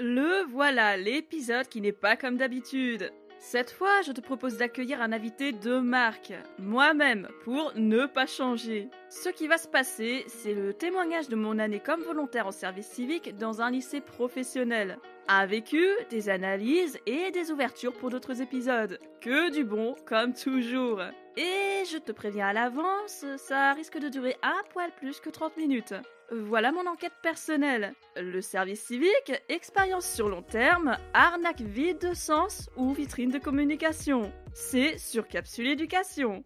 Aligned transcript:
Le 0.00 0.44
voilà, 0.50 0.96
l'épisode 0.96 1.68
qui 1.68 1.80
n'est 1.80 1.92
pas 1.92 2.16
comme 2.16 2.36
d'habitude. 2.36 3.12
Cette 3.38 3.70
fois, 3.70 4.02
je 4.02 4.10
te 4.10 4.20
propose 4.20 4.56
d'accueillir 4.56 5.00
un 5.00 5.12
invité 5.12 5.52
de 5.52 5.78
marque, 5.78 6.32
moi-même, 6.58 7.28
pour 7.44 7.72
ne 7.76 8.06
pas 8.06 8.26
changer. 8.26 8.88
Ce 9.08 9.28
qui 9.28 9.46
va 9.46 9.56
se 9.56 9.68
passer, 9.68 10.24
c'est 10.26 10.52
le 10.52 10.74
témoignage 10.74 11.28
de 11.28 11.36
mon 11.36 11.60
année 11.60 11.78
comme 11.78 12.00
volontaire 12.02 12.48
en 12.48 12.52
service 12.52 12.88
civique 12.88 13.36
dans 13.36 13.62
un 13.62 13.70
lycée 13.70 14.00
professionnel. 14.00 14.98
Un 15.28 15.46
vécu, 15.46 15.86
des 16.10 16.28
analyses 16.28 16.98
et 17.06 17.30
des 17.30 17.52
ouvertures 17.52 17.92
pour 17.92 18.10
d'autres 18.10 18.42
épisodes. 18.42 18.98
Que 19.20 19.52
du 19.52 19.62
bon, 19.62 19.94
comme 20.06 20.32
toujours. 20.32 21.02
Et 21.36 21.84
je 21.84 21.98
te 21.98 22.10
préviens 22.10 22.48
à 22.48 22.52
l'avance, 22.52 23.24
ça 23.36 23.72
risque 23.74 23.98
de 23.98 24.08
durer 24.08 24.36
un 24.42 24.60
poil 24.70 24.90
plus 24.96 25.20
que 25.20 25.30
30 25.30 25.56
minutes. 25.56 25.94
Voilà 26.42 26.72
mon 26.72 26.86
enquête 26.86 27.12
personnelle. 27.22 27.94
Le 28.16 28.40
service 28.40 28.82
civique, 28.82 29.32
expérience 29.48 30.04
sur 30.04 30.28
long 30.28 30.42
terme, 30.42 30.96
arnaque 31.12 31.60
vide 31.60 32.00
de 32.00 32.12
sens 32.12 32.68
ou 32.76 32.92
vitrine 32.92 33.30
de 33.30 33.38
communication. 33.38 34.32
C'est 34.52 34.98
sur 34.98 35.28
Capsule 35.28 35.68
Éducation. 35.68 36.44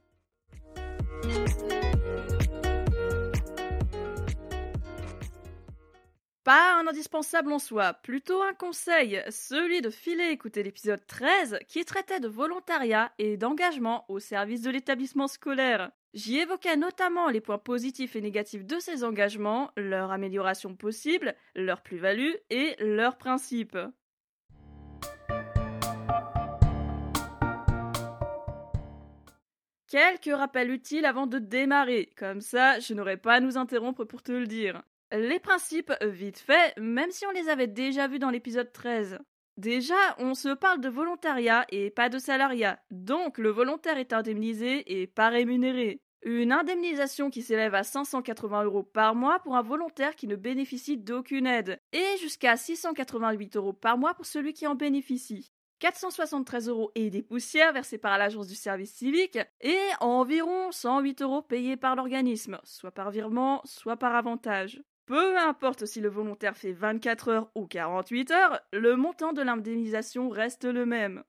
Pas 6.45 6.79
un 6.79 6.87
indispensable 6.87 7.53
en 7.53 7.59
soi, 7.59 7.95
plutôt 7.95 8.43
un 8.43 8.53
conseil, 8.53 9.23
celui 9.31 9.81
de 9.81 9.91
filer 9.91 10.29
écouter 10.31 10.63
l'épisode 10.63 11.07
13 11.07 11.61
qui 11.67 11.85
traitait 11.87 12.21
de 12.21 12.29
volontariat 12.29 13.11
et 13.19 13.39
d'engagement 13.39 14.05
au 14.09 14.19
service 14.19 14.63
de 14.63 14.71
l'établissement 14.71 15.29
scolaire. 15.29 15.91
J'y 16.15 16.39
évoquais 16.39 16.77
notamment 16.77 17.29
les 17.29 17.43
points 17.43 17.59
positifs 17.59 18.17
et 18.17 18.23
négatifs 18.23 18.65
de 18.65 18.79
ces 18.79 19.05
engagements, 19.05 19.71
leur 19.77 20.11
amélioration 20.11 20.75
possible, 20.75 21.35
leur 21.55 21.83
plus-value 21.83 22.33
et 22.49 22.77
leurs 22.81 23.19
principes. 23.19 23.77
Quelques 29.89 30.35
rappels 30.35 30.71
utiles 30.71 31.05
avant 31.05 31.27
de 31.27 31.39
démarrer, 31.39 32.11
comme 32.17 32.41
ça 32.41 32.79
je 32.79 32.95
n'aurai 32.95 33.19
pas 33.19 33.35
à 33.35 33.41
nous 33.41 33.59
interrompre 33.59 34.05
pour 34.05 34.23
te 34.23 34.33
le 34.33 34.47
dire. 34.47 34.83
Les 35.13 35.39
principes, 35.39 35.93
vite 36.03 36.39
fait, 36.39 36.75
même 36.79 37.11
si 37.11 37.27
on 37.27 37.31
les 37.31 37.49
avait 37.49 37.67
déjà 37.67 38.09
vus 38.09 38.19
dans 38.19 38.31
l'épisode 38.31 38.73
13. 38.73 39.19
Déjà, 39.59 39.97
on 40.19 40.35
se 40.35 40.55
parle 40.55 40.81
de 40.81 40.89
volontariat 40.89 41.67
et 41.71 41.91
pas 41.91 42.09
de 42.09 42.21
salariat, 42.21 42.79
donc 42.93 43.39
le 43.39 43.49
volontaire 43.49 43.99
est 43.99 44.13
indemnisé 44.13 45.01
et 45.01 45.09
pas 45.09 45.31
rémunéré. 45.31 46.01
Une 46.23 46.53
indemnisation 46.53 47.29
qui 47.29 47.43
s'élève 47.43 47.75
à 47.75 47.83
580 47.83 48.63
euros 48.63 48.85
par 48.85 49.17
mois 49.17 49.41
pour 49.41 49.57
un 49.57 49.63
volontaire 49.63 50.15
qui 50.15 50.29
ne 50.29 50.37
bénéficie 50.37 50.97
d'aucune 50.97 51.49
aide, 51.49 51.81
et 51.93 52.19
jusqu'à 52.21 52.57
688 52.57 53.57
euros 53.57 53.73
par 53.73 53.99
mois 53.99 54.15
pour 54.15 54.27
celui 54.27 54.53
qui 54.53 54.69
en 54.69 54.77
bénéficie. 54.77 55.51
473 55.81 56.69
euros 56.69 56.93
et 56.95 57.11
des 57.11 57.23
poussières 57.23 57.73
versées 57.73 57.99
par 57.99 58.17
l'agence 58.17 58.47
du 58.47 58.55
service 58.55 58.95
civique, 58.95 59.41
et 59.61 59.81
environ 59.99 60.71
108 60.71 61.21
euros 61.23 61.43
payés 61.43 61.77
par 61.77 61.97
l'organisme, 61.97 62.61
soit 62.63 62.93
par 62.93 63.11
virement, 63.11 63.61
soit 63.65 63.97
par 63.97 64.15
avantage. 64.15 64.81
Peu 65.09 65.39
importe 65.39 65.87
si 65.87 66.03
le 66.03 66.11
volontaire 66.11 66.55
fait 66.55 66.73
24 66.73 67.29
heures 67.29 67.51
ou 67.55 67.67
48 67.67 68.31
heures, 68.31 68.61
le 68.75 68.95
montant 68.95 69.33
de 69.33 69.41
l'indemnisation 69.41 70.29
reste 70.29 70.67
le 70.67 70.85
même. 70.85 71.25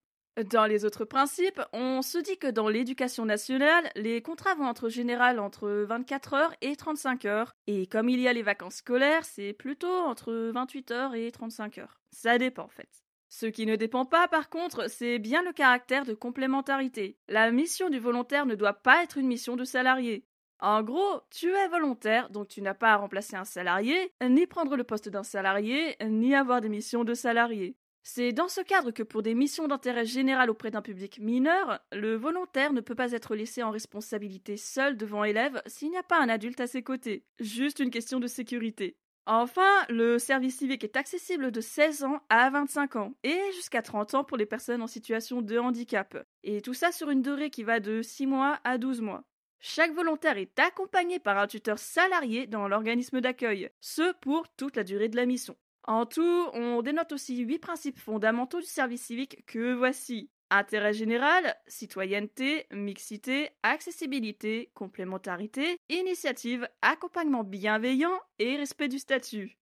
Dans 0.52 0.66
les 0.66 0.84
autres 0.84 1.06
principes, 1.06 1.62
on 1.72 2.02
se 2.02 2.18
dit 2.18 2.38
que 2.38 2.48
dans 2.52 2.68
l'éducation 2.68 3.24
nationale, 3.24 3.90
les 3.96 4.22
contrats 4.22 4.54
vont 4.56 4.70
être 4.70 4.90
général 4.90 5.40
entre 5.40 5.70
24 5.70 6.34
heures 6.34 6.54
et 6.60 6.76
35 6.76 7.24
heures, 7.24 7.56
et 7.68 7.88
comme 7.88 8.10
il 8.10 8.20
y 8.20 8.28
a 8.28 8.34
les 8.34 8.42
vacances 8.42 8.76
scolaires, 8.76 9.24
c'est 9.24 9.54
plutôt 9.54 9.88
entre 9.88 10.34
28 10.54 10.92
heures 10.92 11.16
et 11.16 11.32
35 11.32 11.78
heures. 11.78 12.02
Ça 12.12 12.38
dépend 12.38 12.64
en 12.64 12.70
fait. 12.70 13.06
Ce 13.30 13.46
qui 13.46 13.66
ne 13.66 13.78
dépend 13.78 14.04
pas, 14.04 14.28
par 14.28 14.50
contre, 14.50 14.90
c'est 14.90 15.20
bien 15.20 15.42
le 15.42 15.54
caractère 15.54 16.04
de 16.04 16.14
complémentarité. 16.14 17.18
La 17.30 17.50
mission 17.50 17.90
du 17.90 18.00
volontaire 18.00 18.46
ne 18.46 18.56
doit 18.56 18.74
pas 18.74 19.04
être 19.04 19.18
une 19.18 19.28
mission 19.28 19.56
de 19.56 19.64
salarié. 19.64 20.26
En 20.61 20.83
gros, 20.83 21.21
tu 21.30 21.49
es 21.49 21.67
volontaire, 21.70 22.30
donc 22.30 22.49
tu 22.49 22.61
n'as 22.61 22.73
pas 22.73 22.93
à 22.93 22.97
remplacer 22.97 23.37
un 23.37 23.45
salarié, 23.45 24.11
ni 24.21 24.45
prendre 24.45 24.75
le 24.75 24.83
poste 24.83 25.08
d'un 25.08 25.23
salarié, 25.23 25.95
ni 26.05 26.36
avoir 26.36 26.59
des 26.59 26.67
missions 26.67 27.05
de 27.05 27.14
salarié. 27.14 27.77
C'est 28.03 28.33
dans 28.33 28.47
ce 28.47 28.61
cadre 28.61 28.92
que 28.92 29.03
pour 29.03 29.21
des 29.21 29.36
missions 29.36 29.67
d'intérêt 29.67 30.05
général 30.05 30.49
auprès 30.49 30.71
d'un 30.71 30.81
public 30.81 31.20
mineur, 31.20 31.80
le 31.92 32.15
volontaire 32.15 32.73
ne 32.73 32.81
peut 32.81 32.95
pas 32.95 33.11
être 33.11 33.36
laissé 33.36 33.64
en 33.64 33.71
responsabilité 33.71 34.58
seul 34.58 34.97
devant 34.97 35.23
élèves 35.23 35.61
s'il 35.65 35.92
n'y 35.92 35.97
a 35.97 36.03
pas 36.03 36.20
un 36.20 36.27
adulte 36.30 36.59
à 36.59 36.67
ses 36.67 36.81
côtés. 36.81 37.23
Juste 37.39 37.80
une 37.80 37.91
question 37.91 38.20
de 38.20 38.27
sécurité. 38.27 38.97
Enfin, 39.26 39.86
le 39.89 40.17
service 40.17 40.58
civique 40.58 40.83
est 40.83 40.97
accessible 40.97 41.52
de 41.52 41.61
16 41.61 42.03
ans 42.03 42.20
à 42.30 42.49
25 42.49 42.95
ans 42.95 43.14
et 43.23 43.39
jusqu'à 43.53 43.83
30 43.83 44.15
ans 44.15 44.23
pour 44.23 44.37
les 44.37 44.47
personnes 44.47 44.81
en 44.81 44.87
situation 44.87 45.41
de 45.43 45.59
handicap. 45.59 46.17
Et 46.43 46.61
tout 46.61 46.73
ça 46.73 46.91
sur 46.91 47.11
une 47.11 47.21
durée 47.21 47.52
qui 47.52 47.64
va 47.64 47.80
de 47.80 48.02
6 48.02 48.26
mois 48.26 48.59
à 48.64 48.80
12 48.80 49.02
mois. 49.02 49.29
Chaque 49.61 49.93
volontaire 49.93 50.37
est 50.37 50.58
accompagné 50.58 51.20
par 51.20 51.37
un 51.37 51.45
tuteur 51.45 51.80
salarié 51.80 52.47
dans 52.47 52.70
l'organisme 52.70 53.20
d'accueil, 53.20 53.70
ce 53.81 54.14
pour 54.21 54.47
toute 54.55 54.77
la 54.77 54.86
durée 54.86 55.09
de 55.09 55.17
la 55.17 55.25
mission. 55.25 55.58
En 55.83 56.05
tout, 56.05 56.47
on 56.53 56.81
dénote 56.81 57.11
aussi 57.11 57.39
huit 57.39 57.59
principes 57.59 57.99
fondamentaux 57.99 58.61
du 58.61 58.65
service 58.65 59.03
civique 59.03 59.45
que 59.45 59.73
voici. 59.73 60.30
Intérêt 60.49 60.93
général, 60.93 61.55
citoyenneté, 61.67 62.67
mixité, 62.71 63.49
accessibilité, 63.61 64.71
complémentarité, 64.73 65.77
initiative, 65.89 66.67
accompagnement 66.81 67.43
bienveillant 67.43 68.17
et 68.39 68.55
respect 68.55 68.87
du 68.87 68.97
statut. 68.97 69.58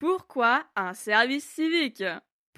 Pourquoi 0.00 0.64
un 0.74 0.94
service 0.94 1.48
civique? 1.48 2.02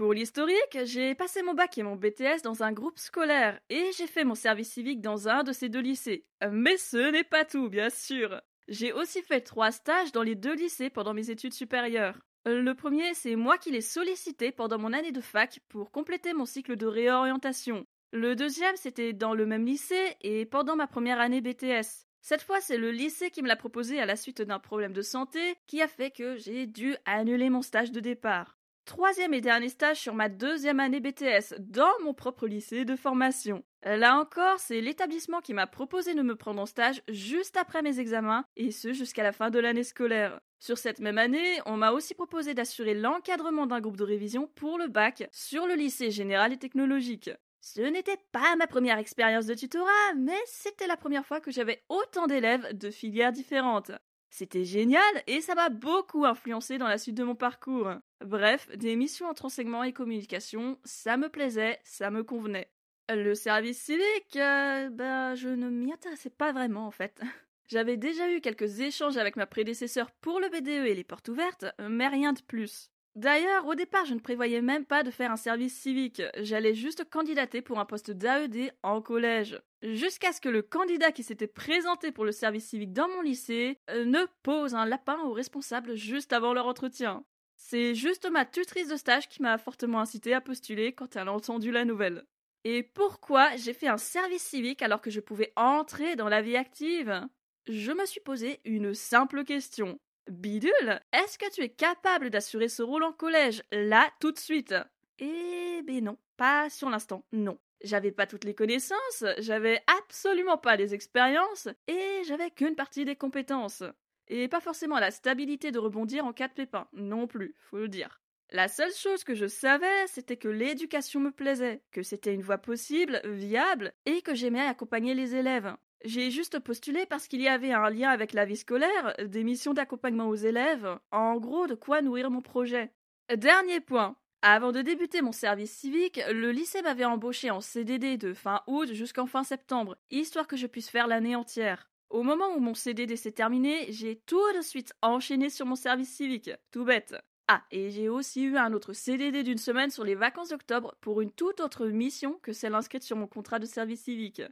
Pour 0.00 0.14
l'historique, 0.14 0.78
j'ai 0.84 1.14
passé 1.14 1.42
mon 1.42 1.52
bac 1.52 1.76
et 1.76 1.82
mon 1.82 1.94
BTS 1.94 2.40
dans 2.42 2.62
un 2.62 2.72
groupe 2.72 2.98
scolaire 2.98 3.60
et 3.68 3.84
j'ai 3.98 4.06
fait 4.06 4.24
mon 4.24 4.34
service 4.34 4.72
civique 4.72 5.02
dans 5.02 5.28
un 5.28 5.42
de 5.42 5.52
ces 5.52 5.68
deux 5.68 5.82
lycées. 5.82 6.24
Mais 6.50 6.78
ce 6.78 7.10
n'est 7.10 7.22
pas 7.22 7.44
tout, 7.44 7.68
bien 7.68 7.90
sûr. 7.90 8.40
J'ai 8.68 8.94
aussi 8.94 9.20
fait 9.20 9.42
trois 9.42 9.70
stages 9.70 10.10
dans 10.12 10.22
les 10.22 10.36
deux 10.36 10.54
lycées 10.54 10.88
pendant 10.88 11.12
mes 11.12 11.28
études 11.28 11.52
supérieures. 11.52 12.18
Le 12.46 12.72
premier, 12.72 13.12
c'est 13.12 13.36
moi 13.36 13.58
qui 13.58 13.72
l'ai 13.72 13.82
sollicité 13.82 14.52
pendant 14.52 14.78
mon 14.78 14.94
année 14.94 15.12
de 15.12 15.20
fac 15.20 15.60
pour 15.68 15.90
compléter 15.90 16.32
mon 16.32 16.46
cycle 16.46 16.76
de 16.76 16.86
réorientation. 16.86 17.84
Le 18.10 18.34
deuxième, 18.34 18.76
c'était 18.76 19.12
dans 19.12 19.34
le 19.34 19.44
même 19.44 19.66
lycée 19.66 20.16
et 20.22 20.46
pendant 20.46 20.76
ma 20.76 20.86
première 20.86 21.20
année 21.20 21.42
BTS. 21.42 22.06
Cette 22.22 22.42
fois, 22.42 22.62
c'est 22.62 22.78
le 22.78 22.90
lycée 22.90 23.28
qui 23.28 23.42
me 23.42 23.48
l'a 23.48 23.56
proposé 23.56 24.00
à 24.00 24.06
la 24.06 24.16
suite 24.16 24.40
d'un 24.40 24.60
problème 24.60 24.94
de 24.94 25.02
santé 25.02 25.56
qui 25.66 25.82
a 25.82 25.88
fait 25.88 26.10
que 26.10 26.38
j'ai 26.38 26.66
dû 26.66 26.96
annuler 27.04 27.50
mon 27.50 27.60
stage 27.60 27.92
de 27.92 28.00
départ 28.00 28.56
troisième 28.90 29.34
et 29.34 29.40
dernier 29.40 29.68
stage 29.68 29.98
sur 29.98 30.14
ma 30.14 30.28
deuxième 30.28 30.80
année 30.80 30.98
BTS 30.98 31.54
dans 31.60 31.92
mon 32.02 32.12
propre 32.12 32.48
lycée 32.48 32.84
de 32.84 32.96
formation. 32.96 33.62
Là 33.84 34.18
encore, 34.18 34.58
c'est 34.58 34.80
l'établissement 34.80 35.40
qui 35.40 35.54
m'a 35.54 35.68
proposé 35.68 36.12
de 36.12 36.22
me 36.22 36.34
prendre 36.34 36.60
en 36.60 36.66
stage 36.66 37.00
juste 37.08 37.56
après 37.56 37.82
mes 37.82 38.00
examens, 38.00 38.44
et 38.56 38.72
ce 38.72 38.92
jusqu'à 38.92 39.22
la 39.22 39.30
fin 39.30 39.48
de 39.48 39.60
l'année 39.60 39.84
scolaire. 39.84 40.40
Sur 40.58 40.76
cette 40.76 40.98
même 40.98 41.18
année, 41.18 41.60
on 41.66 41.76
m'a 41.76 41.92
aussi 41.92 42.14
proposé 42.14 42.52
d'assurer 42.52 42.94
l'encadrement 42.94 43.68
d'un 43.68 43.80
groupe 43.80 43.96
de 43.96 44.02
révision 44.02 44.48
pour 44.56 44.76
le 44.76 44.88
bac 44.88 45.28
sur 45.30 45.68
le 45.68 45.74
lycée 45.74 46.10
général 46.10 46.52
et 46.52 46.58
technologique. 46.58 47.30
Ce 47.60 47.82
n'était 47.82 48.18
pas 48.32 48.56
ma 48.56 48.66
première 48.66 48.98
expérience 48.98 49.46
de 49.46 49.54
tutorat, 49.54 50.14
mais 50.16 50.40
c'était 50.46 50.88
la 50.88 50.96
première 50.96 51.24
fois 51.24 51.40
que 51.40 51.52
j'avais 51.52 51.84
autant 51.88 52.26
d'élèves 52.26 52.76
de 52.76 52.90
filières 52.90 53.30
différentes. 53.30 53.92
C'était 54.30 54.64
génial 54.64 55.02
et 55.26 55.40
ça 55.40 55.54
m'a 55.54 55.68
beaucoup 55.68 56.24
influencé 56.24 56.78
dans 56.78 56.86
la 56.86 56.98
suite 56.98 57.16
de 57.16 57.24
mon 57.24 57.34
parcours. 57.34 57.90
Bref, 58.24 58.68
des 58.76 58.94
missions 58.94 59.26
entre 59.26 59.46
enseignement 59.46 59.82
et 59.82 59.92
communication, 59.92 60.78
ça 60.84 61.16
me 61.16 61.28
plaisait, 61.28 61.80
ça 61.82 62.10
me 62.10 62.22
convenait. 62.22 62.70
Le 63.08 63.34
service 63.34 63.82
civique, 63.82 64.36
euh, 64.36 64.88
bah, 64.90 65.34
je 65.34 65.48
ne 65.48 65.68
m'y 65.68 65.92
intéressais 65.92 66.30
pas 66.30 66.52
vraiment 66.52 66.86
en 66.86 66.92
fait. 66.92 67.20
J'avais 67.68 67.96
déjà 67.96 68.30
eu 68.30 68.40
quelques 68.40 68.80
échanges 68.80 69.16
avec 69.16 69.36
ma 69.36 69.46
prédécesseur 69.46 70.10
pour 70.12 70.40
le 70.40 70.48
BDE 70.48 70.86
et 70.86 70.94
les 70.94 71.04
portes 71.04 71.28
ouvertes, 71.28 71.66
mais 71.88 72.08
rien 72.08 72.32
de 72.32 72.40
plus. 72.40 72.90
D'ailleurs, 73.20 73.66
au 73.66 73.74
départ, 73.74 74.06
je 74.06 74.14
ne 74.14 74.18
prévoyais 74.18 74.62
même 74.62 74.86
pas 74.86 75.02
de 75.02 75.10
faire 75.10 75.30
un 75.30 75.36
service 75.36 75.78
civique. 75.78 76.22
J'allais 76.38 76.72
juste 76.72 77.04
candidater 77.04 77.60
pour 77.60 77.78
un 77.78 77.84
poste 77.84 78.10
d'AED 78.10 78.72
en 78.82 79.02
collège. 79.02 79.60
Jusqu'à 79.82 80.32
ce 80.32 80.40
que 80.40 80.48
le 80.48 80.62
candidat 80.62 81.12
qui 81.12 81.22
s'était 81.22 81.46
présenté 81.46 82.12
pour 82.12 82.24
le 82.24 82.32
service 82.32 82.68
civique 82.68 82.94
dans 82.94 83.10
mon 83.10 83.20
lycée 83.20 83.76
euh, 83.90 84.06
ne 84.06 84.24
pose 84.42 84.74
un 84.74 84.86
lapin 84.86 85.18
aux 85.24 85.34
responsables 85.34 85.96
juste 85.96 86.32
avant 86.32 86.54
leur 86.54 86.66
entretien. 86.66 87.22
C'est 87.56 87.94
juste 87.94 88.30
ma 88.30 88.46
tutrice 88.46 88.88
de 88.88 88.96
stage 88.96 89.28
qui 89.28 89.42
m'a 89.42 89.58
fortement 89.58 90.00
incité 90.00 90.32
à 90.32 90.40
postuler 90.40 90.94
quand 90.94 91.14
elle 91.14 91.28
a 91.28 91.32
entendu 91.34 91.70
la 91.70 91.84
nouvelle. 91.84 92.24
Et 92.64 92.82
pourquoi 92.82 93.54
j'ai 93.56 93.74
fait 93.74 93.88
un 93.88 93.98
service 93.98 94.44
civique 94.44 94.80
alors 94.80 95.02
que 95.02 95.10
je 95.10 95.20
pouvais 95.20 95.52
entrer 95.56 96.16
dans 96.16 96.30
la 96.30 96.40
vie 96.40 96.56
active? 96.56 97.20
Je 97.68 97.92
me 97.92 98.06
suis 98.06 98.20
posé 98.20 98.60
une 98.64 98.94
simple 98.94 99.44
question. 99.44 100.00
Bidule, 100.30 101.00
est-ce 101.12 101.38
que 101.38 101.50
tu 101.52 101.62
es 101.62 101.68
capable 101.68 102.30
d'assurer 102.30 102.68
ce 102.68 102.82
rôle 102.82 103.02
en 103.04 103.12
collège, 103.12 103.62
là, 103.72 104.10
tout 104.20 104.32
de 104.32 104.38
suite? 104.38 104.74
Eh 105.18 105.82
ben 105.84 106.04
non, 106.04 106.18
pas 106.36 106.70
sur 106.70 106.88
l'instant, 106.90 107.24
non. 107.32 107.58
J'avais 107.82 108.12
pas 108.12 108.26
toutes 108.26 108.44
les 108.44 108.54
connaissances, 108.54 109.24
j'avais 109.38 109.82
absolument 109.86 110.58
pas 110.58 110.76
les 110.76 110.94
expériences, 110.94 111.68
et 111.88 112.22
j'avais 112.26 112.50
qu'une 112.50 112.74
partie 112.76 113.04
des 113.04 113.16
compétences. 113.16 113.82
et 114.28 114.46
pas 114.48 114.60
forcément 114.60 114.98
la 115.00 115.10
stabilité 115.10 115.72
de 115.72 115.78
rebondir 115.80 116.24
en 116.24 116.32
cas 116.32 116.48
de 116.48 116.52
pépin, 116.54 116.88
non 116.92 117.26
plus, 117.26 117.54
faut 117.58 117.78
le 117.78 117.88
dire. 117.88 118.20
La 118.50 118.68
seule 118.68 118.92
chose 118.92 119.24
que 119.24 119.34
je 119.34 119.46
savais, 119.46 120.06
c'était 120.06 120.36
que 120.36 120.48
l'éducation 120.48 121.20
me 121.20 121.32
plaisait, 121.32 121.82
que 121.90 122.02
c'était 122.02 122.34
une 122.34 122.42
voie 122.42 122.58
possible, 122.58 123.20
viable, 123.24 123.92
et 124.06 124.22
que 124.22 124.34
j'aimais 124.34 124.60
accompagner 124.60 125.14
les 125.14 125.34
élèves. 125.34 125.74
J'ai 126.04 126.30
juste 126.30 126.58
postulé 126.60 127.04
parce 127.06 127.28
qu'il 127.28 127.42
y 127.42 127.48
avait 127.48 127.72
un 127.72 127.90
lien 127.90 128.08
avec 128.08 128.32
la 128.32 128.46
vie 128.46 128.56
scolaire, 128.56 129.14
des 129.24 129.44
missions 129.44 129.74
d'accompagnement 129.74 130.28
aux 130.28 130.34
élèves, 130.34 130.98
en 131.10 131.36
gros 131.36 131.66
de 131.66 131.74
quoi 131.74 132.00
nourrir 132.00 132.30
mon 132.30 132.40
projet. 132.40 132.90
Dernier 133.34 133.80
point. 133.80 134.16
Avant 134.42 134.72
de 134.72 134.80
débuter 134.80 135.20
mon 135.20 135.32
service 135.32 135.72
civique, 135.72 136.18
le 136.30 136.50
lycée 136.50 136.80
m'avait 136.80 137.04
embauché 137.04 137.50
en 137.50 137.60
CDD 137.60 138.16
de 138.16 138.32
fin 138.32 138.62
août 138.66 138.90
jusqu'en 138.94 139.26
fin 139.26 139.44
septembre, 139.44 139.98
histoire 140.10 140.46
que 140.46 140.56
je 140.56 140.66
puisse 140.66 140.88
faire 140.88 141.06
l'année 141.06 141.36
entière. 141.36 141.90
Au 142.08 142.22
moment 142.22 142.48
où 142.56 142.60
mon 142.60 142.74
CDD 142.74 143.16
s'est 143.16 143.32
terminé, 143.32 143.86
j'ai 143.90 144.16
tout 144.24 144.52
de 144.56 144.62
suite 144.62 144.94
enchaîné 145.02 145.50
sur 145.50 145.66
mon 145.66 145.76
service 145.76 146.12
civique. 146.12 146.50
Tout 146.70 146.86
bête. 146.86 147.14
Ah, 147.46 147.62
et 147.70 147.90
j'ai 147.90 148.08
aussi 148.08 148.42
eu 148.42 148.56
un 148.56 148.72
autre 148.72 148.94
CDD 148.94 149.42
d'une 149.42 149.58
semaine 149.58 149.90
sur 149.90 150.04
les 150.04 150.14
vacances 150.14 150.48
d'octobre 150.48 150.96
pour 151.02 151.20
une 151.20 151.32
toute 151.32 151.60
autre 151.60 151.86
mission 151.86 152.38
que 152.42 152.54
celle 152.54 152.74
inscrite 152.74 153.02
sur 153.02 153.16
mon 153.16 153.26
contrat 153.26 153.58
de 153.58 153.66
service 153.66 154.04
civique. 154.04 154.42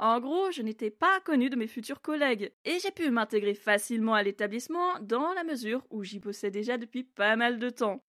En 0.00 0.20
gros, 0.20 0.52
je 0.52 0.62
n'étais 0.62 0.90
pas 0.90 1.18
connue 1.24 1.50
de 1.50 1.56
mes 1.56 1.66
futurs 1.66 2.00
collègues, 2.00 2.52
et 2.64 2.78
j'ai 2.78 2.92
pu 2.92 3.10
m'intégrer 3.10 3.54
facilement 3.54 4.14
à 4.14 4.22
l'établissement 4.22 5.00
dans 5.00 5.32
la 5.32 5.42
mesure 5.42 5.84
où 5.90 6.04
j'y 6.04 6.20
bossais 6.20 6.52
déjà 6.52 6.78
depuis 6.78 7.02
pas 7.02 7.34
mal 7.34 7.58
de 7.58 7.68
temps. 7.68 8.00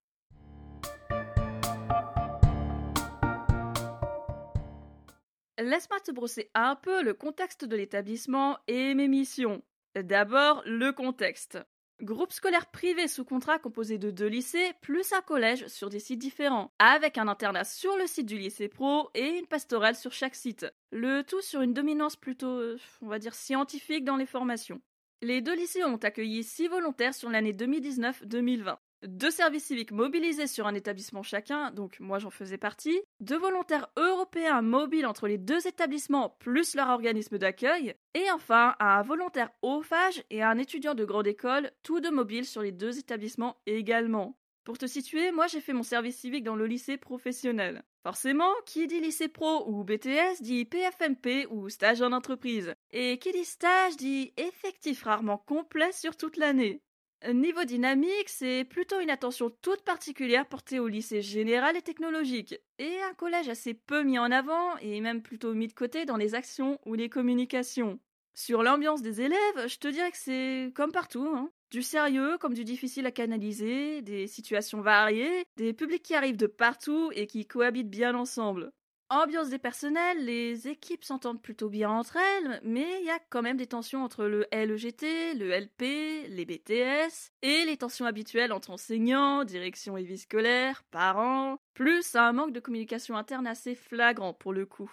Laisse-moi 5.57 5.99
te 5.99 6.11
brosser 6.11 6.51
un 6.53 6.75
peu 6.75 7.01
le 7.01 7.15
contexte 7.15 7.65
de 7.65 7.75
l'établissement 7.75 8.59
et 8.67 8.93
mes 8.93 9.07
missions. 9.07 9.63
D'abord, 9.95 10.61
le 10.65 10.91
contexte. 10.91 11.57
Groupe 12.01 12.31
scolaire 12.31 12.67
privé 12.67 13.09
sous 13.09 13.25
contrat 13.25 13.59
composé 13.59 13.97
de 13.97 14.09
deux 14.09 14.27
lycées 14.27 14.71
plus 14.79 15.11
un 15.11 15.19
collège 15.19 15.67
sur 15.67 15.89
des 15.89 15.99
sites 15.99 16.19
différents, 16.19 16.71
avec 16.79 17.17
un 17.17 17.27
internat 17.27 17.65
sur 17.65 17.97
le 17.97 18.07
site 18.07 18.25
du 18.25 18.37
lycée 18.37 18.69
pro 18.69 19.09
et 19.15 19.37
une 19.37 19.47
pastorale 19.47 19.95
sur 19.95 20.13
chaque 20.13 20.35
site. 20.35 20.65
Le 20.91 21.23
tout 21.23 21.41
sur 21.41 21.61
une 21.61 21.73
dominance 21.73 22.15
plutôt, 22.15 22.61
on 23.01 23.07
va 23.07 23.19
dire, 23.19 23.35
scientifique 23.35 24.05
dans 24.05 24.15
les 24.15 24.25
formations. 24.25 24.81
Les 25.21 25.41
deux 25.41 25.55
lycées 25.55 25.83
ont 25.83 25.97
accueilli 25.97 26.45
six 26.45 26.69
volontaires 26.69 27.13
sur 27.13 27.29
l'année 27.29 27.51
2019-2020 27.51 28.77
deux 29.03 29.31
services 29.31 29.65
civiques 29.65 29.91
mobilisés 29.91 30.47
sur 30.47 30.67
un 30.67 30.75
établissement 30.75 31.23
chacun, 31.23 31.71
donc 31.71 31.99
moi 31.99 32.19
j'en 32.19 32.29
faisais 32.29 32.57
partie, 32.57 32.99
deux 33.19 33.37
volontaires 33.37 33.89
européens 33.97 34.61
mobiles 34.61 35.05
entre 35.05 35.27
les 35.27 35.37
deux 35.37 35.67
établissements 35.67 36.35
plus 36.39 36.75
leur 36.75 36.89
organisme 36.89 37.37
d'accueil, 37.37 37.95
et 38.13 38.31
enfin 38.31 38.75
un 38.79 39.01
volontaire 39.01 39.51
phage 39.83 40.23
et 40.29 40.43
un 40.43 40.57
étudiant 40.57 40.95
de 40.95 41.05
grande 41.05 41.27
école, 41.27 41.71
tous 41.83 42.01
deux 42.01 42.11
mobiles 42.11 42.45
sur 42.45 42.61
les 42.61 42.71
deux 42.71 42.99
établissements 42.99 43.57
également. 43.65 44.37
Pour 44.65 44.77
te 44.77 44.85
situer, 44.85 45.31
moi 45.31 45.47
j'ai 45.47 45.61
fait 45.61 45.73
mon 45.73 45.83
service 45.83 46.17
civique 46.17 46.43
dans 46.43 46.55
le 46.55 46.67
lycée 46.67 46.97
professionnel. 46.97 47.83
Forcément, 48.03 48.51
qui 48.65 48.87
dit 48.87 49.01
lycée 49.01 49.27
pro 49.27 49.67
ou 49.67 49.83
BTS 49.83 50.41
dit 50.41 50.65
PFMP 50.65 51.47
ou 51.49 51.69
stage 51.69 52.01
en 52.01 52.11
entreprise. 52.11 52.73
Et 52.91 53.17
qui 53.17 53.31
dit 53.31 53.45
stage 53.45 53.97
dit 53.97 54.33
effectif 54.37 55.03
rarement 55.03 55.37
complet 55.37 55.91
sur 55.91 56.15
toute 56.15 56.37
l'année. 56.37 56.81
Niveau 57.27 57.65
dynamique, 57.65 58.29
c'est 58.29 58.63
plutôt 58.63 59.01
une 59.01 59.09
attention 59.09 59.49
toute 59.61 59.81
particulière 59.81 60.47
portée 60.47 60.79
au 60.79 60.87
lycée 60.87 61.21
général 61.21 61.75
et 61.75 61.81
technologique, 61.81 62.55
et 62.77 63.01
un 63.01 63.13
collège 63.13 63.49
assez 63.49 63.73
peu 63.73 64.03
mis 64.03 64.17
en 64.17 64.31
avant 64.31 64.77
et 64.77 65.01
même 65.01 65.21
plutôt 65.21 65.53
mis 65.53 65.67
de 65.67 65.73
côté 65.73 66.05
dans 66.05 66.15
les 66.15 66.33
actions 66.33 66.79
ou 66.85 66.93
les 66.93 67.09
communications. 67.09 67.99
Sur 68.35 68.63
l'ambiance 68.63 69.01
des 69.01 69.19
élèves, 69.19 69.67
je 69.67 69.77
te 69.77 69.89
dirais 69.89 70.11
que 70.11 70.17
c'est 70.17 70.71
comme 70.75 70.93
partout, 70.93 71.27
hein. 71.35 71.51
du 71.71 71.81
sérieux 71.81 72.37
comme 72.37 72.53
du 72.53 72.63
difficile 72.63 73.05
à 73.05 73.11
canaliser, 73.11 74.01
des 74.01 74.27
situations 74.27 74.79
variées, 74.79 75.43
des 75.57 75.73
publics 75.73 76.03
qui 76.03 76.15
arrivent 76.15 76.37
de 76.37 76.47
partout 76.47 77.11
et 77.13 77.27
qui 77.27 77.45
cohabitent 77.45 77.89
bien 77.89 78.15
ensemble. 78.15 78.71
Ambiance 79.11 79.49
des 79.49 79.57
personnels, 79.57 80.23
les 80.23 80.67
équipes 80.67 81.03
s'entendent 81.03 81.41
plutôt 81.41 81.67
bien 81.67 81.89
entre 81.89 82.17
elles, 82.17 82.61
mais 82.63 82.99
il 83.01 83.07
y 83.07 83.09
a 83.09 83.17
quand 83.31 83.41
même 83.41 83.57
des 83.57 83.65
tensions 83.65 84.03
entre 84.03 84.25
le 84.25 84.45
LEGT, 84.51 85.33
le 85.33 85.49
LP, 85.49 86.27
les 86.29 86.45
BTS, 86.45 87.31
et 87.41 87.65
les 87.65 87.77
tensions 87.77 88.05
habituelles 88.05 88.53
entre 88.53 88.69
enseignants, 88.69 89.45
direction 89.45 89.97
et 89.97 90.03
vie 90.03 90.19
scolaire, 90.19 90.83
parents, 90.91 91.57
plus 91.73 92.15
un 92.15 92.33
manque 92.33 92.53
de 92.53 92.59
communication 92.59 93.17
interne 93.17 93.47
assez 93.47 93.73
flagrant 93.73 94.35
pour 94.35 94.53
le 94.53 94.67
coup. 94.67 94.91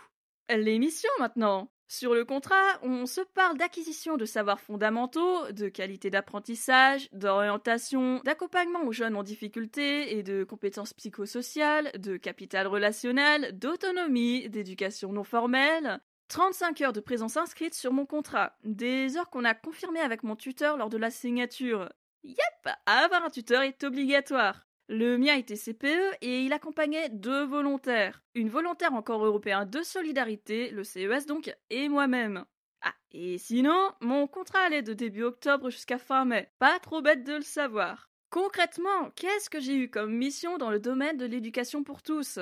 Les 0.49 0.79
missions 0.79 1.11
maintenant. 1.19 1.69
Sur 1.88 2.15
le 2.15 2.25
contrat, 2.25 2.81
on 2.83 3.06
se 3.06 3.21
parle 3.21 3.59
d'acquisition 3.59 4.17
de 4.17 4.25
savoirs 4.25 4.61
fondamentaux, 4.61 5.53
de 5.53 5.69
qualité 5.69 6.11
d'apprentissage, 6.11 7.09
d'orientation, 7.12 8.21
d'accompagnement 8.25 8.83
aux 8.83 8.93
jeunes 8.93 9.15
en 9.15 9.23
difficulté 9.23 10.19
et 10.19 10.25
de 10.25 10.43
compétences 10.43 10.94
psychosociales, 10.94 11.93
de 11.97 12.17
capital 12.17 12.67
relationnel, 12.67 13.56
d'autonomie, 13.56 14.49
d'éducation 14.49 15.12
non 15.12 15.23
formelle. 15.23 16.00
35 16.29 16.81
heures 16.81 16.93
de 16.93 17.00
présence 17.00 17.37
inscrite 17.37 17.75
sur 17.75 17.93
mon 17.93 18.05
contrat, 18.05 18.56
des 18.65 19.17
heures 19.17 19.31
qu'on 19.31 19.44
a 19.44 19.55
confirmées 19.55 20.00
avec 20.00 20.25
mon 20.25 20.35
tuteur 20.35 20.77
lors 20.77 20.91
de 20.91 20.97
la 20.97 21.12
signature. 21.12 21.88
Yep, 22.25 22.75
avoir 22.87 23.25
un 23.25 23.31
tuteur 23.31 23.62
est 23.62 23.85
obligatoire. 23.85 24.67
Le 24.88 25.19
mien 25.19 25.35
était 25.35 25.56
CPE 25.56 26.17
et 26.21 26.43
il 26.43 26.53
accompagnait 26.53 27.09
deux 27.09 27.44
volontaires. 27.44 28.23
Une 28.37 28.49
volontaire 28.49 28.94
encore 28.94 29.25
européen 29.25 29.67
de 29.67 29.83
solidarité, 29.83 30.71
le 30.71 30.85
CES 30.85 31.27
donc, 31.27 31.53
et 31.71 31.88
moi-même. 31.88 32.44
Ah, 32.83 32.94
et 33.11 33.37
sinon, 33.38 33.91
mon 34.00 34.29
contrat 34.29 34.61
allait 34.61 34.83
de 34.83 34.93
début 34.93 35.25
octobre 35.25 35.71
jusqu'à 35.71 35.99
fin 35.99 36.25
mai. 36.25 36.49
Pas 36.61 36.79
trop 36.79 37.03
bête 37.03 37.25
de 37.25 37.35
le 37.35 37.43
savoir. 37.43 38.11
Concrètement, 38.31 39.11
qu'est-ce 39.17 39.50
que 39.50 39.59
j'ai 39.59 39.77
eu 39.77 39.91
comme 39.91 40.15
mission 40.15 40.56
dans 40.56 40.71
le 40.71 40.79
domaine 40.79 41.17
de 41.17 41.27
l'éducation 41.27 41.83
pour 41.83 42.03
tous? 42.03 42.38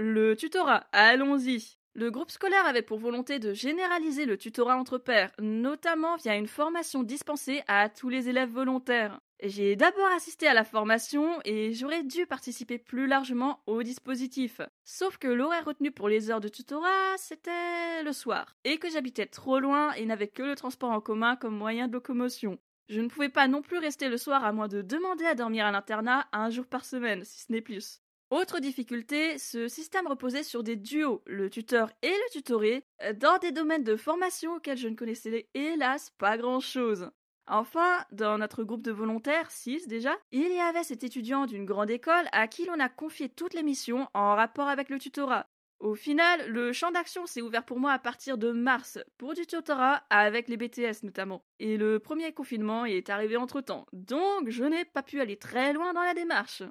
Le 0.00 0.34
tutorat, 0.34 0.88
allons-y. 0.90 1.78
Le 1.96 2.10
groupe 2.10 2.32
scolaire 2.32 2.66
avait 2.66 2.82
pour 2.82 2.98
volonté 2.98 3.38
de 3.38 3.54
généraliser 3.54 4.26
le 4.26 4.36
tutorat 4.36 4.76
entre 4.76 4.98
pairs, 4.98 5.30
notamment 5.38 6.16
via 6.16 6.34
une 6.34 6.48
formation 6.48 7.04
dispensée 7.04 7.62
à 7.68 7.88
tous 7.88 8.08
les 8.08 8.28
élèves 8.28 8.50
volontaires. 8.50 9.20
J'ai 9.44 9.76
d'abord 9.76 10.08
assisté 10.16 10.48
à 10.48 10.54
la 10.54 10.64
formation 10.64 11.38
et 11.44 11.72
j'aurais 11.72 12.02
dû 12.02 12.26
participer 12.26 12.78
plus 12.78 13.06
largement 13.06 13.62
au 13.66 13.84
dispositif. 13.84 14.60
Sauf 14.82 15.18
que 15.18 15.28
l'horaire 15.28 15.66
retenu 15.66 15.92
pour 15.92 16.08
les 16.08 16.32
heures 16.32 16.40
de 16.40 16.48
tutorat, 16.48 17.16
c'était 17.16 18.02
le 18.02 18.12
soir, 18.12 18.56
et 18.64 18.78
que 18.78 18.90
j'habitais 18.90 19.26
trop 19.26 19.60
loin 19.60 19.92
et 19.92 20.04
n'avais 20.04 20.26
que 20.26 20.42
le 20.42 20.56
transport 20.56 20.90
en 20.90 21.00
commun 21.00 21.36
comme 21.36 21.56
moyen 21.56 21.86
de 21.86 21.92
locomotion. 21.92 22.58
Je 22.88 23.00
ne 23.00 23.08
pouvais 23.08 23.28
pas 23.28 23.46
non 23.46 23.62
plus 23.62 23.78
rester 23.78 24.08
le 24.08 24.16
soir 24.16 24.44
à 24.44 24.52
moins 24.52 24.66
de 24.66 24.82
demander 24.82 25.26
à 25.26 25.36
dormir 25.36 25.64
à 25.64 25.70
l'internat 25.70 26.26
un 26.32 26.50
jour 26.50 26.66
par 26.66 26.84
semaine, 26.84 27.22
si 27.22 27.40
ce 27.40 27.52
n'est 27.52 27.62
plus. 27.62 28.00
Autre 28.34 28.58
difficulté, 28.58 29.38
ce 29.38 29.68
système 29.68 30.08
reposait 30.08 30.42
sur 30.42 30.64
des 30.64 30.74
duos, 30.74 31.22
le 31.24 31.48
tuteur 31.48 31.92
et 32.02 32.08
le 32.08 32.32
tutoré, 32.32 32.82
dans 33.14 33.38
des 33.38 33.52
domaines 33.52 33.84
de 33.84 33.94
formation 33.94 34.54
auxquels 34.54 34.76
je 34.76 34.88
ne 34.88 34.96
connaissais 34.96 35.48
hélas 35.54 36.10
pas 36.18 36.36
grand-chose. 36.36 37.12
Enfin, 37.46 38.04
dans 38.10 38.36
notre 38.36 38.64
groupe 38.64 38.82
de 38.82 38.90
volontaires, 38.90 39.52
6 39.52 39.86
déjà, 39.86 40.16
il 40.32 40.52
y 40.52 40.58
avait 40.58 40.82
cet 40.82 41.04
étudiant 41.04 41.46
d'une 41.46 41.64
grande 41.64 41.92
école 41.92 42.26
à 42.32 42.48
qui 42.48 42.64
l'on 42.64 42.80
a 42.80 42.88
confié 42.88 43.28
toutes 43.28 43.54
les 43.54 43.62
missions 43.62 44.08
en 44.14 44.34
rapport 44.34 44.66
avec 44.66 44.88
le 44.88 44.98
tutorat. 44.98 45.46
Au 45.78 45.94
final, 45.94 46.50
le 46.50 46.72
champ 46.72 46.90
d'action 46.90 47.26
s'est 47.26 47.40
ouvert 47.40 47.64
pour 47.64 47.78
moi 47.78 47.92
à 47.92 48.00
partir 48.00 48.36
de 48.36 48.50
mars, 48.50 48.98
pour 49.16 49.34
du 49.34 49.46
tutorat 49.46 50.02
avec 50.10 50.48
les 50.48 50.56
BTS 50.56 51.04
notamment. 51.04 51.44
Et 51.60 51.76
le 51.76 52.00
premier 52.00 52.32
confinement 52.32 52.84
est 52.84 53.10
arrivé 53.10 53.36
entre 53.36 53.60
temps, 53.60 53.86
donc 53.92 54.50
je 54.50 54.64
n'ai 54.64 54.84
pas 54.84 55.04
pu 55.04 55.20
aller 55.20 55.36
très 55.36 55.72
loin 55.72 55.92
dans 55.92 56.02
la 56.02 56.14
démarche. 56.14 56.64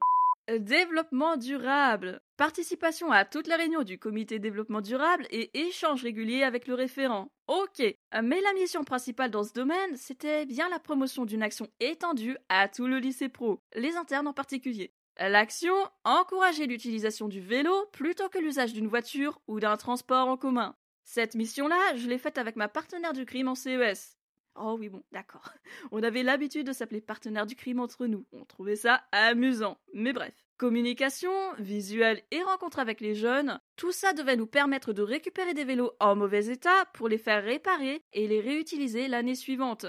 Développement 0.51 1.37
durable. 1.37 2.19
Participation 2.35 3.11
à 3.11 3.23
toutes 3.23 3.47
les 3.47 3.55
réunions 3.55 3.83
du 3.83 3.97
comité 3.97 4.39
développement 4.39 4.81
durable 4.81 5.25
et 5.29 5.57
échange 5.57 6.03
régulier 6.03 6.43
avec 6.43 6.67
le 6.67 6.73
référent. 6.73 7.29
Ok, 7.47 7.79
mais 7.79 8.41
la 8.41 8.53
mission 8.53 8.83
principale 8.83 9.31
dans 9.31 9.45
ce 9.45 9.53
domaine, 9.53 9.95
c'était 9.95 10.45
bien 10.45 10.67
la 10.67 10.79
promotion 10.79 11.23
d'une 11.23 11.43
action 11.43 11.69
étendue 11.79 12.37
à 12.49 12.67
tout 12.67 12.87
le 12.87 12.99
lycée 12.99 13.29
pro, 13.29 13.61
les 13.75 13.95
internes 13.95 14.27
en 14.27 14.33
particulier. 14.33 14.93
L'action, 15.17 15.75
encourager 16.03 16.67
l'utilisation 16.67 17.29
du 17.29 17.39
vélo 17.39 17.85
plutôt 17.93 18.27
que 18.27 18.39
l'usage 18.39 18.73
d'une 18.73 18.87
voiture 18.87 19.39
ou 19.47 19.61
d'un 19.61 19.77
transport 19.77 20.27
en 20.27 20.35
commun. 20.35 20.75
Cette 21.05 21.35
mission-là, 21.35 21.95
je 21.95 22.09
l'ai 22.09 22.17
faite 22.17 22.37
avec 22.37 22.57
ma 22.57 22.67
partenaire 22.67 23.13
du 23.13 23.25
crime 23.25 23.47
en 23.47 23.55
CES. 23.55 24.17
Oh 24.55 24.75
oui, 24.79 24.89
bon, 24.89 25.03
d'accord. 25.11 25.49
On 25.91 26.03
avait 26.03 26.23
l'habitude 26.23 26.67
de 26.67 26.73
s'appeler 26.73 27.01
partenaire 27.01 27.45
du 27.45 27.55
crime 27.55 27.79
entre 27.79 28.05
nous. 28.05 28.25
On 28.31 28.45
trouvait 28.45 28.75
ça 28.75 29.03
amusant. 29.11 29.77
Mais 29.93 30.13
bref. 30.13 30.33
Communication, 30.57 31.31
visuel 31.57 32.21
et 32.31 32.41
rencontre 32.43 32.79
avec 32.79 33.01
les 33.01 33.15
jeunes, 33.15 33.59
tout 33.75 33.91
ça 33.91 34.13
devait 34.13 34.37
nous 34.37 34.47
permettre 34.47 34.93
de 34.93 35.01
récupérer 35.01 35.53
des 35.53 35.65
vélos 35.65 35.91
en 35.99 36.15
mauvais 36.15 36.45
état 36.45 36.85
pour 36.93 37.09
les 37.09 37.17
faire 37.17 37.43
réparer 37.43 38.01
et 38.13 38.27
les 38.27 38.39
réutiliser 38.39 39.07
l'année 39.07 39.35
suivante. 39.35 39.87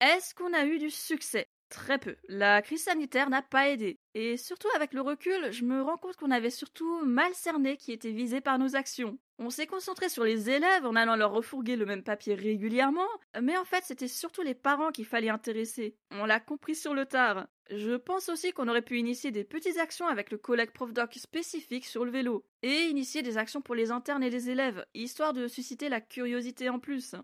Est-ce 0.00 0.34
qu'on 0.34 0.52
a 0.52 0.64
eu 0.66 0.78
du 0.78 0.90
succès? 0.90 1.48
Très 1.70 1.98
peu. 1.98 2.16
La 2.28 2.62
crise 2.62 2.84
sanitaire 2.84 3.30
n'a 3.30 3.42
pas 3.42 3.68
aidé. 3.68 3.98
Et 4.14 4.36
surtout 4.36 4.68
avec 4.76 4.92
le 4.92 5.00
recul, 5.00 5.50
je 5.50 5.64
me 5.64 5.82
rends 5.82 5.96
compte 5.96 6.16
qu'on 6.16 6.30
avait 6.30 6.50
surtout 6.50 7.04
mal 7.04 7.34
cerné 7.34 7.76
qui 7.76 7.90
était 7.90 8.12
visé 8.12 8.40
par 8.40 8.58
nos 8.58 8.76
actions. 8.76 9.18
On 9.38 9.50
s'est 9.50 9.66
concentré 9.66 10.08
sur 10.08 10.22
les 10.22 10.50
élèves 10.50 10.86
en 10.86 10.94
allant 10.94 11.16
leur 11.16 11.32
refourguer 11.32 11.74
le 11.74 11.86
même 11.86 12.04
papier 12.04 12.34
régulièrement, 12.34 13.08
mais 13.42 13.56
en 13.56 13.64
fait 13.64 13.82
c'était 13.84 14.06
surtout 14.06 14.42
les 14.42 14.54
parents 14.54 14.92
qu'il 14.92 15.06
fallait 15.06 15.30
intéresser. 15.30 15.96
On 16.12 16.26
l'a 16.26 16.38
compris 16.38 16.76
sur 16.76 16.94
le 16.94 17.06
tard. 17.06 17.48
Je 17.70 17.96
pense 17.96 18.28
aussi 18.28 18.52
qu'on 18.52 18.68
aurait 18.68 18.82
pu 18.82 18.98
initier 18.98 19.32
des 19.32 19.42
petites 19.42 19.78
actions 19.78 20.06
avec 20.06 20.30
le 20.30 20.38
collègue 20.38 20.70
prof 20.70 20.92
doc 20.92 21.14
spécifique 21.14 21.86
sur 21.86 22.04
le 22.04 22.12
vélo, 22.12 22.44
et 22.62 22.82
initier 22.84 23.22
des 23.22 23.36
actions 23.36 23.62
pour 23.62 23.74
les 23.74 23.90
internes 23.90 24.22
et 24.22 24.30
les 24.30 24.50
élèves, 24.50 24.84
histoire 24.94 25.32
de 25.32 25.48
susciter 25.48 25.88
la 25.88 26.00
curiosité 26.00 26.68
en 26.68 26.78
plus. 26.78 27.16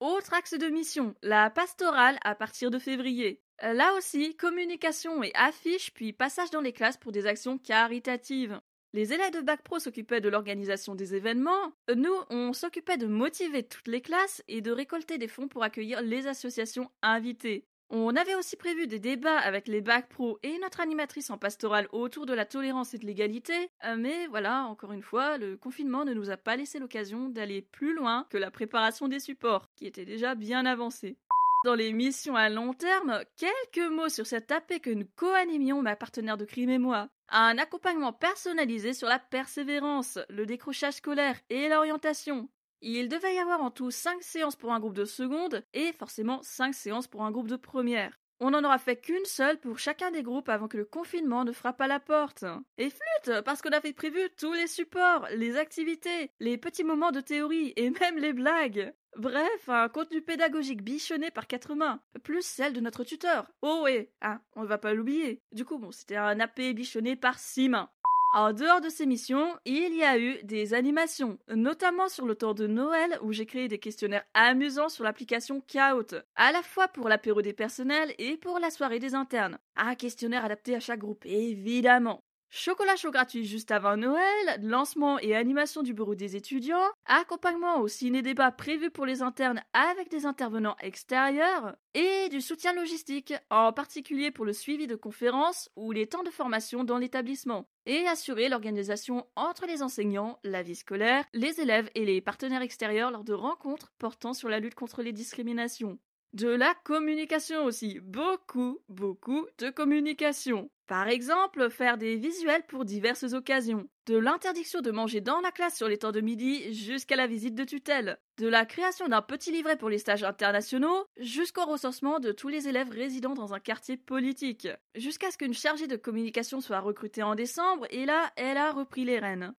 Autre 0.00 0.34
axe 0.34 0.52
de 0.58 0.66
mission, 0.68 1.14
la 1.22 1.48
pastorale 1.48 2.18
à 2.22 2.34
partir 2.34 2.70
de 2.70 2.78
février. 2.78 3.40
Là 3.60 3.94
aussi, 3.96 4.36
communication 4.36 5.22
et 5.22 5.32
affiches, 5.34 5.92
puis 5.92 6.12
passage 6.12 6.50
dans 6.50 6.60
les 6.60 6.72
classes 6.72 6.96
pour 6.96 7.12
des 7.12 7.26
actions 7.26 7.58
caritatives. 7.58 8.60
Les 8.94 9.12
élèves 9.12 9.32
de 9.32 9.40
Bac 9.40 9.62
Pro 9.62 9.78
s'occupaient 9.78 10.20
de 10.20 10.28
l'organisation 10.28 10.94
des 10.94 11.14
événements. 11.14 11.72
Nous, 11.94 12.14
on 12.30 12.52
s'occupait 12.52 12.96
de 12.96 13.06
motiver 13.06 13.62
toutes 13.62 13.88
les 13.88 14.00
classes 14.00 14.42
et 14.48 14.62
de 14.62 14.70
récolter 14.70 15.18
des 15.18 15.28
fonds 15.28 15.48
pour 15.48 15.62
accueillir 15.62 16.00
les 16.00 16.26
associations 16.26 16.90
invitées. 17.02 17.66
On 17.90 18.16
avait 18.16 18.34
aussi 18.34 18.56
prévu 18.56 18.86
des 18.86 18.98
débats 18.98 19.38
avec 19.38 19.66
les 19.66 19.80
Bac 19.80 20.08
Pro 20.08 20.38
et 20.42 20.58
notre 20.58 20.80
animatrice 20.80 21.30
en 21.30 21.38
pastorale 21.38 21.88
autour 21.92 22.26
de 22.26 22.34
la 22.34 22.44
tolérance 22.44 22.92
et 22.92 22.98
de 22.98 23.06
l'égalité, 23.06 23.70
euh, 23.84 23.96
mais 23.98 24.26
voilà, 24.26 24.64
encore 24.64 24.92
une 24.92 25.02
fois, 25.02 25.38
le 25.38 25.56
confinement 25.56 26.04
ne 26.04 26.12
nous 26.12 26.28
a 26.28 26.36
pas 26.36 26.56
laissé 26.56 26.78
l'occasion 26.78 27.30
d'aller 27.30 27.62
plus 27.62 27.94
loin 27.94 28.26
que 28.28 28.36
la 28.36 28.50
préparation 28.50 29.08
des 29.08 29.20
supports, 29.20 29.70
qui 29.74 29.86
était 29.86 30.04
déjà 30.04 30.34
bien 30.34 30.66
avancée. 30.66 31.16
Dans 31.64 31.74
les 31.74 31.92
missions 31.92 32.36
à 32.36 32.48
long 32.48 32.72
terme, 32.72 33.20
quelques 33.36 33.90
mots 33.90 34.08
sur 34.08 34.26
cette 34.26 34.52
AP 34.52 34.78
que 34.80 34.90
nous 34.90 35.06
co-animions 35.16 35.82
ma 35.82 35.96
partenaire 35.96 36.36
de 36.36 36.44
crime 36.44 36.70
et 36.70 36.78
moi. 36.78 37.08
Un 37.30 37.58
accompagnement 37.58 38.12
personnalisé 38.12 38.92
sur 38.92 39.08
la 39.08 39.18
persévérance, 39.18 40.20
le 40.28 40.46
décrochage 40.46 40.94
scolaire 40.94 41.36
et 41.50 41.68
l'orientation. 41.68 42.48
Il 42.80 43.08
devait 43.08 43.34
y 43.34 43.38
avoir 43.40 43.60
en 43.60 43.72
tout 43.72 43.90
5 43.90 44.22
séances 44.22 44.54
pour 44.54 44.72
un 44.72 44.78
groupe 44.78 44.94
de 44.94 45.04
seconde 45.04 45.64
et 45.74 45.92
forcément 45.94 46.40
5 46.42 46.72
séances 46.74 47.08
pour 47.08 47.24
un 47.24 47.32
groupe 47.32 47.48
de 47.48 47.56
première. 47.56 48.20
On 48.40 48.50
n'en 48.50 48.62
aura 48.62 48.78
fait 48.78 48.94
qu'une 48.94 49.24
seule 49.24 49.58
pour 49.58 49.80
chacun 49.80 50.12
des 50.12 50.22
groupes 50.22 50.48
avant 50.48 50.68
que 50.68 50.76
le 50.76 50.84
confinement 50.84 51.44
ne 51.44 51.50
frappe 51.50 51.80
à 51.80 51.88
la 51.88 51.98
porte. 51.98 52.44
Et 52.76 52.88
flûte, 52.88 53.40
parce 53.44 53.62
qu'on 53.62 53.70
avait 53.70 53.92
prévu 53.92 54.20
tous 54.38 54.52
les 54.52 54.68
supports, 54.68 55.26
les 55.34 55.56
activités, 55.56 56.30
les 56.38 56.56
petits 56.56 56.84
moments 56.84 57.10
de 57.10 57.20
théorie 57.20 57.72
et 57.74 57.90
même 57.90 58.18
les 58.18 58.32
blagues. 58.32 58.94
Bref, 59.18 59.68
un 59.68 59.88
contenu 59.88 60.22
pédagogique 60.22 60.84
bichonné 60.84 61.32
par 61.32 61.48
quatre 61.48 61.74
mains, 61.74 62.00
plus 62.22 62.46
celle 62.46 62.72
de 62.72 62.78
notre 62.78 63.02
tuteur. 63.02 63.50
Oh 63.62 63.80
ouais, 63.82 64.12
ah, 64.20 64.40
on 64.54 64.62
ne 64.62 64.68
va 64.68 64.78
pas 64.78 64.94
l'oublier. 64.94 65.42
Du 65.50 65.64
coup, 65.64 65.78
bon, 65.78 65.90
c'était 65.90 66.14
un 66.14 66.38
AP 66.38 66.60
bichonné 66.72 67.16
par 67.16 67.40
six 67.40 67.68
mains. 67.68 67.90
En 68.32 68.52
dehors 68.52 68.80
de 68.80 68.88
ces 68.88 69.06
missions, 69.06 69.58
il 69.64 69.92
y 69.96 70.04
a 70.04 70.20
eu 70.20 70.40
des 70.44 70.72
animations, 70.72 71.36
notamment 71.48 72.08
sur 72.08 72.26
le 72.26 72.36
temps 72.36 72.54
de 72.54 72.68
Noël 72.68 73.18
où 73.22 73.32
j'ai 73.32 73.46
créé 73.46 73.66
des 73.66 73.80
questionnaires 73.80 74.24
amusants 74.34 74.88
sur 74.88 75.02
l'application 75.02 75.62
Kahoot, 75.62 76.14
à 76.36 76.52
la 76.52 76.62
fois 76.62 76.86
pour 76.86 77.08
l'apéro 77.08 77.42
des 77.42 77.54
personnels 77.54 78.14
et 78.18 78.36
pour 78.36 78.60
la 78.60 78.70
soirée 78.70 79.00
des 79.00 79.16
internes. 79.16 79.58
Un 79.74 79.96
questionnaire 79.96 80.44
adapté 80.44 80.76
à 80.76 80.80
chaque 80.80 81.00
groupe, 81.00 81.26
évidemment. 81.26 82.22
Chocolat 82.50 82.96
chaud 82.96 83.10
gratuit 83.10 83.44
juste 83.44 83.70
avant 83.70 83.98
Noël, 83.98 84.58
lancement 84.62 85.18
et 85.18 85.36
animation 85.36 85.82
du 85.82 85.92
bureau 85.92 86.14
des 86.14 86.34
étudiants, 86.34 86.88
accompagnement 87.04 87.80
au 87.80 87.88
ciné-débat 87.88 88.52
prévu 88.52 88.90
pour 88.90 89.04
les 89.04 89.20
internes 89.20 89.62
avec 89.74 90.10
des 90.10 90.24
intervenants 90.24 90.76
extérieurs, 90.80 91.76
et 91.92 92.30
du 92.30 92.40
soutien 92.40 92.72
logistique, 92.72 93.34
en 93.50 93.74
particulier 93.74 94.30
pour 94.30 94.46
le 94.46 94.54
suivi 94.54 94.86
de 94.86 94.96
conférences 94.96 95.68
ou 95.76 95.92
les 95.92 96.06
temps 96.06 96.22
de 96.22 96.30
formation 96.30 96.84
dans 96.84 96.96
l'établissement, 96.96 97.66
et 97.84 98.06
assurer 98.06 98.48
l'organisation 98.48 99.26
entre 99.36 99.66
les 99.66 99.82
enseignants, 99.82 100.38
la 100.42 100.62
vie 100.62 100.76
scolaire, 100.76 101.26
les 101.34 101.60
élèves 101.60 101.90
et 101.94 102.06
les 102.06 102.22
partenaires 102.22 102.62
extérieurs 102.62 103.10
lors 103.10 103.24
de 103.24 103.34
rencontres 103.34 103.92
portant 103.98 104.32
sur 104.32 104.48
la 104.48 104.58
lutte 104.58 104.74
contre 104.74 105.02
les 105.02 105.12
discriminations. 105.12 105.98
De 106.32 106.48
la 106.48 106.74
communication 106.84 107.64
aussi, 107.64 108.00
beaucoup, 108.00 108.78
beaucoup 108.88 109.46
de 109.58 109.68
communication. 109.68 110.70
Par 110.88 111.06
exemple, 111.08 111.68
faire 111.68 111.98
des 111.98 112.16
visuels 112.16 112.64
pour 112.66 112.86
diverses 112.86 113.34
occasions. 113.34 113.86
De 114.06 114.16
l'interdiction 114.16 114.80
de 114.80 114.90
manger 114.90 115.20
dans 115.20 115.40
la 115.42 115.52
classe 115.52 115.76
sur 115.76 115.86
les 115.86 115.98
temps 115.98 116.12
de 116.12 116.22
midi 116.22 116.72
jusqu'à 116.72 117.14
la 117.14 117.26
visite 117.26 117.54
de 117.54 117.64
tutelle. 117.64 118.18
De 118.38 118.48
la 118.48 118.64
création 118.64 119.06
d'un 119.06 119.20
petit 119.20 119.52
livret 119.52 119.76
pour 119.76 119.90
les 119.90 119.98
stages 119.98 120.24
internationaux 120.24 121.04
jusqu'au 121.18 121.66
recensement 121.66 122.20
de 122.20 122.32
tous 122.32 122.48
les 122.48 122.68
élèves 122.68 122.88
résidant 122.88 123.34
dans 123.34 123.52
un 123.52 123.60
quartier 123.60 123.98
politique. 123.98 124.66
Jusqu'à 124.94 125.30
ce 125.30 125.36
qu'une 125.36 125.52
chargée 125.52 125.88
de 125.88 125.96
communication 125.96 126.62
soit 126.62 126.80
recrutée 126.80 127.22
en 127.22 127.34
décembre 127.34 127.86
et 127.90 128.06
là, 128.06 128.32
elle 128.36 128.56
a 128.56 128.72
repris 128.72 129.04
les 129.04 129.18
rênes. 129.18 129.52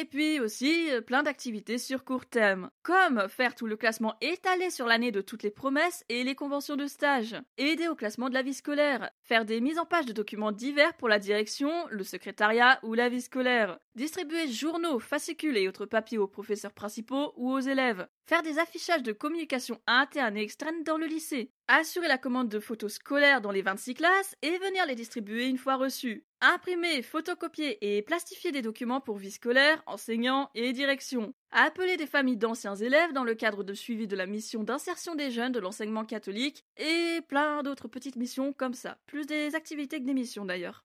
Et 0.00 0.06
puis 0.06 0.40
aussi 0.40 0.90
euh, 0.90 1.02
plein 1.02 1.22
d'activités 1.22 1.76
sur 1.76 2.02
court 2.02 2.24
terme, 2.24 2.70
comme 2.82 3.28
faire 3.28 3.54
tout 3.54 3.66
le 3.66 3.76
classement 3.76 4.14
étalé 4.22 4.70
sur 4.70 4.86
l'année 4.86 5.12
de 5.12 5.20
toutes 5.20 5.42
les 5.42 5.50
promesses 5.50 6.02
et 6.08 6.24
les 6.24 6.34
conventions 6.34 6.76
de 6.76 6.86
stage, 6.86 7.36
aider 7.58 7.88
au 7.88 7.94
classement 7.94 8.30
de 8.30 8.34
la 8.34 8.40
vie 8.40 8.54
scolaire, 8.54 9.10
faire 9.20 9.44
des 9.44 9.60
mises 9.60 9.78
en 9.78 9.84
page 9.84 10.06
de 10.06 10.12
documents 10.12 10.50
divers 10.50 10.94
pour 10.94 11.10
la 11.10 11.18
direction, 11.18 11.70
le 11.90 12.04
secrétariat 12.04 12.80
ou 12.82 12.94
la 12.94 13.10
vie 13.10 13.20
scolaire, 13.20 13.78
distribuer 13.94 14.48
journaux, 14.48 14.98
fascicules 14.98 15.58
et 15.58 15.68
autres 15.68 15.84
papiers 15.84 16.16
aux 16.16 16.26
professeurs 16.26 16.72
principaux 16.72 17.34
ou 17.36 17.52
aux 17.52 17.60
élèves, 17.60 18.08
faire 18.26 18.42
des 18.42 18.58
affichages 18.58 19.02
de 19.02 19.12
communication 19.12 19.80
interne 19.86 20.36
et 20.36 20.42
externe 20.42 20.82
dans 20.84 20.96
le 20.96 21.06
lycée, 21.06 21.50
assurer 21.68 22.08
la 22.08 22.18
commande 22.18 22.48
de 22.48 22.60
photos 22.60 22.94
scolaires 22.94 23.40
dans 23.40 23.50
les 23.50 23.62
26 23.62 23.94
classes 23.94 24.36
et 24.42 24.58
venir 24.58 24.86
les 24.86 24.94
distribuer 24.94 25.46
une 25.48 25.58
fois 25.58 25.76
reçues, 25.76 26.24
imprimer, 26.40 27.02
photocopier 27.02 27.96
et 27.96 28.02
plastifier 28.02 28.52
des 28.52 28.62
documents 28.62 29.00
pour 29.00 29.16
vie 29.16 29.30
scolaire, 29.30 29.82
enseignants 29.86 30.50
et 30.54 30.72
direction, 30.72 31.34
appeler 31.50 31.96
des 31.96 32.06
familles 32.06 32.36
d'anciens 32.36 32.76
élèves 32.76 33.12
dans 33.12 33.24
le 33.24 33.34
cadre 33.34 33.64
de 33.64 33.74
suivi 33.74 34.06
de 34.06 34.16
la 34.16 34.26
mission 34.26 34.62
d'insertion 34.62 35.14
des 35.14 35.30
jeunes 35.30 35.52
de 35.52 35.60
l'enseignement 35.60 36.04
catholique 36.04 36.64
et 36.76 37.20
plein 37.28 37.62
d'autres 37.62 37.88
petites 37.88 38.16
missions 38.16 38.52
comme 38.52 38.74
ça, 38.74 38.98
plus 39.06 39.26
des 39.26 39.54
activités 39.54 40.00
que 40.00 40.06
des 40.06 40.14
missions 40.14 40.44
d'ailleurs. 40.44 40.84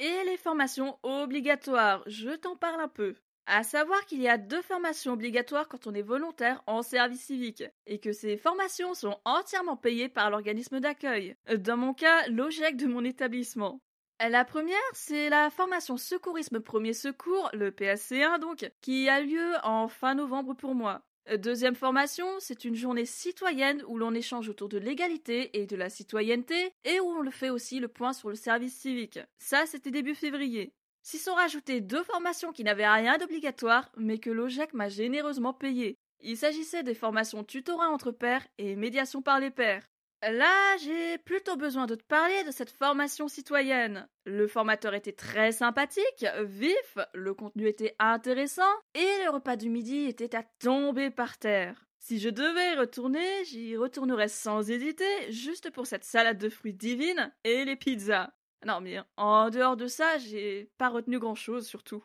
Et 0.00 0.24
les 0.24 0.36
formations 0.36 0.96
obligatoires, 1.02 2.04
je 2.06 2.30
t'en 2.30 2.54
parle 2.54 2.80
un 2.80 2.88
peu. 2.88 3.16
À 3.46 3.64
savoir 3.64 4.04
qu'il 4.06 4.20
y 4.20 4.28
a 4.28 4.38
deux 4.38 4.62
formations 4.62 5.14
obligatoires 5.14 5.68
quand 5.68 5.86
on 5.86 5.94
est 5.94 6.02
volontaire 6.02 6.62
en 6.66 6.82
service 6.82 7.24
civique, 7.24 7.64
et 7.86 7.98
que 7.98 8.12
ces 8.12 8.36
formations 8.36 8.94
sont 8.94 9.18
entièrement 9.24 9.76
payées 9.76 10.08
par 10.08 10.30
l'organisme 10.30 10.78
d'accueil. 10.80 11.34
Dans 11.56 11.76
mon 11.76 11.94
cas, 11.94 12.28
l'OGEC 12.28 12.76
de 12.76 12.86
mon 12.86 13.04
établissement. 13.04 13.80
La 14.20 14.44
première, 14.44 14.76
c'est 14.92 15.30
la 15.30 15.48
formation 15.48 15.96
secourisme 15.96 16.60
premier 16.60 16.92
secours, 16.92 17.48
le 17.52 17.70
PSC1 17.70 18.38
donc, 18.38 18.70
qui 18.80 19.08
a 19.08 19.20
lieu 19.20 19.54
en 19.62 19.88
fin 19.88 20.14
novembre 20.14 20.54
pour 20.54 20.74
moi. 20.74 21.02
Deuxième 21.36 21.74
formation, 21.74 22.26
c'est 22.38 22.64
une 22.64 22.74
journée 22.74 23.04
citoyenne 23.04 23.82
où 23.86 23.98
l'on 23.98 24.14
échange 24.14 24.48
autour 24.48 24.70
de 24.70 24.78
l'égalité 24.78 25.60
et 25.60 25.66
de 25.66 25.76
la 25.76 25.90
citoyenneté 25.90 26.72
et 26.84 27.00
où 27.00 27.06
on 27.06 27.20
le 27.20 27.30
fait 27.30 27.50
aussi 27.50 27.80
le 27.80 27.88
point 27.88 28.14
sur 28.14 28.30
le 28.30 28.34
service 28.34 28.74
civique. 28.74 29.20
Ça, 29.38 29.66
c'était 29.66 29.90
début 29.90 30.14
février. 30.14 30.72
S'y 31.02 31.18
sont 31.18 31.34
rajoutées 31.34 31.82
deux 31.82 32.02
formations 32.02 32.52
qui 32.52 32.64
n'avaient 32.64 32.88
rien 32.88 33.18
d'obligatoire, 33.18 33.90
mais 33.98 34.18
que 34.18 34.30
l'OGEC 34.30 34.72
m'a 34.72 34.88
généreusement 34.88 35.52
payées. 35.52 35.98
Il 36.20 36.36
s'agissait 36.36 36.82
des 36.82 36.94
formations 36.94 37.44
tutorat 37.44 37.90
entre 37.90 38.10
pairs 38.10 38.46
et 38.56 38.74
médiation 38.74 39.20
par 39.20 39.38
les 39.38 39.50
pairs. 39.50 39.86
Là, 40.22 40.76
j'ai 40.78 41.16
plutôt 41.18 41.56
besoin 41.56 41.86
de 41.86 41.94
te 41.94 42.02
parler 42.02 42.42
de 42.42 42.50
cette 42.50 42.70
formation 42.70 43.28
citoyenne. 43.28 44.08
Le 44.24 44.48
formateur 44.48 44.94
était 44.94 45.12
très 45.12 45.52
sympathique, 45.52 46.26
vif, 46.42 46.98
le 47.14 47.34
contenu 47.34 47.68
était 47.68 47.94
intéressant, 48.00 48.62
et 48.94 49.24
le 49.24 49.30
repas 49.30 49.54
du 49.54 49.68
midi 49.70 50.06
était 50.06 50.34
à 50.34 50.42
tomber 50.58 51.10
par 51.10 51.38
terre. 51.38 51.86
Si 52.00 52.18
je 52.18 52.30
devais 52.30 52.74
retourner, 52.74 53.44
j'y 53.44 53.76
retournerais 53.76 54.28
sans 54.28 54.68
hésiter, 54.70 55.30
juste 55.30 55.70
pour 55.70 55.86
cette 55.86 56.04
salade 56.04 56.38
de 56.38 56.48
fruits 56.48 56.74
divine 56.74 57.32
et 57.44 57.64
les 57.64 57.76
pizzas. 57.76 58.32
Non, 58.66 58.80
mais 58.80 58.98
en 59.16 59.50
dehors 59.50 59.76
de 59.76 59.86
ça, 59.86 60.18
j'ai 60.18 60.68
pas 60.78 60.88
retenu 60.88 61.20
grand 61.20 61.36
chose 61.36 61.66
surtout. 61.66 62.04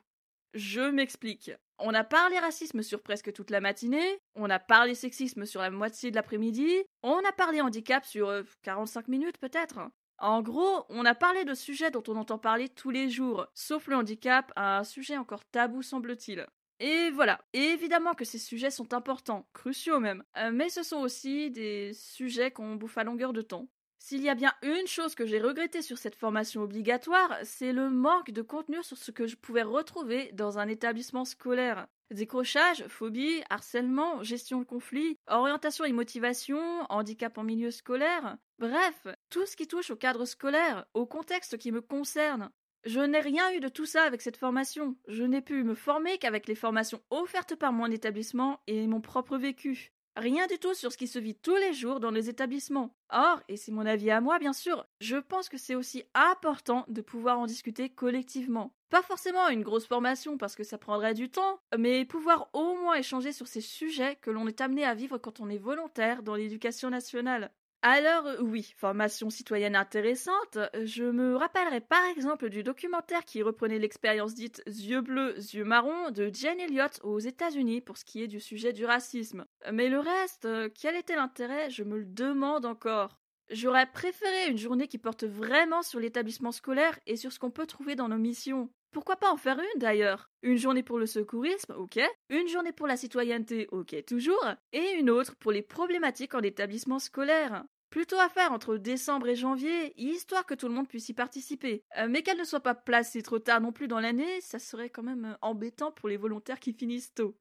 Je 0.53 0.81
m'explique. 0.81 1.51
On 1.79 1.93
a 1.93 2.03
parlé 2.03 2.37
racisme 2.37 2.83
sur 2.83 3.01
presque 3.01 3.33
toute 3.33 3.49
la 3.49 3.59
matinée, 3.59 4.19
on 4.35 4.49
a 4.49 4.59
parlé 4.59 4.93
sexisme 4.93 5.45
sur 5.45 5.61
la 5.61 5.71
moitié 5.71 6.11
de 6.11 6.15
l'après-midi, 6.15 6.83
on 7.01 7.17
a 7.17 7.31
parlé 7.31 7.59
handicap 7.59 8.05
sur 8.05 8.31
45 8.61 8.99
euh, 8.99 9.11
minutes 9.11 9.37
peut-être. 9.39 9.79
En 10.19 10.43
gros, 10.43 10.85
on 10.89 11.05
a 11.05 11.15
parlé 11.15 11.43
de 11.43 11.55
sujets 11.55 11.89
dont 11.89 12.03
on 12.07 12.15
entend 12.15 12.37
parler 12.37 12.69
tous 12.69 12.91
les 12.91 13.09
jours, 13.09 13.47
sauf 13.55 13.87
le 13.87 13.95
handicap, 13.95 14.53
un 14.55 14.83
sujet 14.83 15.17
encore 15.17 15.43
tabou 15.45 15.81
semble-t-il. 15.81 16.45
Et 16.79 17.09
voilà, 17.11 17.41
évidemment 17.53 18.13
que 18.13 18.25
ces 18.25 18.37
sujets 18.37 18.71
sont 18.71 18.93
importants, 18.93 19.47
cruciaux 19.53 19.99
même, 19.99 20.23
euh, 20.37 20.51
mais 20.53 20.69
ce 20.69 20.83
sont 20.83 20.97
aussi 20.97 21.49
des 21.49 21.93
sujets 21.93 22.51
qu'on 22.51 22.75
bouffe 22.75 22.97
à 22.97 23.03
longueur 23.03 23.33
de 23.33 23.41
temps. 23.41 23.67
S'il 24.05 24.21
y 24.21 24.27
a 24.27 24.35
bien 24.35 24.51
une 24.63 24.85
chose 24.85 25.15
que 25.15 25.25
j'ai 25.25 25.39
regrettée 25.39 25.81
sur 25.81 25.97
cette 25.97 26.17
formation 26.17 26.61
obligatoire, 26.61 27.37
c'est 27.43 27.71
le 27.71 27.89
manque 27.89 28.31
de 28.31 28.41
contenu 28.41 28.83
sur 28.83 28.97
ce 28.97 29.11
que 29.11 29.27
je 29.27 29.37
pouvais 29.37 29.61
retrouver 29.61 30.29
dans 30.33 30.59
un 30.59 30.67
établissement 30.67 31.23
scolaire. 31.23 31.87
Décrochage, 32.11 32.85
phobie, 32.89 33.41
harcèlement, 33.49 34.21
gestion 34.21 34.59
de 34.59 34.65
conflit, 34.65 35.15
orientation 35.27 35.85
et 35.85 35.93
motivation, 35.93 36.59
handicap 36.89 37.37
en 37.37 37.45
milieu 37.45 37.71
scolaire, 37.71 38.35
bref, 38.59 39.07
tout 39.29 39.45
ce 39.45 39.55
qui 39.55 39.69
touche 39.69 39.89
au 39.89 39.95
cadre 39.95 40.25
scolaire, 40.25 40.85
au 40.93 41.05
contexte 41.05 41.57
qui 41.57 41.71
me 41.71 41.79
concerne. 41.79 42.51
Je 42.83 42.99
n'ai 42.99 43.21
rien 43.21 43.53
eu 43.53 43.61
de 43.61 43.69
tout 43.69 43.85
ça 43.85 44.03
avec 44.03 44.21
cette 44.21 44.35
formation. 44.35 44.97
Je 45.07 45.23
n'ai 45.23 45.41
pu 45.41 45.63
me 45.63 45.75
former 45.75 46.17
qu'avec 46.17 46.49
les 46.49 46.55
formations 46.55 47.01
offertes 47.09 47.55
par 47.55 47.71
mon 47.71 47.89
établissement 47.89 48.59
et 48.67 48.85
mon 48.85 48.99
propre 48.99 49.37
vécu. 49.37 49.93
Rien 50.15 50.45
du 50.45 50.59
tout 50.59 50.75
sur 50.75 50.91
ce 50.91 50.97
qui 50.97 51.07
se 51.07 51.17
vit 51.17 51.33
tous 51.33 51.55
les 51.55 51.73
jours 51.73 51.99
dans 51.99 52.11
les 52.11 52.29
établissements. 52.29 52.95
Or, 53.09 53.41
et 53.47 53.57
c'est 53.57 53.71
mon 53.71 53.85
avis 53.85 54.11
à 54.11 54.21
moi 54.21 54.37
bien 54.37 54.53
sûr, 54.53 54.85
je 55.01 55.17
pense 55.17 55.49
que 55.49 55.57
c'est 55.57 55.73
aussi 55.73 56.03
important 56.13 56.85
de 56.87 57.01
pouvoir 57.01 57.39
en 57.39 57.47
discuter 57.47 57.89
collectivement. 57.89 58.75
Pas 58.91 59.01
forcément 59.01 59.49
une 59.49 59.63
grosse 59.63 59.87
formation 59.87 60.37
parce 60.37 60.55
que 60.55 60.63
ça 60.63 60.77
prendrait 60.77 61.15
du 61.15 61.31
temps, 61.31 61.59
mais 61.75 62.05
pouvoir 62.05 62.49
au 62.53 62.75
moins 62.75 62.93
échanger 62.93 63.31
sur 63.31 63.47
ces 63.47 63.61
sujets 63.61 64.15
que 64.17 64.29
l'on 64.29 64.47
est 64.47 64.61
amené 64.61 64.85
à 64.85 64.93
vivre 64.93 65.17
quand 65.17 65.39
on 65.39 65.49
est 65.49 65.57
volontaire 65.57 66.21
dans 66.21 66.35
l'éducation 66.35 66.91
nationale. 66.91 67.51
Alors 67.85 68.25
euh, 68.27 68.37
oui, 68.39 68.73
formation 68.77 69.29
citoyenne 69.29 69.75
intéressante. 69.75 70.57
Je 70.85 71.03
me 71.03 71.35
rappellerai 71.35 71.81
par 71.81 72.03
exemple 72.15 72.49
du 72.49 72.63
documentaire 72.63 73.25
qui 73.25 73.43
reprenait 73.43 73.77
l'expérience 73.77 74.33
dite 74.33 74.63
yeux 74.65 75.01
bleus, 75.01 75.35
yeux 75.53 75.65
marrons 75.65 76.09
de 76.09 76.31
Jane 76.33 76.61
Elliott 76.61 77.01
aux 77.03 77.19
États-Unis 77.19 77.81
pour 77.81 77.97
ce 77.97 78.05
qui 78.05 78.23
est 78.23 78.29
du 78.29 78.39
sujet 78.39 78.71
du 78.71 78.85
racisme. 78.85 79.45
Mais 79.73 79.89
le 79.89 79.99
reste, 79.99 80.45
euh, 80.45 80.69
quel 80.73 80.95
était 80.95 81.17
l'intérêt? 81.17 81.69
Je 81.69 81.83
me 81.83 81.97
le 81.97 82.05
demande 82.05 82.65
encore. 82.65 83.19
J'aurais 83.49 83.91
préféré 83.91 84.47
une 84.49 84.57
journée 84.57 84.87
qui 84.87 84.97
porte 84.97 85.25
vraiment 85.25 85.81
sur 85.81 85.99
l'établissement 85.99 86.53
scolaire 86.53 86.97
et 87.05 87.17
sur 87.17 87.33
ce 87.33 87.39
qu'on 87.39 87.51
peut 87.51 87.67
trouver 87.67 87.95
dans 87.95 88.07
nos 88.07 88.17
missions. 88.17 88.69
Pourquoi 88.93 89.17
pas 89.17 89.31
en 89.31 89.37
faire 89.37 89.59
une 89.59 89.79
d'ailleurs? 89.79 90.31
Une 90.41 90.57
journée 90.57 90.83
pour 90.83 90.99
le 90.99 91.07
secourisme, 91.07 91.73
ok. 91.75 91.99
Une 92.29 92.47
journée 92.47 92.71
pour 92.71 92.87
la 92.87 92.95
citoyenneté, 92.95 93.67
ok 93.71 94.05
toujours. 94.05 94.45
Et 94.71 94.91
une 94.91 95.09
autre 95.09 95.35
pour 95.35 95.51
les 95.51 95.63
problématiques 95.63 96.35
en 96.35 96.41
établissement 96.41 96.99
scolaire. 96.99 97.65
Plutôt 97.93 98.17
à 98.17 98.27
faire 98.27 98.51
entre 98.51 98.77
décembre 98.77 99.27
et 99.27 99.35
janvier, 99.35 99.93
histoire 100.01 100.47
que 100.47 100.55
tout 100.55 100.67
le 100.67 100.73
monde 100.73 100.87
puisse 100.87 101.09
y 101.09 101.13
participer. 101.13 101.83
Euh, 101.99 102.07
mais 102.09 102.23
qu'elle 102.23 102.39
ne 102.39 102.43
soit 102.43 102.59
pas 102.59 102.73
placée 102.73 103.21
trop 103.21 103.37
tard 103.37 103.61
non 103.61 103.71
plus 103.71 103.87
dans 103.87 103.99
l'année, 103.99 104.41
ça 104.41 104.57
serait 104.57 104.89
quand 104.89 105.03
même 105.03 105.25
euh, 105.25 105.37
embêtant 105.43 105.91
pour 105.91 106.09
les 106.09 106.17
volontaires 106.17 106.59
qui 106.59 106.73
finissent 106.73 107.13
tôt. 107.13 107.37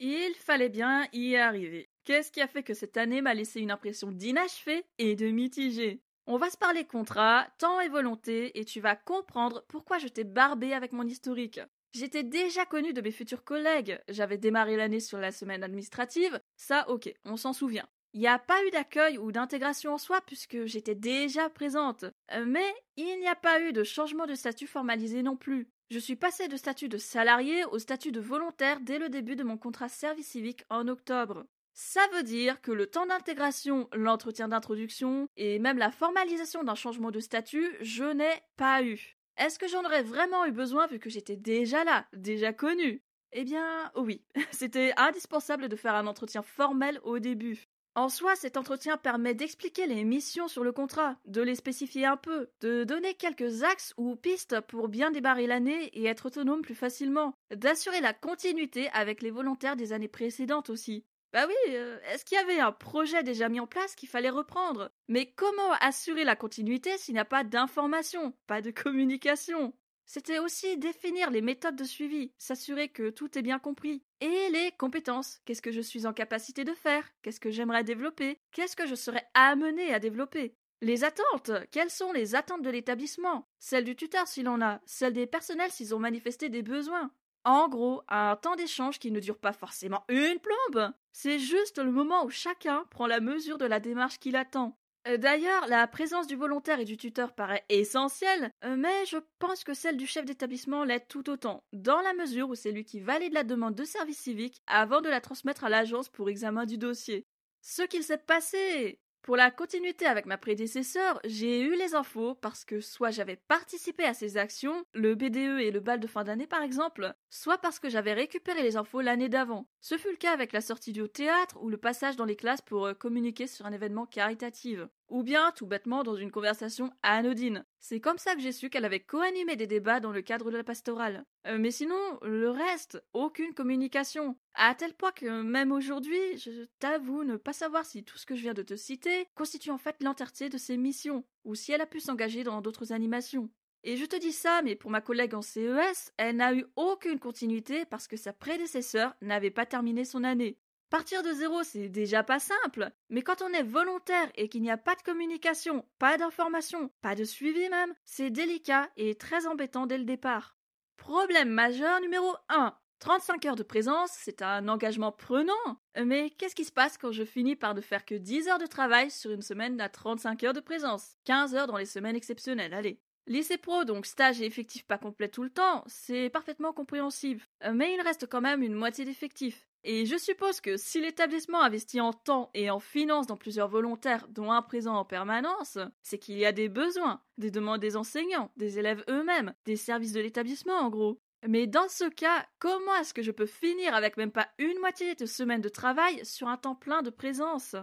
Il 0.00 0.34
fallait 0.36 0.68
bien 0.68 1.06
y 1.14 1.34
arriver. 1.34 1.88
Qu'est-ce 2.04 2.30
qui 2.30 2.42
a 2.42 2.46
fait 2.46 2.62
que 2.62 2.74
cette 2.74 2.98
année 2.98 3.22
m'a 3.22 3.32
laissé 3.32 3.60
une 3.60 3.70
impression 3.70 4.12
d'inachevé 4.12 4.84
et 4.98 5.16
de 5.16 5.30
mitigé 5.30 6.02
On 6.26 6.36
va 6.36 6.50
se 6.50 6.58
parler 6.58 6.84
contrat, 6.84 7.46
temps 7.56 7.80
et 7.80 7.88
volonté, 7.88 8.60
et 8.60 8.66
tu 8.66 8.80
vas 8.80 8.96
comprendre 8.96 9.64
pourquoi 9.66 9.96
je 9.96 10.08
t'ai 10.08 10.24
barbé 10.24 10.74
avec 10.74 10.92
mon 10.92 11.06
historique. 11.06 11.60
J'étais 11.92 12.22
déjà 12.22 12.64
connue 12.66 12.92
de 12.92 13.00
mes 13.00 13.10
futurs 13.10 13.42
collègues. 13.42 14.00
J'avais 14.08 14.38
démarré 14.38 14.76
l'année 14.76 15.00
sur 15.00 15.18
la 15.18 15.32
semaine 15.32 15.64
administrative. 15.64 16.40
Ça, 16.56 16.88
ok, 16.88 17.12
on 17.24 17.36
s'en 17.36 17.52
souvient. 17.52 17.88
Il 18.12 18.20
n'y 18.20 18.28
a 18.28 18.38
pas 18.38 18.64
eu 18.64 18.70
d'accueil 18.70 19.18
ou 19.18 19.30
d'intégration 19.30 19.94
en 19.94 19.98
soi 19.98 20.20
puisque 20.26 20.64
j'étais 20.64 20.94
déjà 20.94 21.48
présente. 21.48 22.04
Euh, 22.32 22.44
mais 22.46 22.74
il 22.96 23.18
n'y 23.20 23.28
a 23.28 23.36
pas 23.36 23.60
eu 23.60 23.72
de 23.72 23.84
changement 23.84 24.26
de 24.26 24.34
statut 24.34 24.66
formalisé 24.66 25.22
non 25.22 25.36
plus. 25.36 25.68
Je 25.90 25.98
suis 25.98 26.16
passée 26.16 26.48
de 26.48 26.56
statut 26.56 26.88
de 26.88 26.98
salarié 26.98 27.64
au 27.64 27.78
statut 27.78 28.12
de 28.12 28.20
volontaire 28.20 28.80
dès 28.80 28.98
le 28.98 29.08
début 29.08 29.36
de 29.36 29.44
mon 29.44 29.58
contrat 29.58 29.88
service 29.88 30.28
civique 30.28 30.64
en 30.70 30.86
octobre. 30.86 31.44
Ça 31.72 32.00
veut 32.12 32.22
dire 32.22 32.60
que 32.60 32.72
le 32.72 32.86
temps 32.86 33.06
d'intégration, 33.06 33.88
l'entretien 33.92 34.48
d'introduction 34.48 35.28
et 35.36 35.58
même 35.58 35.78
la 35.78 35.90
formalisation 35.90 36.62
d'un 36.62 36.74
changement 36.74 37.10
de 37.10 37.20
statut, 37.20 37.76
je 37.80 38.04
n'ai 38.04 38.42
pas 38.56 38.82
eu. 38.82 39.16
Est-ce 39.40 39.58
que 39.58 39.68
j'en 39.68 39.86
aurais 39.86 40.02
vraiment 40.02 40.44
eu 40.44 40.52
besoin 40.52 40.86
vu 40.86 40.98
que 40.98 41.08
j'étais 41.08 41.36
déjà 41.36 41.82
là, 41.82 42.06
déjà 42.12 42.52
connue? 42.52 43.02
Eh 43.32 43.44
bien, 43.44 43.90
oui, 43.96 44.22
c'était 44.50 44.92
indispensable 44.98 45.70
de 45.70 45.76
faire 45.76 45.94
un 45.94 46.06
entretien 46.06 46.42
formel 46.42 47.00
au 47.04 47.18
début. 47.18 47.64
En 47.94 48.10
soi, 48.10 48.36
cet 48.36 48.58
entretien 48.58 48.98
permet 48.98 49.34
d'expliquer 49.34 49.86
les 49.86 50.04
missions 50.04 50.46
sur 50.46 50.62
le 50.62 50.72
contrat, 50.72 51.16
de 51.24 51.40
les 51.40 51.54
spécifier 51.54 52.04
un 52.04 52.18
peu, 52.18 52.50
de 52.60 52.84
donner 52.84 53.14
quelques 53.14 53.62
axes 53.62 53.94
ou 53.96 54.14
pistes 54.14 54.60
pour 54.60 54.88
bien 54.88 55.10
débarrer 55.10 55.46
l'année 55.46 55.86
et 55.98 56.04
être 56.04 56.26
autonome 56.26 56.60
plus 56.60 56.74
facilement, 56.74 57.32
d'assurer 57.50 58.02
la 58.02 58.12
continuité 58.12 58.90
avec 58.90 59.22
les 59.22 59.30
volontaires 59.30 59.74
des 59.76 59.94
années 59.94 60.06
précédentes 60.06 60.68
aussi. 60.68 61.06
Bah 61.32 61.46
oui, 61.46 61.54
euh, 61.76 61.98
est-ce 62.08 62.24
qu'il 62.24 62.36
y 62.36 62.40
avait 62.40 62.58
un 62.58 62.72
projet 62.72 63.22
déjà 63.22 63.48
mis 63.48 63.60
en 63.60 63.66
place 63.66 63.94
qu'il 63.94 64.08
fallait 64.08 64.30
reprendre? 64.30 64.90
Mais 65.08 65.30
comment 65.30 65.72
assurer 65.80 66.24
la 66.24 66.34
continuité 66.34 66.98
s'il 66.98 67.14
n'y 67.14 67.20
a 67.20 67.24
pas 67.24 67.44
d'information, 67.44 68.34
pas 68.48 68.60
de 68.60 68.72
communication? 68.72 69.72
C'était 70.06 70.40
aussi 70.40 70.76
définir 70.76 71.30
les 71.30 71.40
méthodes 71.40 71.76
de 71.76 71.84
suivi, 71.84 72.32
s'assurer 72.36 72.88
que 72.88 73.10
tout 73.10 73.38
est 73.38 73.42
bien 73.42 73.60
compris. 73.60 74.02
Et 74.20 74.48
les 74.50 74.72
compétences, 74.72 75.40
qu'est-ce 75.44 75.62
que 75.62 75.70
je 75.70 75.80
suis 75.80 76.04
en 76.04 76.12
capacité 76.12 76.64
de 76.64 76.74
faire? 76.74 77.08
Qu'est-ce 77.22 77.38
que 77.38 77.52
j'aimerais 77.52 77.84
développer? 77.84 78.40
Qu'est-ce 78.50 78.74
que 78.74 78.88
je 78.88 78.96
serais 78.96 79.24
amené 79.34 79.94
à 79.94 80.00
développer? 80.00 80.56
Les 80.80 81.04
attentes 81.04 81.52
Quelles 81.70 81.90
sont 81.90 82.10
les 82.10 82.34
attentes 82.34 82.62
de 82.62 82.70
l'établissement? 82.70 83.46
Celles 83.60 83.84
du 83.84 83.94
tuteur 83.94 84.26
s'il 84.26 84.48
en 84.48 84.60
a, 84.60 84.80
celles 84.84 85.12
des 85.12 85.28
personnels 85.28 85.70
s'ils 85.70 85.94
ont 85.94 86.00
manifesté 86.00 86.48
des 86.48 86.62
besoins? 86.62 87.12
En 87.44 87.68
gros, 87.68 88.02
un 88.08 88.34
temps 88.34 88.56
d'échange 88.56 88.98
qui 88.98 89.12
ne 89.12 89.20
dure 89.20 89.38
pas 89.38 89.52
forcément 89.52 90.04
une 90.08 90.40
plombe. 90.40 90.92
C'est 91.12 91.38
juste 91.38 91.78
le 91.78 91.90
moment 91.90 92.24
où 92.24 92.30
chacun 92.30 92.84
prend 92.90 93.06
la 93.06 93.20
mesure 93.20 93.58
de 93.58 93.66
la 93.66 93.80
démarche 93.80 94.18
qu'il 94.18 94.36
attend. 94.36 94.76
Euh, 95.08 95.16
d'ailleurs, 95.16 95.66
la 95.66 95.86
présence 95.86 96.26
du 96.26 96.36
volontaire 96.36 96.78
et 96.78 96.84
du 96.84 96.98
tuteur 96.98 97.32
paraît 97.34 97.64
essentielle, 97.70 98.50
euh, 98.64 98.76
mais 98.76 99.06
je 99.06 99.16
pense 99.38 99.64
que 99.64 99.72
celle 99.72 99.96
du 99.96 100.06
chef 100.06 100.26
d'établissement 100.26 100.84
l'est 100.84 101.08
tout 101.08 101.30
autant, 101.30 101.64
dans 101.72 102.00
la 102.02 102.12
mesure 102.12 102.50
où 102.50 102.54
c'est 102.54 102.72
lui 102.72 102.84
qui 102.84 103.00
valide 103.00 103.32
la 103.32 103.44
demande 103.44 103.74
de 103.74 103.84
service 103.84 104.18
civique 104.18 104.60
avant 104.66 105.00
de 105.00 105.08
la 105.08 105.22
transmettre 105.22 105.64
à 105.64 105.70
l'agence 105.70 106.10
pour 106.10 106.28
examen 106.28 106.66
du 106.66 106.76
dossier. 106.76 107.24
Ce 107.62 107.82
qu'il 107.82 108.02
s'est 108.02 108.18
passé 108.18 109.00
pour 109.22 109.36
la 109.36 109.50
continuité 109.50 110.06
avec 110.06 110.24
ma 110.24 110.38
prédécesseur, 110.38 111.20
j'ai 111.24 111.60
eu 111.60 111.76
les 111.76 111.94
infos 111.94 112.34
parce 112.34 112.64
que 112.64 112.80
soit 112.80 113.10
j'avais 113.10 113.36
participé 113.36 114.04
à 114.04 114.14
ces 114.14 114.38
actions, 114.38 114.84
le 114.94 115.14
BDE 115.14 115.60
et 115.60 115.70
le 115.70 115.80
bal 115.80 116.00
de 116.00 116.06
fin 116.06 116.24
d'année 116.24 116.46
par 116.46 116.62
exemple, 116.62 117.14
soit 117.28 117.58
parce 117.58 117.78
que 117.78 117.90
j'avais 117.90 118.14
récupéré 118.14 118.62
les 118.62 118.76
infos 118.76 119.02
l'année 119.02 119.28
d'avant. 119.28 119.66
Ce 119.80 119.98
fut 119.98 120.10
le 120.10 120.16
cas 120.16 120.32
avec 120.32 120.52
la 120.52 120.62
sortie 120.62 120.92
du 120.92 121.06
théâtre 121.08 121.58
ou 121.60 121.68
le 121.68 121.76
passage 121.76 122.16
dans 122.16 122.24
les 122.24 122.36
classes 122.36 122.62
pour 122.62 122.86
euh, 122.86 122.94
communiquer 122.94 123.46
sur 123.46 123.66
un 123.66 123.72
événement 123.72 124.06
caritatif 124.06 124.80
ou 125.10 125.22
bien 125.22 125.52
tout 125.52 125.66
bêtement 125.66 126.02
dans 126.02 126.16
une 126.16 126.30
conversation 126.30 126.90
anodine. 127.02 127.64
C'est 127.78 128.00
comme 128.00 128.18
ça 128.18 128.34
que 128.34 128.40
j'ai 128.40 128.52
su 128.52 128.70
qu'elle 128.70 128.84
avait 128.84 129.00
co-animé 129.00 129.56
des 129.56 129.66
débats 129.66 130.00
dans 130.00 130.12
le 130.12 130.22
cadre 130.22 130.50
de 130.50 130.56
la 130.56 130.64
pastorale. 130.64 131.24
Euh, 131.46 131.58
mais 131.58 131.70
sinon, 131.70 132.18
le 132.22 132.48
reste, 132.50 133.02
aucune 133.12 133.52
communication. 133.52 134.36
À 134.54 134.74
tel 134.74 134.94
point 134.94 135.12
que 135.12 135.42
même 135.42 135.72
aujourd'hui, 135.72 136.38
je 136.38 136.66
t'avoue 136.78 137.24
ne 137.24 137.36
pas 137.36 137.52
savoir 137.52 137.84
si 137.84 138.04
tout 138.04 138.18
ce 138.18 138.26
que 138.26 138.34
je 138.34 138.42
viens 138.42 138.54
de 138.54 138.62
te 138.62 138.76
citer 138.76 139.26
constitue 139.34 139.70
en 139.70 139.78
fait 139.78 140.02
l'entièreté 140.02 140.48
de 140.48 140.58
ses 140.58 140.76
missions, 140.76 141.24
ou 141.44 141.54
si 141.54 141.72
elle 141.72 141.80
a 141.80 141.86
pu 141.86 142.00
s'engager 142.00 142.44
dans 142.44 142.60
d'autres 142.60 142.92
animations. 142.92 143.50
Et 143.82 143.96
je 143.96 144.04
te 144.04 144.16
dis 144.16 144.32
ça, 144.32 144.60
mais 144.62 144.76
pour 144.76 144.90
ma 144.90 145.00
collègue 145.00 145.34
en 145.34 145.40
CES, 145.40 146.12
elle 146.18 146.36
n'a 146.36 146.54
eu 146.54 146.66
aucune 146.76 147.18
continuité 147.18 147.86
parce 147.86 148.06
que 148.06 148.18
sa 148.18 148.32
prédécesseur 148.34 149.14
n'avait 149.22 149.50
pas 149.50 149.64
terminé 149.64 150.04
son 150.04 150.22
année. 150.22 150.58
Partir 150.90 151.22
de 151.22 151.32
zéro, 151.32 151.62
c'est 151.62 151.88
déjà 151.88 152.24
pas 152.24 152.40
simple, 152.40 152.90
mais 153.10 153.22
quand 153.22 153.42
on 153.42 153.52
est 153.52 153.62
volontaire 153.62 154.28
et 154.34 154.48
qu'il 154.48 154.62
n'y 154.62 154.72
a 154.72 154.76
pas 154.76 154.96
de 154.96 155.02
communication, 155.02 155.86
pas 156.00 156.18
d'information, 156.18 156.90
pas 157.00 157.14
de 157.14 157.22
suivi 157.22 157.68
même, 157.68 157.94
c'est 158.04 158.30
délicat 158.30 158.90
et 158.96 159.14
très 159.14 159.46
embêtant 159.46 159.86
dès 159.86 159.98
le 159.98 160.04
départ. 160.04 160.56
Problème 160.96 161.50
majeur 161.50 162.00
numéro 162.00 162.34
1. 162.48 162.76
35 162.98 163.46
heures 163.46 163.56
de 163.56 163.62
présence, 163.62 164.10
c'est 164.12 164.42
un 164.42 164.66
engagement 164.66 165.12
prenant. 165.12 165.54
Mais 165.96 166.30
qu'est-ce 166.30 166.56
qui 166.56 166.64
se 166.64 166.72
passe 166.72 166.98
quand 166.98 167.12
je 167.12 167.24
finis 167.24 167.54
par 167.54 167.74
ne 167.76 167.80
faire 167.80 168.04
que 168.04 168.16
10 168.16 168.48
heures 168.48 168.58
de 168.58 168.66
travail 168.66 169.12
sur 169.12 169.30
une 169.30 169.42
semaine 169.42 169.80
à 169.80 169.88
35 169.88 170.42
heures 170.42 170.52
de 170.52 170.60
présence? 170.60 171.16
15 171.24 171.54
heures 171.54 171.66
dans 171.68 171.78
les 171.78 171.86
semaines 171.86 172.16
exceptionnelles, 172.16 172.74
allez. 172.74 173.00
Lycée 173.28 173.58
pro, 173.58 173.84
donc 173.84 174.06
stage 174.06 174.42
et 174.42 174.46
effectif 174.46 174.84
pas 174.88 174.98
complet 174.98 175.28
tout 175.28 175.44
le 175.44 175.50
temps, 175.50 175.84
c'est 175.86 176.30
parfaitement 176.30 176.72
compréhensible. 176.72 177.44
Mais 177.72 177.94
il 177.94 178.00
reste 178.02 178.26
quand 178.26 178.40
même 178.40 178.62
une 178.64 178.74
moitié 178.74 179.04
d'effectifs. 179.04 179.69
Et 179.82 180.04
je 180.04 180.16
suppose 180.16 180.60
que 180.60 180.76
si 180.76 181.00
l'établissement 181.00 181.62
investit 181.62 182.00
en 182.00 182.12
temps 182.12 182.50
et 182.52 182.70
en 182.70 182.80
finances 182.80 183.26
dans 183.26 183.36
plusieurs 183.36 183.68
volontaires, 183.68 184.28
dont 184.28 184.52
un 184.52 184.60
présent 184.62 184.94
en 184.94 185.04
permanence, 185.04 185.78
c'est 186.02 186.18
qu'il 186.18 186.36
y 186.36 186.44
a 186.44 186.52
des 186.52 186.68
besoins, 186.68 187.22
des 187.38 187.50
demandes 187.50 187.80
des 187.80 187.96
enseignants, 187.96 188.52
des 188.56 188.78
élèves 188.78 189.04
eux-mêmes, 189.08 189.54
des 189.64 189.76
services 189.76 190.12
de 190.12 190.20
l'établissement 190.20 190.74
en 190.74 190.90
gros. 190.90 191.18
Mais 191.48 191.66
dans 191.66 191.88
ce 191.88 192.04
cas, 192.04 192.46
comment 192.58 192.94
est-ce 193.00 193.14
que 193.14 193.22
je 193.22 193.30
peux 193.30 193.46
finir 193.46 193.94
avec 193.94 194.18
même 194.18 194.32
pas 194.32 194.48
une 194.58 194.78
moitié 194.80 195.14
de 195.14 195.24
semaine 195.24 195.62
de 195.62 195.70
travail 195.70 196.24
sur 196.26 196.48
un 196.48 196.58
temps 196.58 196.74
plein 196.74 197.00
de 197.00 197.10
présence? 197.10 197.74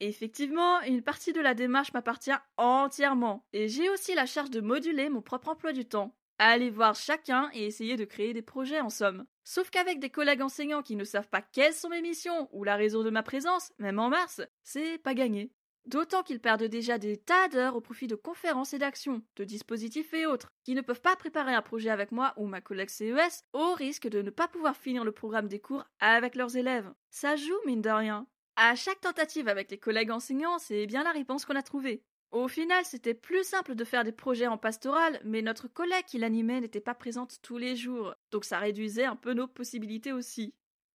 Effectivement, 0.00 0.82
une 0.82 1.02
partie 1.02 1.32
de 1.32 1.40
la 1.40 1.54
démarche 1.54 1.94
m'appartient 1.94 2.36
entièrement, 2.58 3.46
et 3.54 3.68
j'ai 3.68 3.88
aussi 3.88 4.14
la 4.14 4.26
charge 4.26 4.50
de 4.50 4.60
moduler 4.60 5.08
mon 5.08 5.22
propre 5.22 5.48
emploi 5.48 5.72
du 5.72 5.86
temps 5.86 6.14
aller 6.38 6.70
voir 6.70 6.94
chacun 6.94 7.50
et 7.54 7.66
essayer 7.66 7.96
de 7.96 8.04
créer 8.04 8.34
des 8.34 8.42
projets 8.42 8.80
en 8.80 8.90
somme. 8.90 9.26
Sauf 9.48 9.70
qu'avec 9.70 10.00
des 10.00 10.10
collègues 10.10 10.42
enseignants 10.42 10.82
qui 10.82 10.96
ne 10.96 11.04
savent 11.04 11.28
pas 11.28 11.40
quelles 11.40 11.72
sont 11.72 11.88
mes 11.88 12.02
missions 12.02 12.48
ou 12.50 12.64
la 12.64 12.74
raison 12.74 13.04
de 13.04 13.10
ma 13.10 13.22
présence, 13.22 13.72
même 13.78 14.00
en 14.00 14.08
mars, 14.08 14.40
c'est 14.64 14.98
pas 14.98 15.14
gagné. 15.14 15.52
D'autant 15.84 16.24
qu'ils 16.24 16.40
perdent 16.40 16.64
déjà 16.64 16.98
des 16.98 17.16
tas 17.16 17.46
d'heures 17.46 17.76
au 17.76 17.80
profit 17.80 18.08
de 18.08 18.16
conférences 18.16 18.74
et 18.74 18.78
d'actions, 18.78 19.22
de 19.36 19.44
dispositifs 19.44 20.12
et 20.14 20.26
autres, 20.26 20.48
qui 20.64 20.74
ne 20.74 20.80
peuvent 20.80 21.00
pas 21.00 21.14
préparer 21.14 21.54
un 21.54 21.62
projet 21.62 21.90
avec 21.90 22.10
moi 22.10 22.34
ou 22.36 22.46
ma 22.46 22.60
collègue 22.60 22.88
CES 22.88 23.44
au 23.52 23.72
risque 23.74 24.08
de 24.08 24.20
ne 24.20 24.30
pas 24.30 24.48
pouvoir 24.48 24.76
finir 24.76 25.04
le 25.04 25.12
programme 25.12 25.46
des 25.46 25.60
cours 25.60 25.84
avec 26.00 26.34
leurs 26.34 26.56
élèves. 26.56 26.92
Ça 27.12 27.36
joue, 27.36 27.54
mine 27.66 27.82
de 27.82 27.90
rien. 27.90 28.26
À 28.56 28.74
chaque 28.74 29.00
tentative 29.00 29.46
avec 29.46 29.70
les 29.70 29.78
collègues 29.78 30.10
enseignants, 30.10 30.58
c'est 30.58 30.86
bien 30.86 31.04
la 31.04 31.12
réponse 31.12 31.44
qu'on 31.44 31.54
a 31.54 31.62
trouvée. 31.62 32.02
Au 32.32 32.48
final, 32.48 32.84
c'était 32.84 33.14
plus 33.14 33.44
simple 33.44 33.74
de 33.74 33.84
faire 33.84 34.04
des 34.04 34.12
projets 34.12 34.46
en 34.46 34.58
pastoral, 34.58 35.20
mais 35.24 35.42
notre 35.42 35.68
collègue 35.68 36.04
qui 36.06 36.18
l'animait 36.18 36.60
n'était 36.60 36.80
pas 36.80 36.94
présente 36.94 37.40
tous 37.40 37.56
les 37.56 37.76
jours, 37.76 38.14
donc 38.30 38.44
ça 38.44 38.58
réduisait 38.58 39.04
un 39.04 39.16
peu 39.16 39.32
nos 39.32 39.46
possibilités 39.46 40.12
aussi. 40.12 40.54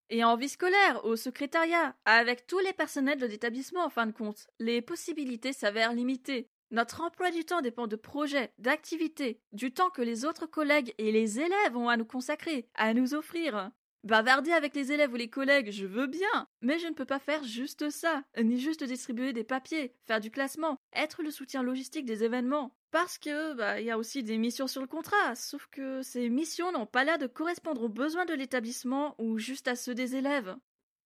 Et 0.09 0.25
en 0.25 0.35
vie 0.35 0.49
scolaire, 0.49 1.05
au 1.05 1.15
secrétariat, 1.15 1.95
avec 2.03 2.45
tous 2.45 2.59
les 2.59 2.73
personnels 2.73 3.19
de 3.19 3.25
l'établissement 3.25 3.85
en 3.85 3.89
fin 3.89 4.05
de 4.05 4.11
compte, 4.11 4.47
les 4.59 4.81
possibilités 4.81 5.53
s'avèrent 5.53 5.93
limitées. 5.93 6.49
Notre 6.69 7.01
emploi 7.01 7.31
du 7.31 7.45
temps 7.45 7.61
dépend 7.61 7.87
de 7.87 7.95
projets, 7.95 8.53
d'activités, 8.57 9.41
du 9.53 9.73
temps 9.73 9.89
que 9.89 10.01
les 10.01 10.25
autres 10.25 10.47
collègues 10.47 10.93
et 10.97 11.11
les 11.11 11.39
élèves 11.39 11.75
ont 11.75 11.89
à 11.89 11.97
nous 11.97 12.05
consacrer, 12.05 12.69
à 12.75 12.93
nous 12.93 13.13
offrir. 13.13 13.71
Bavarder 14.03 14.51
avec 14.51 14.75
les 14.75 14.91
élèves 14.91 15.13
ou 15.13 15.15
les 15.15 15.29
collègues, 15.29 15.71
je 15.71 15.85
veux 15.85 16.07
bien, 16.07 16.47
mais 16.61 16.79
je 16.79 16.87
ne 16.87 16.93
peux 16.93 17.05
pas 17.05 17.19
faire 17.19 17.43
juste 17.43 17.91
ça, 17.91 18.23
ni 18.41 18.59
juste 18.59 18.83
distribuer 18.83 19.31
des 19.31 19.43
papiers, 19.43 19.93
faire 20.07 20.19
du 20.19 20.31
classement, 20.31 20.77
être 20.93 21.21
le 21.21 21.29
soutien 21.29 21.61
logistique 21.61 22.05
des 22.05 22.23
événements. 22.23 22.75
Parce 22.89 23.19
que, 23.19 23.53
bah, 23.53 23.79
il 23.79 23.85
y 23.85 23.91
a 23.91 23.99
aussi 23.99 24.23
des 24.23 24.39
missions 24.39 24.67
sur 24.67 24.81
le 24.81 24.87
contrat, 24.87 25.35
sauf 25.35 25.67
que 25.67 26.01
ces 26.01 26.29
missions 26.29 26.71
n'ont 26.71 26.87
pas 26.87 27.03
l'air 27.03 27.19
de 27.19 27.27
correspondre 27.27 27.83
aux 27.83 27.89
besoins 27.89 28.25
de 28.25 28.33
l'établissement 28.33 29.15
ou 29.19 29.37
juste 29.37 29.67
à 29.67 29.75
ceux 29.75 29.93
des 29.93 30.15
élèves. 30.15 30.55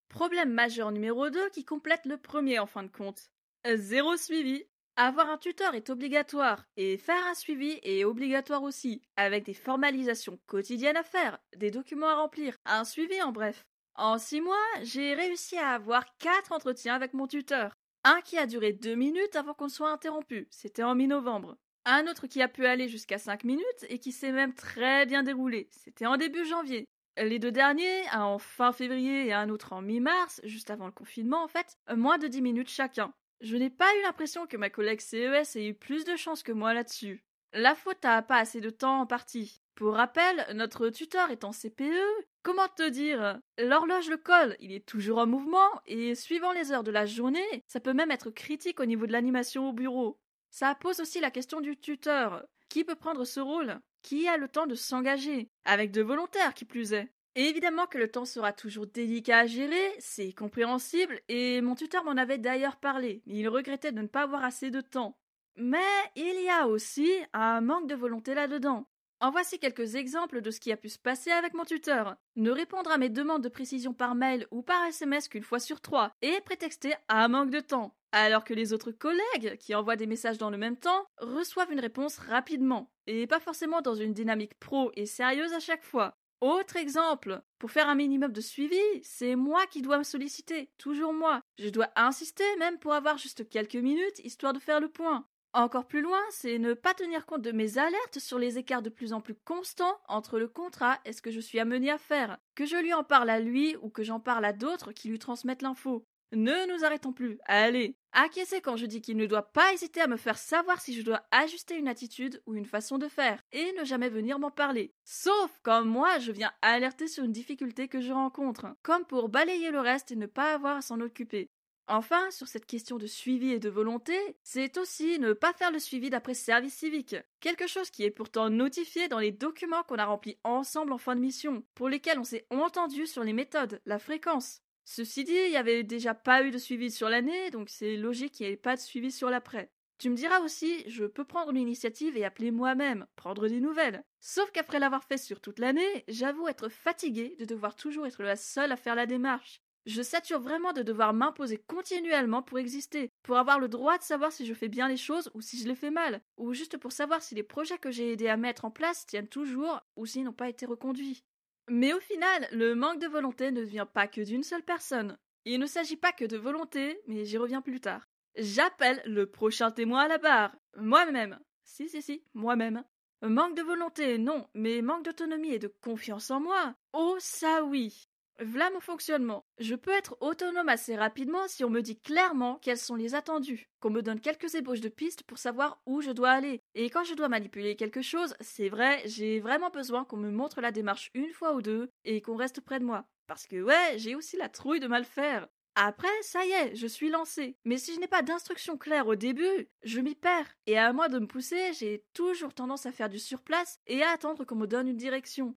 Problème 0.08 0.54
majeur 0.54 0.92
numéro 0.92 1.30
2 1.30 1.50
qui 1.50 1.66
complète 1.66 2.06
le 2.06 2.18
premier 2.18 2.60
en 2.60 2.66
fin 2.66 2.84
de 2.84 2.88
compte. 2.88 3.30
Zéro 3.76 4.16
suivi. 4.16 4.64
Avoir 4.98 5.30
un 5.30 5.38
tuteur 5.38 5.76
est 5.76 5.90
obligatoire 5.90 6.64
et 6.78 6.98
faire 6.98 7.26
un 7.28 7.34
suivi 7.34 7.80
est 7.84 8.06
obligatoire 8.06 8.64
aussi, 8.64 9.02
avec 9.18 9.44
des 9.44 9.54
formalisations 9.54 10.40
quotidiennes 10.48 10.96
à 10.96 11.04
faire, 11.04 11.38
des 11.58 11.70
documents 11.70 12.08
à 12.08 12.16
remplir, 12.16 12.56
un 12.66 12.86
suivi 12.86 13.22
en 13.22 13.34
bref. 13.34 13.66
En 13.96 14.18
six 14.18 14.40
mois, 14.40 14.56
j'ai 14.84 15.14
réussi 15.14 15.58
à 15.58 15.72
avoir 15.72 16.06
quatre 16.18 16.54
entretiens 16.54 16.96
avec 16.96 17.14
mon 17.14 17.28
tuteur. 17.28 17.74
Un 18.06 18.22
qui 18.22 18.38
a 18.38 18.46
duré 18.46 18.72
deux 18.72 18.96
minutes 18.96 19.36
avant 19.36 19.54
qu'on 19.54 19.68
soit 19.68 19.92
interrompu, 19.92 20.48
c'était 20.50 20.84
en 20.84 20.96
mi-novembre. 20.96 21.58
Un 21.84 22.08
autre 22.08 22.28
qui 22.28 22.42
a 22.42 22.48
pu 22.48 22.66
aller 22.66 22.88
jusqu'à 22.88 23.18
cinq 23.18 23.44
minutes 23.44 23.86
et 23.90 24.00
qui 24.00 24.14
s'est 24.14 24.32
même 24.32 24.54
très 24.54 25.06
bien 25.06 25.24
déroulé, 25.24 25.68
c'était 25.72 26.06
en 26.06 26.16
début 26.16 26.46
janvier. 26.46 26.86
Les 27.18 27.40
deux 27.40 27.52
derniers, 27.52 28.08
un 28.14 28.24
en 28.24 28.40
fin 28.40 28.72
février 28.72 29.28
et 29.28 29.34
un 29.34 29.50
autre 29.50 29.74
en 29.74 29.82
mi-mars, 29.82 30.40
juste 30.46 30.72
avant 30.72 30.86
le 30.86 30.94
confinement 30.94 31.44
en 31.44 31.50
fait, 31.50 31.78
moins 31.94 32.18
de 32.18 32.28
dix 32.28 32.42
minutes 32.42 32.70
chacun. 32.70 33.14
Je 33.46 33.58
n'ai 33.58 33.70
pas 33.70 33.96
eu 33.96 34.02
l'impression 34.02 34.48
que 34.48 34.58
ma 34.58 34.72
collègue 34.72 35.02
CES 35.02 35.56
ait 35.56 35.68
eu 35.68 35.76
plus 35.76 36.04
de 36.04 36.16
chance 36.16 36.42
que 36.42 36.52
moi 36.52 36.74
là-dessus. 36.74 37.24
La 37.54 37.76
faute 37.76 38.04
à 38.04 38.24
pas 38.24 38.38
assez 38.38 38.60
de 38.60 38.72
temps 38.72 39.02
en 39.02 39.06
partie. 39.06 39.62
Pour 39.76 39.94
rappel, 39.94 40.48
notre 40.56 40.90
tuteur 40.90 41.30
est 41.30 41.44
en 41.44 41.52
CPE. 41.52 42.26
Comment 42.42 42.68
te 42.76 42.90
dire? 42.90 43.40
L'horloge 43.60 44.10
le 44.10 44.18
colle, 44.18 44.56
il 44.60 44.72
est 44.72 44.88
toujours 44.88 45.20
en 45.20 45.28
mouvement, 45.28 45.70
et 45.86 46.16
suivant 46.16 46.54
les 46.54 46.72
heures 46.72 46.84
de 46.84 46.90
la 46.90 47.06
journée, 47.06 47.64
ça 47.68 47.80
peut 47.80 47.94
même 47.94 48.10
être 48.10 48.32
critique 48.32 48.80
au 48.80 48.86
niveau 48.86 49.06
de 49.06 49.12
l'animation 49.12 49.70
au 49.70 49.74
bureau. 49.74 50.20
Ça 50.50 50.74
pose 50.74 51.00
aussi 51.00 51.20
la 51.20 51.30
question 51.30 51.62
du 51.62 51.78
tuteur. 51.78 52.44
Qui 52.68 52.84
peut 52.84 52.96
prendre 52.96 53.26
ce 53.26 53.42
rôle? 53.42 53.80
Qui 54.02 54.28
a 54.28 54.38
le 54.38 54.48
temps 54.48 54.66
de 54.66 54.74
s'engager? 54.74 55.52
Avec 55.66 55.92
de 55.92 56.02
volontaires 56.02 56.56
qui 56.56 56.66
plus 56.66 56.94
est. 56.94 57.14
Évidemment 57.38 57.86
que 57.86 57.98
le 57.98 58.10
temps 58.10 58.24
sera 58.24 58.54
toujours 58.54 58.88
délicat 58.88 59.40
à 59.40 59.46
gérer, 59.46 59.94
c'est 60.00 60.32
compréhensible, 60.32 61.20
et 61.28 61.60
mon 61.60 61.76
tuteur 61.76 62.06
m'en 62.06 62.12
avait 62.12 62.38
d'ailleurs 62.38 62.78
parlé, 62.78 63.22
il 63.26 63.50
regrettait 63.50 63.92
de 63.92 64.02
ne 64.02 64.08
pas 64.08 64.22
avoir 64.22 64.46
assez 64.46 64.72
de 64.72 64.80
temps. 64.80 65.18
Mais 65.58 65.78
il 66.16 66.42
y 66.44 66.50
a 66.50 66.68
aussi 66.68 67.12
un 67.34 67.60
manque 67.60 67.88
de 67.88 67.96
volonté 67.96 68.34
là-dedans. 68.36 68.88
En 69.20 69.32
voici 69.32 69.60
quelques 69.60 69.96
exemples 69.96 70.42
de 70.42 70.50
ce 70.52 70.62
qui 70.62 70.72
a 70.72 70.78
pu 70.78 70.88
se 70.88 71.00
passer 71.00 71.32
avec 71.32 71.54
mon 71.54 71.66
tuteur. 71.66 72.16
Ne 72.38 72.52
répondre 72.52 72.92
à 72.92 72.98
mes 72.98 73.10
demandes 73.10 73.44
de 73.44 73.50
précision 73.50 73.94
par 73.94 74.16
mail 74.16 74.48
ou 74.52 74.62
par 74.62 74.86
SMS 74.86 75.28
qu'une 75.28 75.44
fois 75.44 75.60
sur 75.60 75.82
trois, 75.82 76.14
et 76.22 76.40
prétexter 76.42 76.94
un 77.10 77.28
manque 77.28 77.50
de 77.50 77.60
temps. 77.60 77.96
Alors 78.14 78.46
que 78.46 78.54
les 78.54 78.72
autres 78.72 78.92
collègues, 78.92 79.58
qui 79.58 79.76
envoient 79.76 79.98
des 79.98 80.08
messages 80.08 80.38
dans 80.38 80.50
le 80.50 80.58
même 80.58 80.78
temps, 80.78 81.06
reçoivent 81.18 81.72
une 81.72 81.82
réponse 81.82 82.18
rapidement, 82.18 82.92
et 83.08 83.28
pas 83.28 83.42
forcément 83.42 83.82
dans 83.82 83.96
une 83.96 84.14
dynamique 84.14 84.58
pro 84.58 84.92
et 84.96 85.06
sérieuse 85.06 85.54
à 85.54 85.60
chaque 85.60 85.84
fois. 85.84 86.18
Autre 86.42 86.76
exemple, 86.76 87.42
pour 87.60 87.72
faire 87.72 87.88
un 87.90 87.96
minimum 87.96 88.32
de 88.32 88.42
suivi, 88.42 88.80
c'est 89.04 89.36
moi 89.36 89.66
qui 89.68 89.82
dois 89.82 89.98
me 89.98 90.04
solliciter, 90.04 90.70
toujours 90.78 91.14
moi. 91.14 91.42
Je 91.58 91.70
dois 91.70 91.90
insister 91.96 92.44
même 92.60 92.78
pour 92.78 92.94
avoir 92.94 93.18
juste 93.18 93.50
quelques 93.50 93.76
minutes, 93.76 94.20
histoire 94.20 94.54
de 94.54 94.60
faire 94.60 94.80
le 94.80 94.90
point. 94.90 95.26
Encore 95.54 95.88
plus 95.88 96.02
loin, 96.02 96.20
c'est 96.32 96.60
ne 96.60 96.74
pas 96.74 96.94
tenir 96.94 97.26
compte 97.26 97.42
de 97.42 97.54
mes 97.54 97.78
alertes 97.78 98.20
sur 98.20 98.38
les 98.38 98.58
écarts 98.58 98.82
de 98.82 98.90
plus 98.90 99.14
en 99.14 99.22
plus 99.22 99.36
constants 99.36 99.98
entre 100.10 100.38
le 100.38 100.50
contrat 100.50 101.00
et 101.06 101.14
ce 101.14 101.22
que 101.22 101.32
je 101.32 101.40
suis 101.40 101.62
amené 101.62 101.90
à 101.90 101.98
faire, 101.98 102.38
que 102.56 102.66
je 102.66 102.76
lui 102.76 102.94
en 102.94 103.06
parle 103.06 103.30
à 103.30 103.40
lui 103.40 103.78
ou 103.82 103.90
que 103.90 104.04
j'en 104.04 104.20
parle 104.20 104.44
à 104.44 104.52
d'autres 104.52 104.92
qui 104.92 105.08
lui 105.08 105.18
transmettent 105.18 105.62
l'info. 105.62 106.06
Ne 106.34 106.68
nous 106.68 106.84
arrêtons 106.84 107.14
plus. 107.14 107.40
Allez, 107.46 107.96
acquiescez 108.16 108.62
quand 108.62 108.78
je 108.78 108.88
dis 108.88 109.02
qu'il 109.02 109.18
ne 109.18 109.28
doit 109.28 109.52
pas 109.54 109.74
hésiter 109.74 110.02
à 110.02 110.08
me 110.08 110.18
faire 110.18 110.38
savoir 110.38 110.82
si 110.82 110.96
je 110.96 111.04
dois 111.04 111.22
ajuster 111.32 111.76
une 111.76 111.88
attitude 111.88 112.42
ou 112.48 112.56
une 112.56 112.66
façon 112.66 112.98
de 112.98 113.08
faire, 113.08 113.42
et 113.52 113.74
ne 113.74 113.84
jamais 113.84 114.10
venir 114.10 114.40
m'en 114.40 114.52
parler. 114.52 114.96
Sauf 115.04 115.52
quand 115.62 115.86
moi 115.86 116.18
je 116.20 116.32
viens 116.32 116.52
alerter 116.62 117.08
sur 117.08 117.24
une 117.24 117.32
difficulté 117.32 117.88
que 117.88 118.02
je 118.02 118.12
rencontre, 118.12 118.68
comme 118.82 119.06
pour 119.06 119.30
balayer 119.30 119.70
le 119.70 119.80
reste 119.80 120.12
et 120.12 120.16
ne 120.16 120.26
pas 120.26 120.54
avoir 120.54 120.78
à 120.78 120.82
s'en 120.82 121.00
occuper. 121.02 121.52
Enfin, 121.88 122.32
sur 122.32 122.48
cette 122.48 122.66
question 122.66 122.98
de 122.98 123.06
suivi 123.06 123.52
et 123.52 123.60
de 123.60 123.70
volonté, 123.70 124.18
c'est 124.42 124.78
aussi 124.80 125.20
ne 125.20 125.34
pas 125.34 125.54
faire 125.54 125.72
le 125.72 125.78
suivi 125.78 126.10
d'après 126.10 126.34
service 126.34 126.74
civique, 126.74 127.16
quelque 127.40 127.68
chose 127.68 127.92
qui 127.92 128.04
est 128.04 128.12
pourtant 128.12 128.50
notifié 128.50 129.08
dans 129.08 129.20
les 129.20 129.32
documents 129.32 129.84
qu'on 129.84 130.00
a 130.00 130.06
remplis 130.06 130.40
ensemble 130.44 130.94
en 130.94 130.98
fin 130.98 131.16
de 131.16 131.22
mission, 131.22 131.64
pour 131.76 131.88
lesquels 131.88 132.18
on 132.18 132.24
s'est 132.24 132.48
entendu 132.50 133.06
sur 133.06 133.24
les 133.24 133.34
méthodes, 133.34 133.82
la 133.86 134.00
fréquence. 134.00 134.65
Ceci 134.86 135.24
dit, 135.24 135.34
il 135.34 135.50
n'y 135.50 135.58
avait 135.58 135.84
déjà 135.84 136.14
pas 136.14 136.44
eu 136.44 136.52
de 136.52 136.58
suivi 136.60 136.92
sur 136.92 137.10
l'année, 137.10 137.50
donc 137.50 137.70
c'est 137.70 137.98
logique 137.98 138.34
qu'il 138.34 138.46
n'y 138.46 138.54
ait 138.54 138.58
pas 138.58 138.76
de 138.76 138.82
suivi 138.82 139.12
sur 139.12 139.30
l'après. 139.30 139.72
Tu 139.98 140.10
me 140.10 140.16
diras 140.16 140.42
aussi, 140.42 140.84
je 140.88 141.06
peux 141.06 141.24
prendre 141.26 141.52
l'initiative 141.52 142.18
et 142.18 142.26
appeler 142.26 142.52
moi-même, 142.52 143.08
prendre 143.16 143.48
des 143.48 143.62
nouvelles. 143.62 144.04
Sauf 144.20 144.52
qu'après 144.52 144.80
l'avoir 144.80 145.04
fait 145.04 145.18
sur 145.18 145.42
toute 145.42 145.60
l'année, 145.60 146.04
j'avoue 146.08 146.48
être 146.48 146.70
fatiguée 146.70 147.36
de 147.40 147.46
devoir 147.46 147.76
toujours 147.76 148.06
être 148.06 148.22
la 148.22 148.36
seule 148.36 148.72
à 148.72 148.78
faire 148.78 148.96
la 148.96 149.06
démarche. 149.06 149.62
Je 149.86 150.02
sature 150.02 150.40
vraiment 150.40 150.74
de 150.74 150.82
devoir 150.82 151.14
m'imposer 151.14 151.58
continuellement 151.58 152.42
pour 152.42 152.60
exister, 152.60 153.12
pour 153.24 153.38
avoir 153.38 153.60
le 153.60 153.68
droit 153.68 153.98
de 153.98 154.04
savoir 154.04 154.32
si 154.32 154.46
je 154.46 154.54
fais 154.54 154.68
bien 154.68 154.88
les 154.88 154.98
choses 154.98 155.32
ou 155.34 155.42
si 155.42 155.60
je 155.60 155.68
les 155.68 155.76
fais 155.76 155.92
mal, 155.92 156.22
ou 156.38 156.54
juste 156.54 156.78
pour 156.78 156.92
savoir 156.92 157.22
si 157.22 157.36
les 157.36 157.44
projets 157.44 157.78
que 157.78 157.92
j'ai 157.92 158.12
aidé 158.12 158.28
à 158.28 158.36
mettre 158.38 158.66
en 158.66 158.72
place 158.72 159.06
tiennent 159.06 159.28
toujours 159.28 159.80
ou 159.96 160.06
s'ils 160.06 160.24
n'ont 160.24 160.34
pas 160.34 160.50
été 160.50 160.66
reconduits. 160.66 161.24
Mais 161.68 161.94
au 161.94 162.00
final, 162.00 162.48
le 162.52 162.76
manque 162.76 163.00
de 163.00 163.08
volonté 163.08 163.52
ne 163.52 163.62
vient 163.62 163.86
pas 163.86 164.08
que 164.08 164.22
d'une 164.22 164.44
seule 164.44 164.64
personne. 164.64 165.18
Il 165.46 165.60
ne 165.60 165.66
s'agit 165.66 165.98
pas 165.98 166.12
que 166.12 166.26
de 166.26 166.38
volonté, 166.38 167.00
mais 167.08 167.26
j'y 167.26 167.38
reviens 167.38 167.62
plus 167.62 167.80
tard. 167.80 168.08
J'appelle 168.36 169.02
le 169.06 169.26
prochain 169.26 169.72
témoin 169.72 170.02
à 170.02 170.08
la 170.08 170.18
barre. 170.18 170.56
Moi-même. 170.78 171.40
Si, 171.64 171.90
si, 171.90 172.02
si, 172.02 172.24
moi-même. 172.34 172.84
Manque 173.22 173.56
de 173.56 173.64
volonté, 173.64 174.18
non, 174.18 174.48
mais 174.54 174.82
manque 174.82 175.06
d'autonomie 175.06 175.54
et 175.54 175.60
de 175.60 175.68
confiance 175.68 176.30
en 176.30 176.40
moi. 176.40 176.76
Oh, 176.94 177.16
ça 177.20 177.64
oui. 177.64 178.08
V'là 178.40 178.70
mon 178.72 178.82
fonctionnement. 178.82 179.46
Je 179.60 179.76
peux 179.76 179.92
être 179.92 180.18
autonome 180.20 180.68
assez 180.68 180.98
rapidement 180.98 181.48
si 181.48 181.64
on 181.64 181.70
me 181.70 181.82
dit 181.82 181.98
clairement 181.98 182.60
quels 182.62 182.78
sont 182.78 182.96
les 182.96 183.16
attendus, 183.16 183.70
qu'on 183.80 183.90
me 183.90 184.02
donne 184.02 184.20
quelques 184.20 184.56
ébauches 184.56 184.82
de 184.82 184.90
pistes 184.90 185.24
pour 185.24 185.38
savoir 185.38 185.82
où 185.86 186.02
je 186.02 186.12
dois 186.12 186.32
aller. 186.32 186.62
Et 186.74 186.90
quand 186.90 187.06
je 187.06 187.14
dois 187.14 187.30
manipuler 187.30 187.78
quelque 187.78 188.02
chose, 188.02 188.36
c'est 188.42 188.68
vrai, 188.68 189.02
j'ai 189.06 189.40
vraiment 189.40 189.70
besoin 189.70 190.04
qu'on 190.04 190.18
me 190.18 190.32
montre 190.32 190.60
la 190.60 190.72
démarche 190.72 191.12
une 191.14 191.32
fois 191.32 191.54
ou 191.54 191.62
deux 191.62 191.90
et 192.04 192.22
qu'on 192.22 192.36
reste 192.36 192.60
près 192.60 192.80
de 192.80 192.86
moi. 192.86 193.06
Parce 193.28 193.48
que 193.48 193.62
ouais, 193.62 193.98
j'ai 193.98 194.16
aussi 194.16 194.36
la 194.36 194.50
trouille 194.50 194.82
de 194.82 194.88
mal 194.88 195.06
faire. 195.06 195.48
Après, 195.76 196.08
ça 196.22 196.46
y 196.46 196.52
est, 196.52 196.76
je 196.76 196.88
suis 196.88 197.10
lancé. 197.10 197.58
Mais 197.64 197.78
si 197.78 197.94
je 197.94 198.00
n'ai 198.02 198.08
pas 198.08 198.22
d'instructions 198.22 198.78
claires 198.78 199.08
au 199.08 199.16
début, 199.16 199.70
je 199.84 200.02
m'y 200.02 200.16
perds. 200.16 200.54
Et 200.68 200.78
à 200.78 200.92
moi 200.92 201.08
de 201.08 201.20
me 201.20 201.28
pousser, 201.28 201.74
j'ai 201.74 202.04
toujours 202.14 202.54
tendance 202.54 202.86
à 202.86 202.92
faire 202.92 203.10
du 203.10 203.20
surplace 203.20 203.80
et 203.88 204.04
à 204.04 204.12
attendre 204.12 204.44
qu'on 204.44 204.56
me 204.56 204.68
donne 204.68 204.88
une 204.88 204.98
direction. 204.98 205.56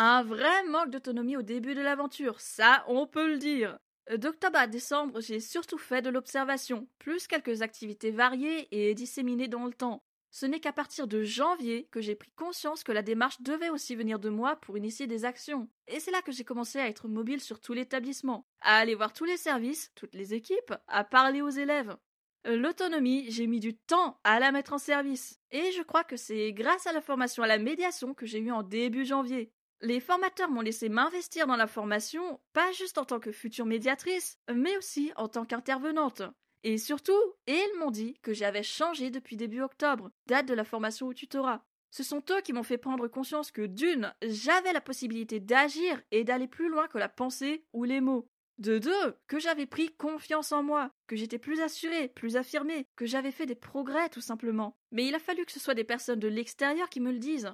Un 0.00 0.22
vrai 0.22 0.62
manque 0.68 0.90
d'autonomie 0.90 1.36
au 1.36 1.42
début 1.42 1.74
de 1.74 1.80
l'aventure, 1.80 2.40
ça 2.40 2.84
on 2.86 3.08
peut 3.08 3.26
le 3.26 3.36
dire. 3.36 3.76
D'octobre 4.16 4.56
à 4.56 4.68
décembre, 4.68 5.20
j'ai 5.20 5.40
surtout 5.40 5.76
fait 5.76 6.02
de 6.02 6.08
l'observation, 6.08 6.86
plus 7.00 7.26
quelques 7.26 7.62
activités 7.62 8.12
variées 8.12 8.68
et 8.70 8.94
disséminées 8.94 9.48
dans 9.48 9.64
le 9.64 9.72
temps. 9.72 10.04
Ce 10.30 10.46
n'est 10.46 10.60
qu'à 10.60 10.72
partir 10.72 11.08
de 11.08 11.24
janvier 11.24 11.88
que 11.90 12.00
j'ai 12.00 12.14
pris 12.14 12.30
conscience 12.36 12.84
que 12.84 12.92
la 12.92 13.02
démarche 13.02 13.42
devait 13.42 13.70
aussi 13.70 13.96
venir 13.96 14.20
de 14.20 14.28
moi 14.28 14.54
pour 14.54 14.78
initier 14.78 15.08
des 15.08 15.24
actions. 15.24 15.68
Et 15.88 15.98
c'est 15.98 16.12
là 16.12 16.22
que 16.22 16.30
j'ai 16.30 16.44
commencé 16.44 16.78
à 16.78 16.86
être 16.86 17.08
mobile 17.08 17.40
sur 17.40 17.58
tout 17.58 17.72
l'établissement, 17.72 18.46
à 18.60 18.76
aller 18.76 18.94
voir 18.94 19.12
tous 19.12 19.24
les 19.24 19.36
services, 19.36 19.90
toutes 19.96 20.14
les 20.14 20.32
équipes, 20.32 20.74
à 20.86 21.02
parler 21.02 21.42
aux 21.42 21.50
élèves. 21.50 21.96
L'autonomie, 22.44 23.28
j'ai 23.32 23.48
mis 23.48 23.58
du 23.58 23.76
temps 23.76 24.20
à 24.22 24.38
la 24.38 24.52
mettre 24.52 24.74
en 24.74 24.78
service. 24.78 25.40
Et 25.50 25.72
je 25.72 25.82
crois 25.82 26.04
que 26.04 26.16
c'est 26.16 26.52
grâce 26.52 26.86
à 26.86 26.92
la 26.92 27.00
formation 27.00 27.42
à 27.42 27.48
la 27.48 27.58
médiation 27.58 28.14
que 28.14 28.26
j'ai 28.26 28.38
eue 28.38 28.52
en 28.52 28.62
début 28.62 29.04
janvier. 29.04 29.52
Les 29.80 30.00
formateurs 30.00 30.50
m'ont 30.50 30.60
laissé 30.60 30.88
m'investir 30.88 31.46
dans 31.46 31.56
la 31.56 31.68
formation, 31.68 32.40
pas 32.52 32.72
juste 32.72 32.98
en 32.98 33.04
tant 33.04 33.20
que 33.20 33.30
future 33.30 33.64
médiatrice, 33.64 34.38
mais 34.52 34.76
aussi 34.76 35.12
en 35.14 35.28
tant 35.28 35.44
qu'intervenante. 35.44 36.22
Et 36.64 36.78
surtout, 36.78 37.20
ils 37.46 37.78
m'ont 37.78 37.92
dit 37.92 38.14
que 38.22 38.32
j'avais 38.32 38.64
changé 38.64 39.10
depuis 39.10 39.36
début 39.36 39.60
octobre, 39.60 40.10
date 40.26 40.46
de 40.46 40.54
la 40.54 40.64
formation 40.64 41.06
au 41.06 41.14
tutorat. 41.14 41.64
Ce 41.90 42.02
sont 42.02 42.22
eux 42.30 42.40
qui 42.42 42.52
m'ont 42.52 42.64
fait 42.64 42.76
prendre 42.76 43.06
conscience 43.06 43.52
que 43.52 43.66
d'une, 43.66 44.12
j'avais 44.22 44.72
la 44.72 44.80
possibilité 44.80 45.38
d'agir 45.38 46.02
et 46.10 46.24
d'aller 46.24 46.48
plus 46.48 46.68
loin 46.68 46.88
que 46.88 46.98
la 46.98 47.08
pensée 47.08 47.64
ou 47.72 47.84
les 47.84 48.00
mots. 48.00 48.28
De 48.58 48.78
deux, 48.80 49.16
que 49.28 49.38
j'avais 49.38 49.66
pris 49.66 49.94
confiance 49.96 50.50
en 50.50 50.64
moi, 50.64 50.90
que 51.06 51.14
j'étais 51.14 51.38
plus 51.38 51.60
assurée, 51.60 52.08
plus 52.08 52.36
affirmée, 52.36 52.88
que 52.96 53.06
j'avais 53.06 53.30
fait 53.30 53.46
des 53.46 53.54
progrès 53.54 54.08
tout 54.08 54.20
simplement. 54.20 54.76
Mais 54.90 55.06
il 55.06 55.14
a 55.14 55.20
fallu 55.20 55.46
que 55.46 55.52
ce 55.52 55.60
soit 55.60 55.74
des 55.74 55.84
personnes 55.84 56.18
de 56.18 56.26
l'extérieur 56.26 56.88
qui 56.88 57.00
me 57.00 57.12
le 57.12 57.20
disent. 57.20 57.52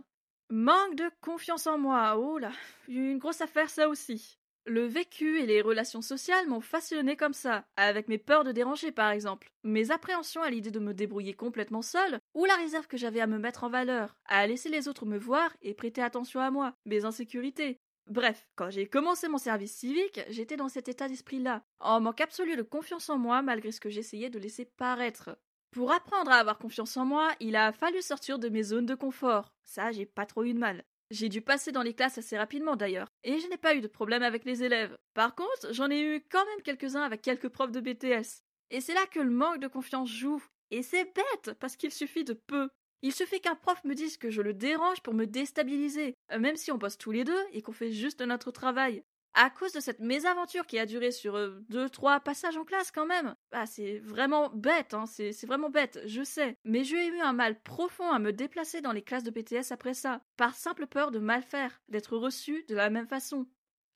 Manque 0.50 0.96
de 0.96 1.10
confiance 1.22 1.66
en 1.66 1.78
moi, 1.78 2.18
oh 2.18 2.38
là, 2.38 2.52
une 2.86 3.16
grosse 3.16 3.40
affaire 3.40 3.70
ça 3.70 3.88
aussi. 3.88 4.38
Le 4.66 4.84
vécu 4.84 5.40
et 5.40 5.46
les 5.46 5.62
relations 5.62 6.02
sociales 6.02 6.46
m'ont 6.48 6.60
façonné 6.60 7.16
comme 7.16 7.32
ça, 7.32 7.66
avec 7.76 8.08
mes 8.08 8.18
peurs 8.18 8.44
de 8.44 8.52
déranger 8.52 8.92
par 8.92 9.10
exemple, 9.10 9.50
mes 9.62 9.90
appréhensions 9.90 10.42
à 10.42 10.50
l'idée 10.50 10.70
de 10.70 10.78
me 10.80 10.92
débrouiller 10.92 11.32
complètement 11.32 11.80
seule, 11.80 12.18
ou 12.34 12.44
la 12.44 12.56
réserve 12.56 12.86
que 12.86 12.98
j'avais 12.98 13.20
à 13.20 13.26
me 13.26 13.38
mettre 13.38 13.64
en 13.64 13.70
valeur, 13.70 14.16
à 14.26 14.46
laisser 14.46 14.68
les 14.68 14.86
autres 14.86 15.06
me 15.06 15.18
voir 15.18 15.50
et 15.62 15.72
prêter 15.72 16.02
attention 16.02 16.40
à 16.40 16.50
moi, 16.50 16.74
mes 16.84 17.06
insécurités. 17.06 17.78
Bref, 18.06 18.46
quand 18.54 18.68
j'ai 18.68 18.86
commencé 18.86 19.28
mon 19.28 19.38
service 19.38 19.74
civique, 19.74 20.20
j'étais 20.28 20.58
dans 20.58 20.68
cet 20.68 20.88
état 20.88 21.08
d'esprit-là, 21.08 21.62
en 21.80 22.02
manque 22.02 22.20
absolu 22.20 22.54
de 22.56 22.62
confiance 22.62 23.08
en 23.08 23.16
moi 23.16 23.40
malgré 23.40 23.72
ce 23.72 23.80
que 23.80 23.88
j'essayais 23.88 24.28
de 24.28 24.38
laisser 24.38 24.66
paraître. 24.66 25.38
Pour 25.74 25.90
apprendre 25.90 26.30
à 26.30 26.36
avoir 26.36 26.58
confiance 26.58 26.96
en 26.96 27.04
moi, 27.04 27.34
il 27.40 27.56
a 27.56 27.72
fallu 27.72 28.00
sortir 28.00 28.38
de 28.38 28.48
mes 28.48 28.62
zones 28.62 28.86
de 28.86 28.94
confort. 28.94 29.52
Ça, 29.64 29.90
j'ai 29.90 30.06
pas 30.06 30.24
trop 30.24 30.44
eu 30.44 30.54
de 30.54 30.58
mal. 30.60 30.84
J'ai 31.10 31.28
dû 31.28 31.42
passer 31.42 31.72
dans 31.72 31.82
les 31.82 31.94
classes 31.94 32.16
assez 32.16 32.38
rapidement 32.38 32.76
d'ailleurs, 32.76 33.08
et 33.24 33.40
je 33.40 33.48
n'ai 33.48 33.56
pas 33.56 33.74
eu 33.74 33.80
de 33.80 33.88
problème 33.88 34.22
avec 34.22 34.44
les 34.44 34.62
élèves. 34.62 34.96
Par 35.14 35.34
contre, 35.34 35.72
j'en 35.72 35.90
ai 35.90 36.00
eu 36.00 36.24
quand 36.30 36.44
même 36.46 36.62
quelques-uns 36.62 37.02
avec 37.02 37.22
quelques 37.22 37.48
profs 37.48 37.72
de 37.72 37.80
BTS. 37.80 38.44
Et 38.70 38.80
c'est 38.80 38.94
là 38.94 39.04
que 39.10 39.18
le 39.18 39.32
manque 39.32 39.58
de 39.58 39.66
confiance 39.66 40.08
joue. 40.08 40.40
Et 40.70 40.84
c'est 40.84 41.12
bête, 41.12 41.58
parce 41.58 41.74
qu'il 41.74 41.90
suffit 41.90 42.22
de 42.22 42.34
peu. 42.34 42.68
Il 43.02 43.12
suffit 43.12 43.40
qu'un 43.40 43.56
prof 43.56 43.82
me 43.82 43.96
dise 43.96 44.16
que 44.16 44.30
je 44.30 44.42
le 44.42 44.54
dérange 44.54 45.02
pour 45.02 45.12
me 45.12 45.26
déstabiliser, 45.26 46.14
même 46.38 46.56
si 46.56 46.70
on 46.70 46.78
bosse 46.78 46.98
tous 46.98 47.10
les 47.10 47.24
deux 47.24 47.44
et 47.50 47.62
qu'on 47.62 47.72
fait 47.72 47.90
juste 47.90 48.20
notre 48.20 48.52
travail 48.52 49.02
à 49.34 49.50
cause 49.50 49.72
de 49.72 49.80
cette 49.80 50.00
mésaventure 50.00 50.66
qui 50.66 50.78
a 50.78 50.86
duré 50.86 51.10
sur 51.10 51.36
euh, 51.36 51.60
deux, 51.68 51.88
trois 51.88 52.20
passages 52.20 52.56
en 52.56 52.64
classe 52.64 52.90
quand 52.90 53.06
même. 53.06 53.34
Ah, 53.52 53.66
c'est 53.66 53.98
vraiment 53.98 54.50
bête, 54.54 54.94
hein, 54.94 55.04
c'est 55.06 55.46
vraiment 55.46 55.70
bête, 55.70 56.00
je 56.06 56.22
sais. 56.22 56.56
Mais 56.64 56.84
j'ai 56.84 57.06
eu 57.08 57.20
un 57.20 57.32
mal 57.32 57.60
profond 57.60 58.10
à 58.10 58.18
me 58.18 58.32
déplacer 58.32 58.80
dans 58.80 58.92
les 58.92 59.02
classes 59.02 59.24
de 59.24 59.30
PTS 59.30 59.72
après 59.72 59.94
ça, 59.94 60.20
par 60.36 60.54
simple 60.54 60.86
peur 60.86 61.10
de 61.10 61.18
mal 61.18 61.42
faire, 61.42 61.82
d'être 61.88 62.16
reçu 62.16 62.64
de 62.68 62.74
la 62.74 62.90
même 62.90 63.08
façon. 63.08 63.46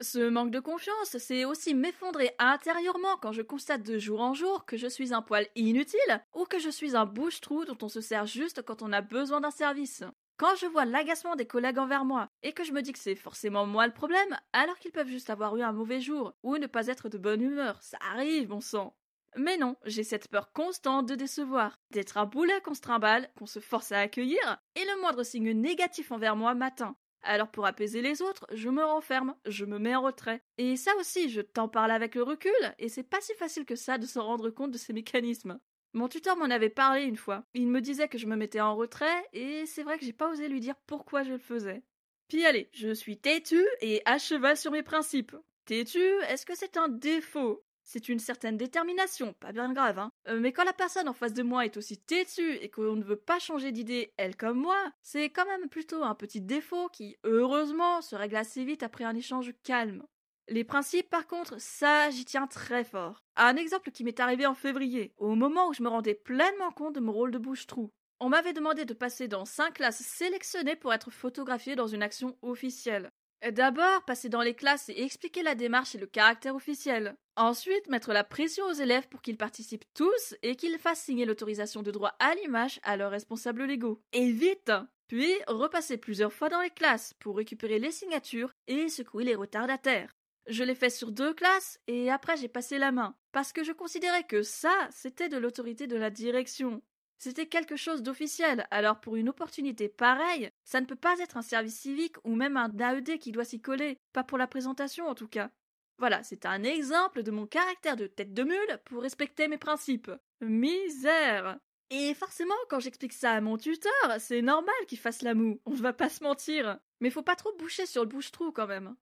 Ce 0.00 0.28
manque 0.28 0.52
de 0.52 0.60
confiance, 0.60 1.18
c'est 1.18 1.44
aussi 1.44 1.74
m'effondrer 1.74 2.30
intérieurement 2.38 3.16
quand 3.20 3.32
je 3.32 3.42
constate 3.42 3.82
de 3.82 3.98
jour 3.98 4.20
en 4.20 4.32
jour 4.32 4.64
que 4.64 4.76
je 4.76 4.86
suis 4.86 5.12
un 5.12 5.22
poil 5.22 5.48
inutile 5.56 6.22
ou 6.34 6.44
que 6.44 6.60
je 6.60 6.70
suis 6.70 6.94
un 6.94 7.04
bouche-trou 7.04 7.64
dont 7.64 7.78
on 7.82 7.88
se 7.88 8.00
sert 8.00 8.26
juste 8.26 8.62
quand 8.62 8.82
on 8.82 8.92
a 8.92 9.00
besoin 9.00 9.40
d'un 9.40 9.50
service. 9.50 10.04
Quand 10.38 10.54
je 10.54 10.66
vois 10.66 10.84
l'agacement 10.84 11.34
des 11.34 11.48
collègues 11.48 11.80
envers 11.80 12.04
moi 12.04 12.30
et 12.44 12.52
que 12.52 12.62
je 12.62 12.70
me 12.70 12.80
dis 12.80 12.92
que 12.92 12.98
c'est 13.00 13.16
forcément 13.16 13.66
moi 13.66 13.88
le 13.88 13.92
problème, 13.92 14.38
alors 14.52 14.78
qu'ils 14.78 14.92
peuvent 14.92 15.08
juste 15.08 15.30
avoir 15.30 15.56
eu 15.56 15.62
un 15.62 15.72
mauvais 15.72 16.00
jour 16.00 16.32
ou 16.44 16.56
ne 16.58 16.68
pas 16.68 16.86
être 16.86 17.08
de 17.08 17.18
bonne 17.18 17.42
humeur, 17.42 17.82
ça 17.82 17.98
arrive, 18.12 18.46
bon 18.46 18.60
sang. 18.60 18.96
Mais 19.36 19.56
non, 19.56 19.74
j'ai 19.84 20.04
cette 20.04 20.28
peur 20.28 20.52
constante 20.52 21.06
de 21.06 21.16
décevoir, 21.16 21.80
d'être 21.90 22.18
un 22.18 22.24
boulet 22.24 22.60
qu'on 22.60 22.74
se 22.74 22.80
trimballe, 22.80 23.28
qu'on 23.36 23.46
se 23.46 23.58
force 23.58 23.90
à 23.90 23.98
accueillir, 23.98 24.62
et 24.76 24.84
le 24.84 25.00
moindre 25.00 25.24
signe 25.24 25.50
négatif 25.50 26.12
envers 26.12 26.36
moi 26.36 26.54
m'atteint. 26.54 26.96
Alors 27.22 27.50
pour 27.50 27.66
apaiser 27.66 28.00
les 28.00 28.22
autres, 28.22 28.46
je 28.52 28.68
me 28.68 28.84
renferme, 28.84 29.34
je 29.44 29.64
me 29.64 29.80
mets 29.80 29.96
en 29.96 30.02
retrait. 30.02 30.40
Et 30.56 30.76
ça 30.76 30.94
aussi, 31.00 31.30
je 31.30 31.40
t'en 31.40 31.68
parle 31.68 31.90
avec 31.90 32.14
le 32.14 32.22
recul, 32.22 32.52
et 32.78 32.88
c'est 32.88 33.02
pas 33.02 33.20
si 33.20 33.34
facile 33.34 33.64
que 33.64 33.74
ça 33.74 33.98
de 33.98 34.06
se 34.06 34.20
rendre 34.20 34.50
compte 34.50 34.70
de 34.70 34.78
ces 34.78 34.92
mécanismes. 34.92 35.58
Mon 35.94 36.08
tuteur 36.08 36.36
m'en 36.36 36.44
avait 36.44 36.68
parlé 36.68 37.04
une 37.04 37.16
fois. 37.16 37.44
Il 37.54 37.68
me 37.68 37.80
disait 37.80 38.08
que 38.08 38.18
je 38.18 38.26
me 38.26 38.36
mettais 38.36 38.60
en 38.60 38.76
retrait, 38.76 39.26
et 39.32 39.64
c'est 39.66 39.82
vrai 39.82 39.98
que 39.98 40.04
j'ai 40.04 40.12
pas 40.12 40.30
osé 40.30 40.48
lui 40.48 40.60
dire 40.60 40.76
pourquoi 40.86 41.22
je 41.22 41.30
le 41.32 41.38
faisais. 41.38 41.82
Puis 42.28 42.44
allez, 42.44 42.68
je 42.72 42.92
suis 42.92 43.18
têtu 43.18 43.64
et 43.80 44.02
à 44.04 44.18
cheval 44.18 44.56
sur 44.56 44.70
mes 44.70 44.82
principes. 44.82 45.34
Têtu, 45.64 46.02
est-ce 46.28 46.44
que 46.44 46.54
c'est 46.54 46.76
un 46.76 46.88
défaut? 46.88 47.64
C'est 47.82 48.10
une 48.10 48.18
certaine 48.18 48.58
détermination, 48.58 49.32
pas 49.40 49.50
bien 49.50 49.72
grave, 49.72 49.98
hein. 49.98 50.12
Euh, 50.28 50.38
mais 50.40 50.52
quand 50.52 50.64
la 50.64 50.74
personne 50.74 51.08
en 51.08 51.14
face 51.14 51.32
de 51.32 51.42
moi 51.42 51.64
est 51.64 51.78
aussi 51.78 51.96
têtue 51.96 52.56
et 52.60 52.68
qu'on 52.68 52.96
ne 52.96 53.02
veut 53.02 53.16
pas 53.16 53.38
changer 53.38 53.72
d'idée, 53.72 54.12
elle 54.18 54.36
comme 54.36 54.58
moi, 54.58 54.76
c'est 55.00 55.30
quand 55.30 55.46
même 55.46 55.70
plutôt 55.70 56.04
un 56.04 56.14
petit 56.14 56.42
défaut 56.42 56.90
qui, 56.90 57.16
heureusement, 57.24 58.02
se 58.02 58.14
règle 58.14 58.36
assez 58.36 58.62
vite 58.62 58.82
après 58.82 59.04
un 59.04 59.16
échange 59.16 59.54
calme. 59.64 60.04
Les 60.50 60.64
principes, 60.64 61.10
par 61.10 61.26
contre, 61.26 61.60
ça, 61.60 62.08
j'y 62.08 62.24
tiens 62.24 62.46
très 62.46 62.82
fort. 62.82 63.22
Un 63.36 63.56
exemple 63.56 63.90
qui 63.90 64.02
m'est 64.02 64.18
arrivé 64.18 64.46
en 64.46 64.54
février, 64.54 65.12
au 65.18 65.34
moment 65.34 65.68
où 65.68 65.74
je 65.74 65.82
me 65.82 65.88
rendais 65.88 66.14
pleinement 66.14 66.70
compte 66.70 66.94
de 66.94 67.00
mon 67.00 67.12
rôle 67.12 67.30
de 67.30 67.38
bouche-trou. 67.38 67.90
On 68.18 68.30
m'avait 68.30 68.54
demandé 68.54 68.86
de 68.86 68.94
passer 68.94 69.28
dans 69.28 69.44
cinq 69.44 69.74
classes 69.74 70.02
sélectionnées 70.02 70.74
pour 70.74 70.94
être 70.94 71.10
photographié 71.10 71.76
dans 71.76 71.86
une 71.86 72.02
action 72.02 72.36
officielle. 72.40 73.10
D'abord, 73.52 74.04
passer 74.04 74.28
dans 74.28 74.40
les 74.40 74.54
classes 74.54 74.88
et 74.88 75.02
expliquer 75.02 75.42
la 75.42 75.54
démarche 75.54 75.94
et 75.94 75.98
le 75.98 76.06
caractère 76.06 76.56
officiel. 76.56 77.14
Ensuite, 77.36 77.88
mettre 77.88 78.12
la 78.12 78.24
pression 78.24 78.64
aux 78.64 78.72
élèves 78.72 79.06
pour 79.08 79.22
qu'ils 79.22 79.36
participent 79.36 79.84
tous 79.94 80.34
et 80.42 80.56
qu'ils 80.56 80.78
fassent 80.78 81.02
signer 81.02 81.26
l'autorisation 81.26 81.82
de 81.82 81.92
droit 81.92 82.16
à 82.18 82.34
l'image 82.34 82.80
à 82.82 82.96
leurs 82.96 83.12
responsables 83.12 83.64
légaux. 83.64 84.02
Et 84.12 84.32
vite 84.32 84.72
Puis, 85.06 85.32
repasser 85.46 85.98
plusieurs 85.98 86.32
fois 86.32 86.48
dans 86.48 86.62
les 86.62 86.70
classes 86.70 87.14
pour 87.20 87.36
récupérer 87.36 87.78
les 87.78 87.92
signatures 87.92 88.52
et 88.66 88.88
secouer 88.88 89.22
les 89.22 89.36
retardataires. 89.36 90.17
Je 90.48 90.64
l'ai 90.64 90.74
fait 90.74 90.88
sur 90.88 91.12
deux 91.12 91.34
classes 91.34 91.78
et 91.88 92.10
après 92.10 92.38
j'ai 92.38 92.48
passé 92.48 92.78
la 92.78 92.90
main, 92.90 93.14
parce 93.32 93.52
que 93.52 93.62
je 93.62 93.72
considérais 93.72 94.24
que 94.24 94.42
ça, 94.42 94.88
c'était 94.90 95.28
de 95.28 95.36
l'autorité 95.36 95.86
de 95.86 95.96
la 95.96 96.08
direction. 96.08 96.82
C'était 97.18 97.46
quelque 97.46 97.76
chose 97.76 98.02
d'officiel, 98.02 98.66
alors 98.70 98.98
pour 99.00 99.16
une 99.16 99.28
opportunité 99.28 99.90
pareille, 99.90 100.48
ça 100.64 100.80
ne 100.80 100.86
peut 100.86 100.96
pas 100.96 101.18
être 101.18 101.36
un 101.36 101.42
service 101.42 101.78
civique 101.78 102.16
ou 102.24 102.34
même 102.34 102.56
un 102.56 102.70
AED 102.70 103.18
qui 103.18 103.30
doit 103.30 103.44
s'y 103.44 103.60
coller, 103.60 103.98
pas 104.14 104.24
pour 104.24 104.38
la 104.38 104.46
présentation 104.46 105.06
en 105.06 105.14
tout 105.14 105.28
cas. 105.28 105.50
Voilà, 105.98 106.22
c'est 106.22 106.46
un 106.46 106.62
exemple 106.62 107.22
de 107.22 107.30
mon 107.30 107.46
caractère 107.46 107.96
de 107.96 108.06
tête 108.06 108.32
de 108.32 108.44
mule 108.44 108.78
pour 108.86 109.02
respecter 109.02 109.48
mes 109.48 109.58
principes. 109.58 110.10
Misère 110.40 111.58
Et 111.90 112.14
forcément, 112.14 112.54
quand 112.70 112.80
j'explique 112.80 113.12
ça 113.12 113.32
à 113.32 113.40
mon 113.42 113.58
tuteur, 113.58 113.92
c'est 114.18 114.40
normal 114.40 114.74
qu'il 114.86 114.98
fasse 114.98 115.20
la 115.20 115.34
moue, 115.34 115.60
on 115.66 115.72
ne 115.72 115.76
va 115.76 115.92
pas 115.92 116.08
se 116.08 116.24
mentir. 116.24 116.78
Mais 117.00 117.10
faut 117.10 117.22
pas 117.22 117.36
trop 117.36 117.52
boucher 117.58 117.84
sur 117.84 118.02
le 118.02 118.08
bouche-trou 118.08 118.52
quand 118.52 118.66
même. 118.66 118.96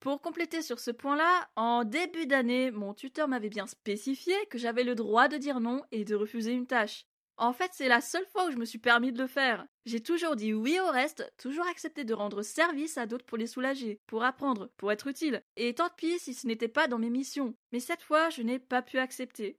Pour 0.00 0.22
compléter 0.22 0.62
sur 0.62 0.80
ce 0.80 0.90
point-là, 0.90 1.50
en 1.56 1.84
début 1.84 2.26
d'année, 2.26 2.70
mon 2.70 2.94
tuteur 2.94 3.28
m'avait 3.28 3.50
bien 3.50 3.66
spécifié 3.66 4.34
que 4.48 4.56
j'avais 4.56 4.82
le 4.82 4.94
droit 4.94 5.28
de 5.28 5.36
dire 5.36 5.60
non 5.60 5.82
et 5.92 6.06
de 6.06 6.14
refuser 6.14 6.52
une 6.52 6.66
tâche. 6.66 7.04
En 7.36 7.52
fait, 7.52 7.70
c'est 7.74 7.88
la 7.88 8.00
seule 8.00 8.26
fois 8.26 8.46
où 8.46 8.50
je 8.50 8.56
me 8.56 8.64
suis 8.64 8.78
permis 8.78 9.12
de 9.12 9.18
le 9.18 9.26
faire. 9.26 9.66
J'ai 9.84 10.02
toujours 10.02 10.36
dit 10.36 10.54
oui 10.54 10.78
au 10.80 10.90
reste, 10.90 11.30
toujours 11.36 11.66
accepté 11.66 12.04
de 12.04 12.14
rendre 12.14 12.42
service 12.42 12.96
à 12.96 13.04
d'autres 13.04 13.26
pour 13.26 13.36
les 13.36 13.46
soulager, 13.46 14.00
pour 14.06 14.24
apprendre, 14.24 14.70
pour 14.78 14.90
être 14.90 15.06
utile. 15.06 15.42
Et 15.56 15.74
tant 15.74 15.90
pis 15.94 16.18
si 16.18 16.32
ce 16.32 16.46
n'était 16.46 16.68
pas 16.68 16.88
dans 16.88 16.98
mes 16.98 17.10
missions. 17.10 17.54
Mais 17.72 17.80
cette 17.80 18.02
fois, 18.02 18.30
je 18.30 18.42
n'ai 18.42 18.58
pas 18.58 18.80
pu 18.80 18.98
accepter. 18.98 19.58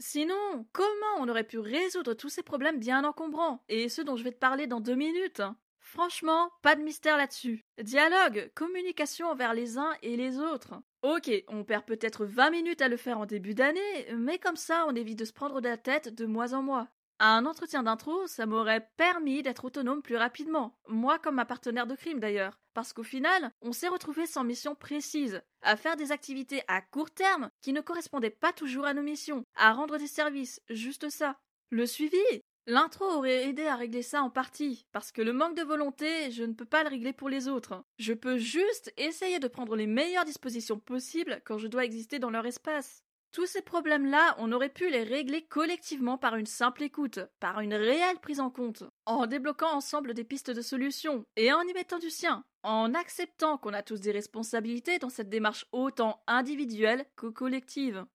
Sinon, 0.00 0.66
comment 0.72 1.16
on 1.18 1.28
aurait 1.28 1.44
pu 1.44 1.58
résoudre 1.58 2.12
tous 2.12 2.28
ces 2.28 2.42
problèmes 2.42 2.78
bien 2.78 3.04
encombrants, 3.04 3.64
et 3.70 3.88
ceux 3.88 4.04
dont 4.04 4.16
je 4.16 4.24
vais 4.24 4.32
te 4.32 4.38
parler 4.38 4.66
dans 4.66 4.80
deux 4.80 4.94
minutes 4.94 5.40
Franchement, 5.86 6.50
pas 6.62 6.74
de 6.74 6.82
mystère 6.82 7.16
là-dessus. 7.16 7.64
Dialogue, 7.80 8.50
communication 8.56 9.28
envers 9.28 9.54
les 9.54 9.78
uns 9.78 9.94
et 10.02 10.16
les 10.16 10.40
autres. 10.40 10.74
Ok, 11.02 11.30
on 11.46 11.62
perd 11.62 11.84
peut-être 11.84 12.26
20 12.26 12.50
minutes 12.50 12.82
à 12.82 12.88
le 12.88 12.96
faire 12.96 13.18
en 13.20 13.24
début 13.24 13.54
d'année, 13.54 14.12
mais 14.16 14.40
comme 14.40 14.56
ça 14.56 14.84
on 14.88 14.96
évite 14.96 15.20
de 15.20 15.24
se 15.24 15.32
prendre 15.32 15.60
de 15.60 15.68
la 15.68 15.76
tête 15.76 16.12
de 16.12 16.26
mois 16.26 16.54
en 16.54 16.62
mois. 16.62 16.88
Un 17.20 17.46
entretien 17.46 17.84
d'intro, 17.84 18.26
ça 18.26 18.46
m'aurait 18.46 18.90
permis 18.96 19.44
d'être 19.44 19.64
autonome 19.64 20.02
plus 20.02 20.16
rapidement, 20.16 20.76
moi 20.88 21.20
comme 21.20 21.36
ma 21.36 21.44
partenaire 21.44 21.86
de 21.86 21.94
crime 21.94 22.18
d'ailleurs, 22.18 22.58
parce 22.74 22.92
qu'au 22.92 23.04
final, 23.04 23.52
on 23.62 23.70
s'est 23.70 23.86
retrouvé 23.86 24.26
sans 24.26 24.42
mission 24.42 24.74
précise, 24.74 25.40
à 25.62 25.76
faire 25.76 25.94
des 25.94 26.10
activités 26.10 26.62
à 26.66 26.82
court 26.82 27.12
terme 27.12 27.48
qui 27.62 27.72
ne 27.72 27.80
correspondaient 27.80 28.30
pas 28.30 28.52
toujours 28.52 28.86
à 28.86 28.92
nos 28.92 29.02
missions, 29.02 29.44
à 29.54 29.72
rendre 29.72 29.98
des 29.98 30.08
services, 30.08 30.60
juste 30.68 31.10
ça. 31.10 31.38
Le 31.70 31.86
suivi, 31.86 32.22
L'intro 32.68 33.04
aurait 33.04 33.48
aidé 33.48 33.66
à 33.66 33.76
régler 33.76 34.02
ça 34.02 34.22
en 34.22 34.30
partie, 34.30 34.86
parce 34.90 35.12
que 35.12 35.22
le 35.22 35.32
manque 35.32 35.56
de 35.56 35.62
volonté, 35.62 36.32
je 36.32 36.42
ne 36.42 36.52
peux 36.52 36.64
pas 36.64 36.82
le 36.82 36.88
régler 36.88 37.12
pour 37.12 37.28
les 37.28 37.46
autres. 37.46 37.84
Je 38.00 38.12
peux 38.12 38.38
juste 38.38 38.92
essayer 38.96 39.38
de 39.38 39.46
prendre 39.46 39.76
les 39.76 39.86
meilleures 39.86 40.24
dispositions 40.24 40.80
possibles 40.80 41.40
quand 41.44 41.58
je 41.58 41.68
dois 41.68 41.84
exister 41.84 42.18
dans 42.18 42.30
leur 42.30 42.44
espace. 42.44 43.04
Tous 43.30 43.46
ces 43.46 43.62
problèmes-là, 43.62 44.34
on 44.38 44.50
aurait 44.50 44.68
pu 44.68 44.90
les 44.90 45.04
régler 45.04 45.42
collectivement 45.46 46.18
par 46.18 46.34
une 46.34 46.46
simple 46.46 46.82
écoute, 46.82 47.20
par 47.38 47.60
une 47.60 47.74
réelle 47.74 48.18
prise 48.18 48.40
en 48.40 48.50
compte, 48.50 48.82
en 49.04 49.26
débloquant 49.26 49.72
ensemble 49.72 50.12
des 50.12 50.24
pistes 50.24 50.50
de 50.50 50.62
solutions, 50.62 51.24
et 51.36 51.52
en 51.52 51.60
y 51.62 51.72
mettant 51.72 52.00
du 52.00 52.10
sien, 52.10 52.44
en 52.64 52.94
acceptant 52.94 53.58
qu'on 53.58 53.74
a 53.74 53.82
tous 53.84 54.00
des 54.00 54.10
responsabilités 54.10 54.98
dans 54.98 55.10
cette 55.10 55.28
démarche 55.28 55.66
autant 55.70 56.20
individuelle 56.26 57.04
que 57.14 57.28
collective. 57.28 58.06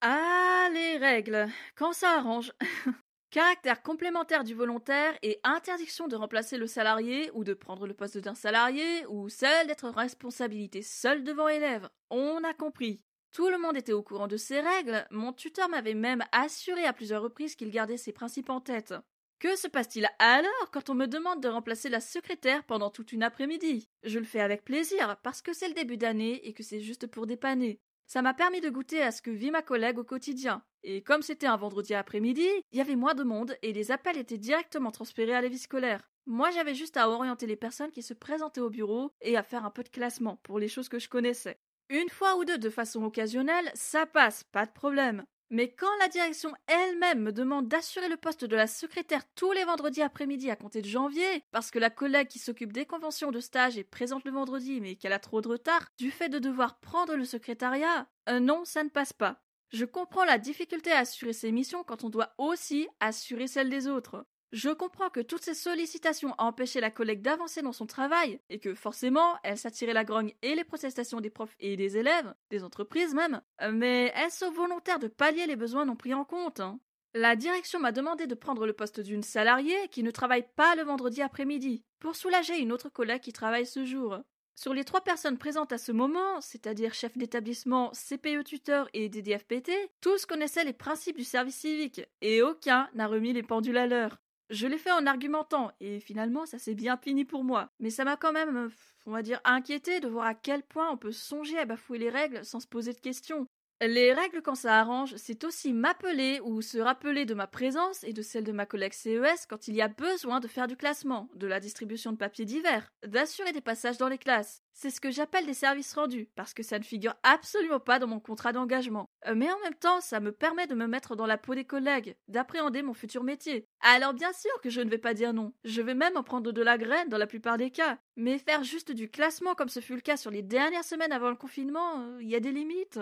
Ah, 0.00 0.68
les 0.72 0.96
règles, 0.96 1.48
quand 1.74 1.92
ça 1.92 2.12
arrange. 2.12 2.52
Caractère 3.30 3.82
complémentaire 3.82 4.44
du 4.44 4.54
volontaire 4.54 5.18
et 5.22 5.40
interdiction 5.44 6.08
de 6.08 6.16
remplacer 6.16 6.56
le 6.56 6.66
salarié 6.66 7.30
ou 7.34 7.44
de 7.44 7.52
prendre 7.52 7.86
le 7.86 7.94
poste 7.94 8.16
d'un 8.18 8.34
salarié 8.34 9.04
ou 9.06 9.28
celle 9.28 9.66
d'être 9.66 9.88
responsabilité 9.88 10.82
seule 10.82 11.24
devant 11.24 11.48
élève. 11.48 11.88
On 12.10 12.42
a 12.44 12.54
compris. 12.54 13.02
Tout 13.32 13.50
le 13.50 13.58
monde 13.58 13.76
était 13.76 13.92
au 13.92 14.02
courant 14.02 14.28
de 14.28 14.38
ces 14.38 14.60
règles, 14.60 15.06
mon 15.10 15.34
tuteur 15.34 15.68
m'avait 15.68 15.94
même 15.94 16.24
assuré 16.32 16.84
à 16.86 16.94
plusieurs 16.94 17.22
reprises 17.22 17.56
qu'il 17.56 17.70
gardait 17.70 17.98
ses 17.98 18.12
principes 18.12 18.48
en 18.48 18.60
tête. 18.60 18.94
Que 19.40 19.56
se 19.56 19.68
passe-t-il 19.68 20.08
alors 20.18 20.70
quand 20.72 20.88
on 20.88 20.94
me 20.94 21.06
demande 21.06 21.42
de 21.42 21.48
remplacer 21.48 21.90
la 21.90 22.00
secrétaire 22.00 22.64
pendant 22.64 22.90
toute 22.90 23.12
une 23.12 23.22
après-midi? 23.22 23.88
Je 24.04 24.18
le 24.18 24.24
fais 24.24 24.40
avec 24.40 24.64
plaisir, 24.64 25.18
parce 25.22 25.42
que 25.42 25.52
c'est 25.52 25.68
le 25.68 25.74
début 25.74 25.98
d'année 25.98 26.48
et 26.48 26.54
que 26.54 26.62
c'est 26.62 26.80
juste 26.80 27.06
pour 27.06 27.26
dépanner. 27.26 27.78
Ça 28.08 28.22
m'a 28.22 28.32
permis 28.32 28.62
de 28.62 28.70
goûter 28.70 29.02
à 29.02 29.12
ce 29.12 29.20
que 29.20 29.30
vit 29.30 29.50
ma 29.50 29.60
collègue 29.60 29.98
au 29.98 30.04
quotidien. 30.04 30.62
Et 30.82 31.02
comme 31.02 31.20
c'était 31.20 31.46
un 31.46 31.58
vendredi 31.58 31.92
après-midi, 31.92 32.48
il 32.72 32.78
y 32.78 32.80
avait 32.80 32.96
moins 32.96 33.14
de 33.14 33.22
monde 33.22 33.54
et 33.60 33.74
les 33.74 33.90
appels 33.90 34.16
étaient 34.16 34.38
directement 34.38 34.90
transférés 34.90 35.34
à 35.34 35.42
la 35.42 35.48
vie 35.48 35.58
scolaire. 35.58 36.10
Moi, 36.24 36.50
j'avais 36.50 36.74
juste 36.74 36.96
à 36.96 37.10
orienter 37.10 37.46
les 37.46 37.54
personnes 37.54 37.90
qui 37.90 38.02
se 38.02 38.14
présentaient 38.14 38.62
au 38.62 38.70
bureau 38.70 39.12
et 39.20 39.36
à 39.36 39.42
faire 39.42 39.66
un 39.66 39.70
peu 39.70 39.82
de 39.82 39.90
classement 39.90 40.36
pour 40.42 40.58
les 40.58 40.68
choses 40.68 40.88
que 40.88 40.98
je 40.98 41.10
connaissais. 41.10 41.60
Une 41.90 42.08
fois 42.08 42.36
ou 42.38 42.46
deux 42.46 42.56
de 42.56 42.70
façon 42.70 43.04
occasionnelle, 43.04 43.70
ça 43.74 44.06
passe, 44.06 44.42
pas 44.42 44.64
de 44.64 44.72
problème. 44.72 45.26
Mais 45.50 45.70
quand 45.70 45.96
la 46.00 46.08
direction 46.08 46.52
elle-même 46.66 47.22
me 47.22 47.32
demande 47.32 47.68
d'assurer 47.68 48.08
le 48.08 48.18
poste 48.18 48.44
de 48.44 48.54
la 48.54 48.66
secrétaire 48.66 49.22
tous 49.34 49.52
les 49.52 49.64
vendredis 49.64 50.02
après-midi 50.02 50.50
à 50.50 50.56
compter 50.56 50.82
de 50.82 50.88
janvier, 50.88 51.42
parce 51.52 51.70
que 51.70 51.78
la 51.78 51.88
collègue 51.88 52.28
qui 52.28 52.38
s'occupe 52.38 52.72
des 52.72 52.84
conventions 52.84 53.30
de 53.30 53.40
stage 53.40 53.78
est 53.78 53.84
présente 53.84 54.24
le 54.24 54.30
vendredi 54.30 54.80
mais 54.82 54.96
qu'elle 54.96 55.14
a 55.14 55.18
trop 55.18 55.40
de 55.40 55.48
retard 55.48 55.88
du 55.96 56.10
fait 56.10 56.28
de 56.28 56.38
devoir 56.38 56.80
prendre 56.80 57.16
le 57.16 57.24
secrétariat, 57.24 58.08
euh, 58.28 58.40
non, 58.40 58.64
ça 58.66 58.84
ne 58.84 58.90
passe 58.90 59.14
pas. 59.14 59.42
Je 59.70 59.86
comprends 59.86 60.24
la 60.24 60.38
difficulté 60.38 60.92
à 60.92 60.98
assurer 60.98 61.32
ses 61.32 61.52
missions 61.52 61.84
quand 61.84 62.04
on 62.04 62.10
doit 62.10 62.34
aussi 62.38 62.88
assurer 63.00 63.46
celles 63.46 63.70
des 63.70 63.86
autres. 63.86 64.26
Je 64.52 64.70
comprends 64.70 65.10
que 65.10 65.20
toutes 65.20 65.42
ces 65.42 65.52
sollicitations 65.52 66.34
empêchaient 66.38 66.80
la 66.80 66.90
collègue 66.90 67.20
d'avancer 67.20 67.60
dans 67.60 67.72
son 67.72 67.84
travail, 67.84 68.40
et 68.48 68.58
que 68.58 68.74
forcément 68.74 69.36
elle 69.42 69.58
s'attirait 69.58 69.92
la 69.92 70.04
grogne 70.04 70.32
et 70.40 70.54
les 70.54 70.64
protestations 70.64 71.20
des 71.20 71.28
profs 71.28 71.54
et 71.60 71.76
des 71.76 71.98
élèves, 71.98 72.34
des 72.48 72.64
entreprises 72.64 73.14
même, 73.14 73.42
mais 73.72 74.12
est-ce 74.16 74.46
volontaire 74.46 74.98
de 74.98 75.08
pallier 75.08 75.46
les 75.46 75.56
besoins 75.56 75.84
non 75.84 75.96
pris 75.96 76.14
en 76.14 76.24
compte 76.24 76.60
hein? 76.60 76.80
La 77.14 77.36
direction 77.36 77.78
m'a 77.78 77.92
demandé 77.92 78.26
de 78.26 78.34
prendre 78.34 78.66
le 78.66 78.72
poste 78.72 79.00
d'une 79.00 79.22
salariée 79.22 79.88
qui 79.90 80.02
ne 80.02 80.10
travaille 80.10 80.46
pas 80.56 80.76
le 80.76 80.82
vendredi 80.82 81.20
après-midi, 81.20 81.84
pour 82.00 82.16
soulager 82.16 82.58
une 82.58 82.72
autre 82.72 82.88
collègue 82.88 83.22
qui 83.22 83.32
travaille 83.32 83.66
ce 83.66 83.84
jour. 83.84 84.18
Sur 84.54 84.72
les 84.72 84.84
trois 84.84 85.02
personnes 85.02 85.38
présentes 85.38 85.72
à 85.72 85.78
ce 85.78 85.92
moment, 85.92 86.40
c'est-à-dire 86.40 86.94
chef 86.94 87.16
d'établissement, 87.16 87.92
CPE 87.92 88.44
tuteur 88.44 88.88
et 88.92 89.08
DDFPT, 89.08 89.72
tous 90.00 90.26
connaissaient 90.26 90.64
les 90.64 90.72
principes 90.72 91.16
du 91.16 91.24
service 91.24 91.56
civique, 91.56 92.00
et 92.22 92.42
aucun 92.42 92.88
n'a 92.94 93.06
remis 93.06 93.32
les 93.32 93.42
pendules 93.42 93.76
à 93.76 93.86
l'heure. 93.86 94.18
Je 94.50 94.66
l'ai 94.66 94.78
fait 94.78 94.90
en 94.90 95.06
argumentant, 95.06 95.72
et 95.80 96.00
finalement 96.00 96.46
ça 96.46 96.58
s'est 96.58 96.74
bien 96.74 96.96
fini 96.96 97.24
pour 97.24 97.44
moi. 97.44 97.70
Mais 97.80 97.90
ça 97.90 98.04
m'a 98.04 98.16
quand 98.16 98.32
même, 98.32 98.70
on 99.06 99.10
va 99.10 99.22
dire, 99.22 99.40
inquiété 99.44 100.00
de 100.00 100.08
voir 100.08 100.26
à 100.26 100.34
quel 100.34 100.62
point 100.62 100.90
on 100.90 100.96
peut 100.96 101.12
songer 101.12 101.58
à 101.58 101.66
bafouer 101.66 101.98
les 101.98 102.10
règles 102.10 102.44
sans 102.44 102.60
se 102.60 102.66
poser 102.66 102.92
de 102.92 103.00
questions. 103.00 103.46
Les 103.80 104.12
règles 104.12 104.42
quand 104.42 104.56
ça 104.56 104.80
arrange, 104.80 105.14
c'est 105.16 105.44
aussi 105.44 105.72
m'appeler 105.72 106.40
ou 106.42 106.62
se 106.62 106.78
rappeler 106.78 107.26
de 107.26 107.34
ma 107.34 107.46
présence 107.46 108.02
et 108.02 108.12
de 108.12 108.22
celle 108.22 108.42
de 108.42 108.50
ma 108.50 108.66
collègue 108.66 108.92
CES 108.92 109.46
quand 109.48 109.68
il 109.68 109.76
y 109.76 109.82
a 109.82 109.86
besoin 109.86 110.40
de 110.40 110.48
faire 110.48 110.66
du 110.66 110.76
classement, 110.76 111.28
de 111.36 111.46
la 111.46 111.60
distribution 111.60 112.10
de 112.10 112.16
papiers 112.16 112.44
divers, 112.44 112.92
d'assurer 113.06 113.52
des 113.52 113.60
passages 113.60 113.96
dans 113.96 114.08
les 114.08 114.18
classes. 114.18 114.64
C'est 114.72 114.90
ce 114.90 115.00
que 115.00 115.12
j'appelle 115.12 115.46
des 115.46 115.54
services 115.54 115.94
rendus, 115.94 116.28
parce 116.34 116.54
que 116.54 116.64
ça 116.64 116.80
ne 116.80 116.84
figure 116.84 117.14
absolument 117.22 117.78
pas 117.78 118.00
dans 118.00 118.08
mon 118.08 118.18
contrat 118.18 118.52
d'engagement. 118.52 119.06
Euh, 119.26 119.34
mais 119.36 119.50
en 119.50 119.60
même 119.60 119.74
temps, 119.74 120.00
ça 120.00 120.18
me 120.18 120.32
permet 120.32 120.66
de 120.66 120.74
me 120.74 120.88
mettre 120.88 121.14
dans 121.14 121.26
la 121.26 121.38
peau 121.38 121.54
des 121.54 121.64
collègues, 121.64 122.16
d'appréhender 122.26 122.82
mon 122.82 122.94
futur 122.94 123.22
métier. 123.22 123.64
Alors 123.80 124.12
bien 124.12 124.32
sûr 124.32 124.60
que 124.60 124.70
je 124.70 124.80
ne 124.80 124.90
vais 124.90 124.98
pas 124.98 125.14
dire 125.14 125.32
non, 125.32 125.52
je 125.62 125.82
vais 125.82 125.94
même 125.94 126.16
en 126.16 126.24
prendre 126.24 126.50
de 126.50 126.62
la 126.62 126.78
graine 126.78 127.08
dans 127.08 127.18
la 127.18 127.28
plupart 127.28 127.58
des 127.58 127.70
cas. 127.70 127.98
Mais 128.16 128.38
faire 128.38 128.64
juste 128.64 128.90
du 128.90 129.08
classement 129.08 129.54
comme 129.54 129.68
ce 129.68 129.78
fut 129.78 129.94
le 129.94 130.00
cas 130.00 130.16
sur 130.16 130.32
les 130.32 130.42
dernières 130.42 130.82
semaines 130.82 131.12
avant 131.12 131.30
le 131.30 131.36
confinement, 131.36 132.00
euh, 132.00 132.18
il 132.20 132.28
y 132.28 132.34
a 132.34 132.40
des 132.40 132.50
limites. 132.50 132.98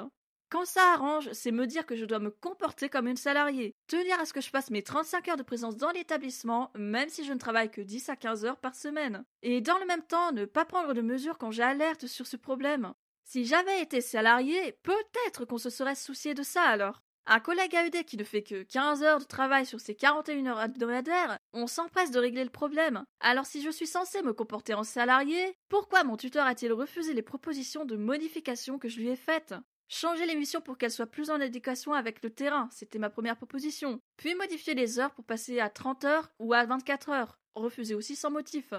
Quand 0.49 0.65
ça 0.65 0.93
arrange, 0.93 1.33
c'est 1.33 1.51
me 1.51 1.67
dire 1.67 1.87
que 1.87 1.97
je 1.97 2.05
dois 2.05 2.21
me 2.21 2.31
comporter 2.31 2.89
comme 2.89 3.09
une 3.09 3.17
salariée, 3.17 3.75
tenir 3.89 4.21
à 4.21 4.27
ce 4.27 4.33
que 4.33 4.41
je 4.41 4.49
fasse 4.49 4.71
mes 4.71 4.83
35 4.83 5.29
heures 5.29 5.37
de 5.37 5.43
présence 5.43 5.77
dans 5.77 5.91
l'établissement, 5.91 6.71
même 6.77 7.09
si 7.09 7.25
je 7.25 7.33
ne 7.33 7.39
travaille 7.39 7.71
que 7.71 7.81
10 7.81 8.09
à 8.11 8.17
15 8.17 8.45
heures 8.45 8.61
par 8.61 8.77
semaine. 8.77 9.25
Et 9.43 9.61
dans 9.61 9.79
le 9.79 9.87
même 9.87 10.05
temps, 10.05 10.31
ne 10.31 10.45
pas 10.45 10.65
prendre 10.65 10.95
de 10.95 11.01
mesures 11.01 11.39
quand 11.39 11.51
j'alerte 11.51 12.07
sur 12.07 12.29
ce 12.29 12.37
problème. 12.37 12.95
Si 13.25 13.45
j'avais 13.45 13.83
été 13.83 14.01
salarié, 14.01 14.79
peut-être 14.85 15.47
qu'on 15.47 15.59
se 15.59 15.69
serait 15.69 15.97
soucié 15.97 16.33
de 16.33 16.45
ça 16.45 16.63
alors. 16.63 17.03
Un 17.27 17.41
collègue 17.41 17.75
AED 17.75 18.05
qui 18.05 18.17
ne 18.17 18.23
fait 18.23 18.45
que 18.45 18.63
15 18.63 19.03
heures 19.03 19.19
de 19.19 19.25
travail 19.25 19.67
sur 19.67 19.81
ses 19.81 19.97
41 19.97 20.47
heures 20.47 20.63
hebdomadaires, 20.63 21.41
on 21.53 21.67
s'empresse 21.67 22.13
de 22.13 22.21
régler 22.21 22.45
le 22.45 22.51
problème. 22.51 23.05
Alors 23.19 23.47
si 23.47 23.63
je 23.63 23.71
suis 23.71 23.89
censé 23.89 24.23
me 24.23 24.33
comporter 24.33 24.75
en 24.75 24.85
salarié, 24.85 25.57
pourquoi 25.69 26.05
mon 26.05 26.17
tuteur 26.17 26.47
a-t-il 26.47 26.73
refusé 26.73 27.15
les 27.15 27.23
propositions 27.23 27.85
de 27.85 27.97
modification 27.97 28.79
que 28.79 28.89
je 28.89 29.01
lui 29.01 29.09
ai 29.09 29.17
faites? 29.17 29.57
Changer 29.89 30.27
l'émission 30.27 30.61
pour 30.61 30.79
qu'elle 30.79 30.91
soit 30.91 31.07
plus 31.07 31.31
en 31.31 31.41
adéquation 31.41 31.93
avec 31.93 32.23
le 32.25 32.31
terrain, 32.31 32.69
c'était 32.73 32.99
ma 32.99 33.09
première 33.09 33.37
proposition. 33.37 34.01
Puis 34.17 34.35
modifier 34.35 34.75
les 34.75 34.99
heures 34.99 35.13
pour 35.13 35.25
passer 35.25 35.61
à 35.61 35.71
30 35.71 36.05
heures 36.05 36.33
ou 36.41 36.55
à 36.55 36.65
24 36.65 37.11
heures. 37.11 37.39
Refuser 37.55 37.95
aussi 37.95 38.17
sans 38.17 38.31
motif. 38.31 38.75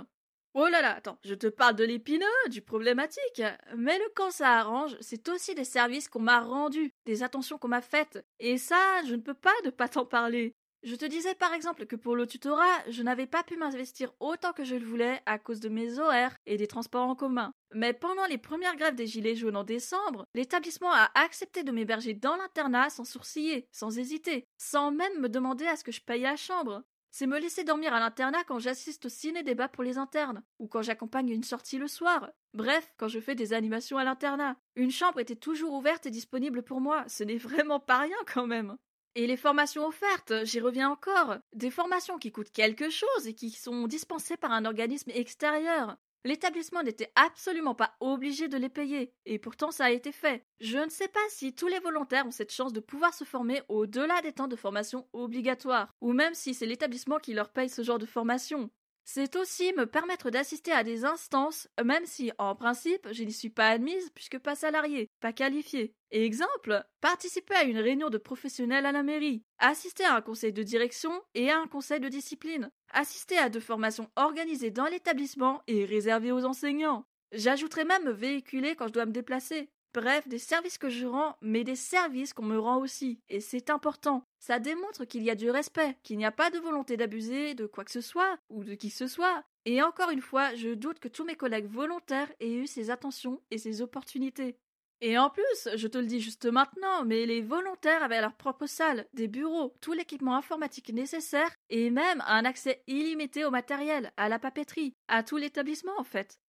Oh 0.54 0.68
là 0.68 0.82
là, 0.82 0.96
attends, 0.96 1.18
je 1.24 1.36
te 1.36 1.48
parle 1.48 1.76
de 1.76 1.86
l'épineux, 1.86 2.26
du 2.50 2.62
problématique. 2.62 3.42
Mais 3.78 3.98
le 3.98 4.06
quand 4.16 4.32
ça 4.32 4.58
arrange, 4.58 4.98
c'est 5.00 5.30
aussi 5.30 5.56
des 5.56 5.64
services 5.64 6.10
qu'on 6.10 6.20
m'a 6.20 6.42
rendus, 6.42 6.92
des 7.06 7.24
attentions 7.24 7.58
qu'on 7.58 7.68
m'a 7.68 7.82
faites. 7.82 8.26
Et 8.40 8.58
ça, 8.58 9.02
je 9.08 9.16
ne 9.16 9.22
peux 9.22 9.34
pas 9.34 9.54
ne 9.64 9.70
pas 9.70 9.88
t'en 9.88 10.06
parler. 10.06 10.56
Je 10.88 10.96
te 10.96 11.04
disais 11.04 11.36
par 11.36 11.54
exemple 11.54 11.86
que 11.86 11.98
pour 11.98 12.16
le 12.16 12.26
tutorat, 12.26 12.64
je 12.88 13.04
n'avais 13.04 13.28
pas 13.28 13.44
pu 13.44 13.58
m'investir 13.58 14.14
autant 14.22 14.54
que 14.54 14.64
je 14.64 14.76
le 14.76 14.86
voulais 14.86 15.22
à 15.26 15.38
cause 15.38 15.60
de 15.60 15.68
mes 15.68 16.00
horaires 16.00 16.38
et 16.46 16.56
des 16.56 16.66
transports 16.66 17.10
en 17.10 17.14
commun. 17.14 17.52
Mais 17.74 17.92
pendant 17.92 18.26
les 18.28 18.38
premières 18.38 18.78
grèves 18.78 18.96
des 18.96 19.06
Gilets 19.06 19.36
jaunes 19.36 19.58
en 19.58 19.66
décembre, 19.66 20.24
l'établissement 20.34 20.94
a 20.94 21.12
accepté 21.14 21.64
de 21.64 21.74
m'héberger 21.74 22.14
dans 22.14 22.38
l'internat 22.38 22.90
sans 22.90 23.04
sourciller, 23.04 23.68
sans 23.74 24.00
hésiter, 24.00 24.46
sans 24.58 24.92
même 24.92 25.20
me 25.20 25.28
demander 25.28 25.68
à 25.68 25.76
ce 25.76 25.84
que 25.84 25.92
je 25.92 26.00
paye 26.00 26.22
la 26.22 26.38
chambre. 26.38 26.84
C'est 27.12 27.28
me 27.28 27.38
laisser 27.38 27.66
dormir 27.66 27.94
à 27.94 28.00
l'internat 28.00 28.46
quand 28.46 28.60
j'assiste 28.60 29.08
au 29.08 29.10
ciné-débat 29.10 29.68
pour 29.68 29.84
les 29.84 29.98
internes, 29.98 30.42
ou 30.58 30.70
quand 30.70 30.84
j'accompagne 30.84 31.28
une 31.28 31.44
sortie 31.44 31.80
le 31.80 31.90
soir. 31.90 32.30
Bref, 32.54 32.94
quand 32.96 33.10
je 33.10 33.20
fais 33.20 33.36
des 33.36 33.52
animations 33.52 33.98
à 33.98 34.06
l'internat. 34.06 34.56
Une 34.78 34.92
chambre 34.92 35.20
était 35.20 35.36
toujours 35.36 35.74
ouverte 35.74 36.06
et 36.06 36.12
disponible 36.12 36.64
pour 36.64 36.80
moi, 36.80 37.04
ce 37.10 37.26
n'est 37.26 37.38
vraiment 37.38 37.82
pas 37.82 37.98
rien 37.98 38.16
quand 38.26 38.48
même. 38.48 38.78
Et 39.20 39.26
les 39.26 39.36
formations 39.36 39.88
offertes, 39.88 40.46
j'y 40.46 40.60
reviens 40.60 40.92
encore. 40.92 41.38
Des 41.56 41.72
formations 41.72 42.20
qui 42.20 42.32
coûtent 42.32 42.52
quelque 42.52 42.92
chose 42.92 43.26
et 43.26 43.34
qui 43.34 43.50
sont 43.50 43.88
dispensées 43.88 44.38
par 44.38 44.52
un 44.52 44.64
organisme 44.64 45.10
extérieur. 45.10 45.98
L'établissement 46.24 46.84
n'était 46.84 47.12
absolument 47.16 47.74
pas 47.74 47.96
obligé 48.00 48.48
de 48.48 48.58
les 48.58 48.70
payer, 48.70 49.16
et 49.26 49.40
pourtant 49.40 49.72
ça 49.72 49.86
a 49.86 49.90
été 49.90 50.12
fait. 50.12 50.46
Je 50.60 50.78
ne 50.78 50.92
sais 50.92 51.08
pas 51.08 51.20
si 51.30 51.56
tous 51.56 51.68
les 51.68 51.80
volontaires 51.80 52.28
ont 52.28 52.32
cette 52.32 52.54
chance 52.54 52.74
de 52.74 52.80
pouvoir 52.80 53.16
se 53.16 53.24
former 53.24 53.64
au-delà 53.70 54.22
des 54.22 54.34
temps 54.34 54.48
de 54.48 54.56
formation 54.56 55.08
obligatoires, 55.14 55.96
ou 56.00 56.14
même 56.14 56.36
si 56.36 56.54
c'est 56.54 56.68
l'établissement 56.68 57.18
qui 57.18 57.34
leur 57.34 57.50
paye 57.50 57.70
ce 57.70 57.82
genre 57.82 57.98
de 57.98 58.06
formation. 58.06 58.70
C'est 59.10 59.38
aussi 59.38 59.72
me 59.72 59.86
permettre 59.86 60.32
d'assister 60.32 60.74
à 60.74 60.84
des 60.84 61.06
instances, 61.06 61.70
même 61.82 62.06
si, 62.06 62.34
en 62.38 62.56
principe, 62.56 63.08
je 63.14 63.24
n'y 63.24 63.32
suis 63.32 63.50
pas 63.50 63.70
admise 63.70 64.10
puisque 64.14 64.38
pas 64.38 64.54
salariée, 64.54 65.10
pas 65.22 65.32
qualifiée. 65.32 65.96
Exemple, 66.12 66.84
participer 67.00 67.56
à 67.56 67.64
une 67.64 67.80
réunion 67.80 68.10
de 68.10 68.18
professionnels 68.18 68.86
à 68.86 68.92
la 68.92 69.04
mairie, 69.04 69.44
assister 69.60 70.04
à 70.04 70.14
un 70.14 70.22
conseil 70.22 70.52
de 70.52 70.62
direction 70.62 71.24
et 71.36 71.50
à 71.50 71.58
un 71.58 71.68
conseil 71.68 72.02
de 72.02 72.10
discipline, 72.10 72.70
assister 72.92 73.38
à 73.38 73.48
deux 73.48 73.62
formations 73.62 74.12
organisées 74.18 74.72
dans 74.72 74.88
l'établissement 74.88 75.64
et 75.68 75.86
réservées 75.86 76.34
aux 76.34 76.44
enseignants. 76.44 77.06
J'ajouterai 77.32 77.86
même 77.86 78.04
me 78.04 78.12
véhiculer 78.12 78.76
quand 78.76 78.90
je 78.90 78.94
dois 78.94 79.06
me 79.06 79.14
déplacer. 79.14 79.70
Bref, 79.94 80.28
des 80.28 80.38
services 80.38 80.78
que 80.78 80.90
je 80.90 81.06
rends, 81.06 81.36
mais 81.42 81.64
des 81.64 81.76
services 81.76 82.34
qu'on 82.34 82.46
me 82.46 82.60
rend 82.60 82.78
aussi. 82.78 83.20
Et 83.30 83.40
c'est 83.40 83.70
important. 83.70 84.24
Ça 84.40 84.60
démontre 84.60 85.06
qu'il 85.06 85.24
y 85.24 85.30
a 85.30 85.36
du 85.36 85.50
respect, 85.50 85.98
qu'il 86.04 86.18
n'y 86.18 86.26
a 86.26 86.32
pas 86.32 86.50
de 86.50 86.60
volonté 86.60 86.98
d'abuser 86.98 87.56
de 87.56 87.66
quoi 87.66 87.84
que 87.84 87.92
ce 87.92 88.02
soit, 88.02 88.38
ou 88.50 88.64
de 88.64 88.76
qui 88.76 88.90
que 88.90 88.96
ce 88.96 89.08
soit. 89.08 89.44
Et 89.66 89.82
encore 89.82 90.12
une 90.12 90.22
fois, 90.22 90.54
je 90.56 90.70
doute 90.70 91.00
que 91.00 91.08
tous 91.08 91.26
mes 91.26 91.36
collègues 91.36 91.70
volontaires 91.70 92.32
aient 92.40 92.54
eu 92.54 92.68
ces 92.68 92.90
attentions 92.90 93.42
et 93.52 93.58
ces 93.58 93.82
opportunités. 93.82 94.58
Et 95.02 95.18
en 95.18 95.30
plus, 95.30 95.70
je 95.76 95.88
te 95.88 95.98
le 95.98 96.06
dis 96.06 96.20
juste 96.20 96.46
maintenant, 96.46 97.06
mais 97.06 97.26
les 97.26 97.42
volontaires 97.42 98.04
avaient 98.04 98.22
leur 98.22 98.34
propre 98.34 98.66
salle, 98.66 99.06
des 99.14 99.28
bureaux, 99.28 99.76
tout 99.80 99.94
l'équipement 99.94 100.36
informatique 100.36 100.92
nécessaire 100.92 101.52
et 101.70 101.92
même 101.92 102.24
un 102.26 102.46
accès 102.46 102.82
illimité 102.88 103.46
au 103.46 103.52
matériel, 103.52 104.12
à 104.18 104.28
la 104.28 104.40
papeterie, 104.40 104.96
à 105.08 105.22
tout 105.22 105.38
l'établissement 105.38 106.00
en 106.00 106.04
fait. 106.04 106.40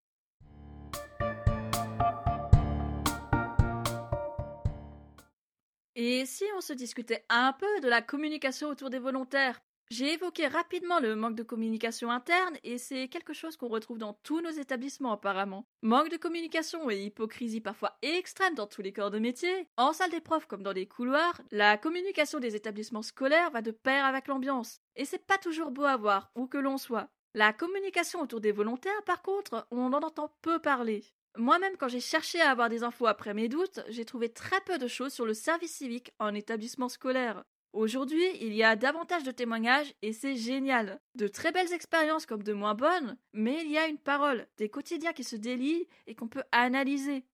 Et 6.01 6.26
si 6.26 6.44
on 6.57 6.61
se 6.61 6.72
discutait 6.72 7.24
un 7.28 7.53
peu 7.53 7.80
de 7.80 7.88
la 7.88 8.01
communication 8.01 8.68
autour 8.68 8.88
des 8.88 9.01
volontaires? 9.01 9.61
J'ai 9.90 10.12
évoqué 10.12 10.46
rapidement 10.46 11.01
le 11.01 11.16
manque 11.16 11.34
de 11.34 11.42
communication 11.42 12.12
interne 12.12 12.57
et 12.62 12.78
c'est 12.78 13.09
quelque 13.09 13.32
chose 13.32 13.57
qu'on 13.57 13.66
retrouve 13.66 13.99
dans 13.99 14.12
tous 14.22 14.40
nos 14.40 14.51
établissements 14.53 15.11
apparemment. 15.11 15.64
Manque 15.82 16.11
de 16.11 16.16
communication 16.16 16.88
et 16.88 17.03
hypocrisie 17.03 17.61
parfois 17.61 17.99
extrême 18.03 18.55
dans 18.55 18.68
tous 18.68 18.80
les 18.80 18.92
corps 18.92 19.11
de 19.11 19.18
métier. 19.18 19.66
En 19.76 19.92
salle 19.92 20.12
des 20.12 20.20
profs 20.20 20.46
comme 20.46 20.62
dans 20.62 20.70
les 20.70 20.86
couloirs, 20.86 21.42
la 21.51 21.76
communication 21.76 22.38
des 22.38 22.55
établissements 22.55 23.03
scolaires 23.03 23.51
va 23.51 23.61
de 23.61 23.72
pair 23.72 24.05
avec 24.05 24.28
l'ambiance. 24.28 24.78
Et 24.94 25.05
c'est 25.05 25.26
pas 25.26 25.38
toujours 25.38 25.72
beau 25.72 25.82
à 25.82 25.96
voir, 25.96 26.30
où 26.36 26.46
que 26.46 26.59
l'on 26.59 26.78
soit. 26.78 27.09
La 27.34 27.53
communication 27.53 28.20
autour 28.20 28.40
des 28.40 28.53
volontaires, 28.53 29.03
par 29.05 29.20
contre, 29.20 29.66
on 29.72 29.92
en 29.92 30.03
entend 30.05 30.32
peu 30.42 30.61
parler. 30.61 31.03
Moi-même, 31.39 31.76
quand 31.76 31.86
j'ai 31.86 32.01
cherché 32.01 32.41
à 32.41 32.51
avoir 32.51 32.68
des 32.68 32.82
infos 32.82 33.07
après 33.07 33.32
mes 33.32 33.49
doutes, 33.49 33.78
j'ai 33.89 34.05
trouvé 34.05 34.28
très 34.28 34.61
peu 34.62 34.76
de 34.76 34.89
choses 34.89 35.12
sur 35.12 35.24
le 35.24 35.34
service 35.34 35.72
civique 35.72 36.11
en 36.18 36.34
établissement 36.34 36.89
scolaire. 36.89 37.45
Aujourd'hui, 37.72 38.24
il 38.41 38.53
y 38.55 38.64
a 38.64 38.74
davantage 38.74 39.22
de 39.22 39.30
témoignages 39.30 39.95
et 40.03 40.12
c'est 40.12 40.34
génial. 40.34 41.01
De 41.14 41.28
très 41.28 41.53
belles 41.53 41.72
expériences 41.72 42.26
comme 42.26 42.43
de 42.43 42.53
moins 42.53 42.74
bonnes, 42.74 43.16
mais 43.32 43.62
il 43.64 43.70
y 43.70 43.78
a 43.78 43.86
une 43.86 43.99
parole, 43.99 44.49
des 44.57 44.68
quotidiens 44.68 45.12
qui 45.12 45.22
se 45.22 45.36
délient 45.36 45.86
et 46.09 46.16
qu'on 46.16 46.26
peut 46.26 46.43
analyser. 46.51 47.24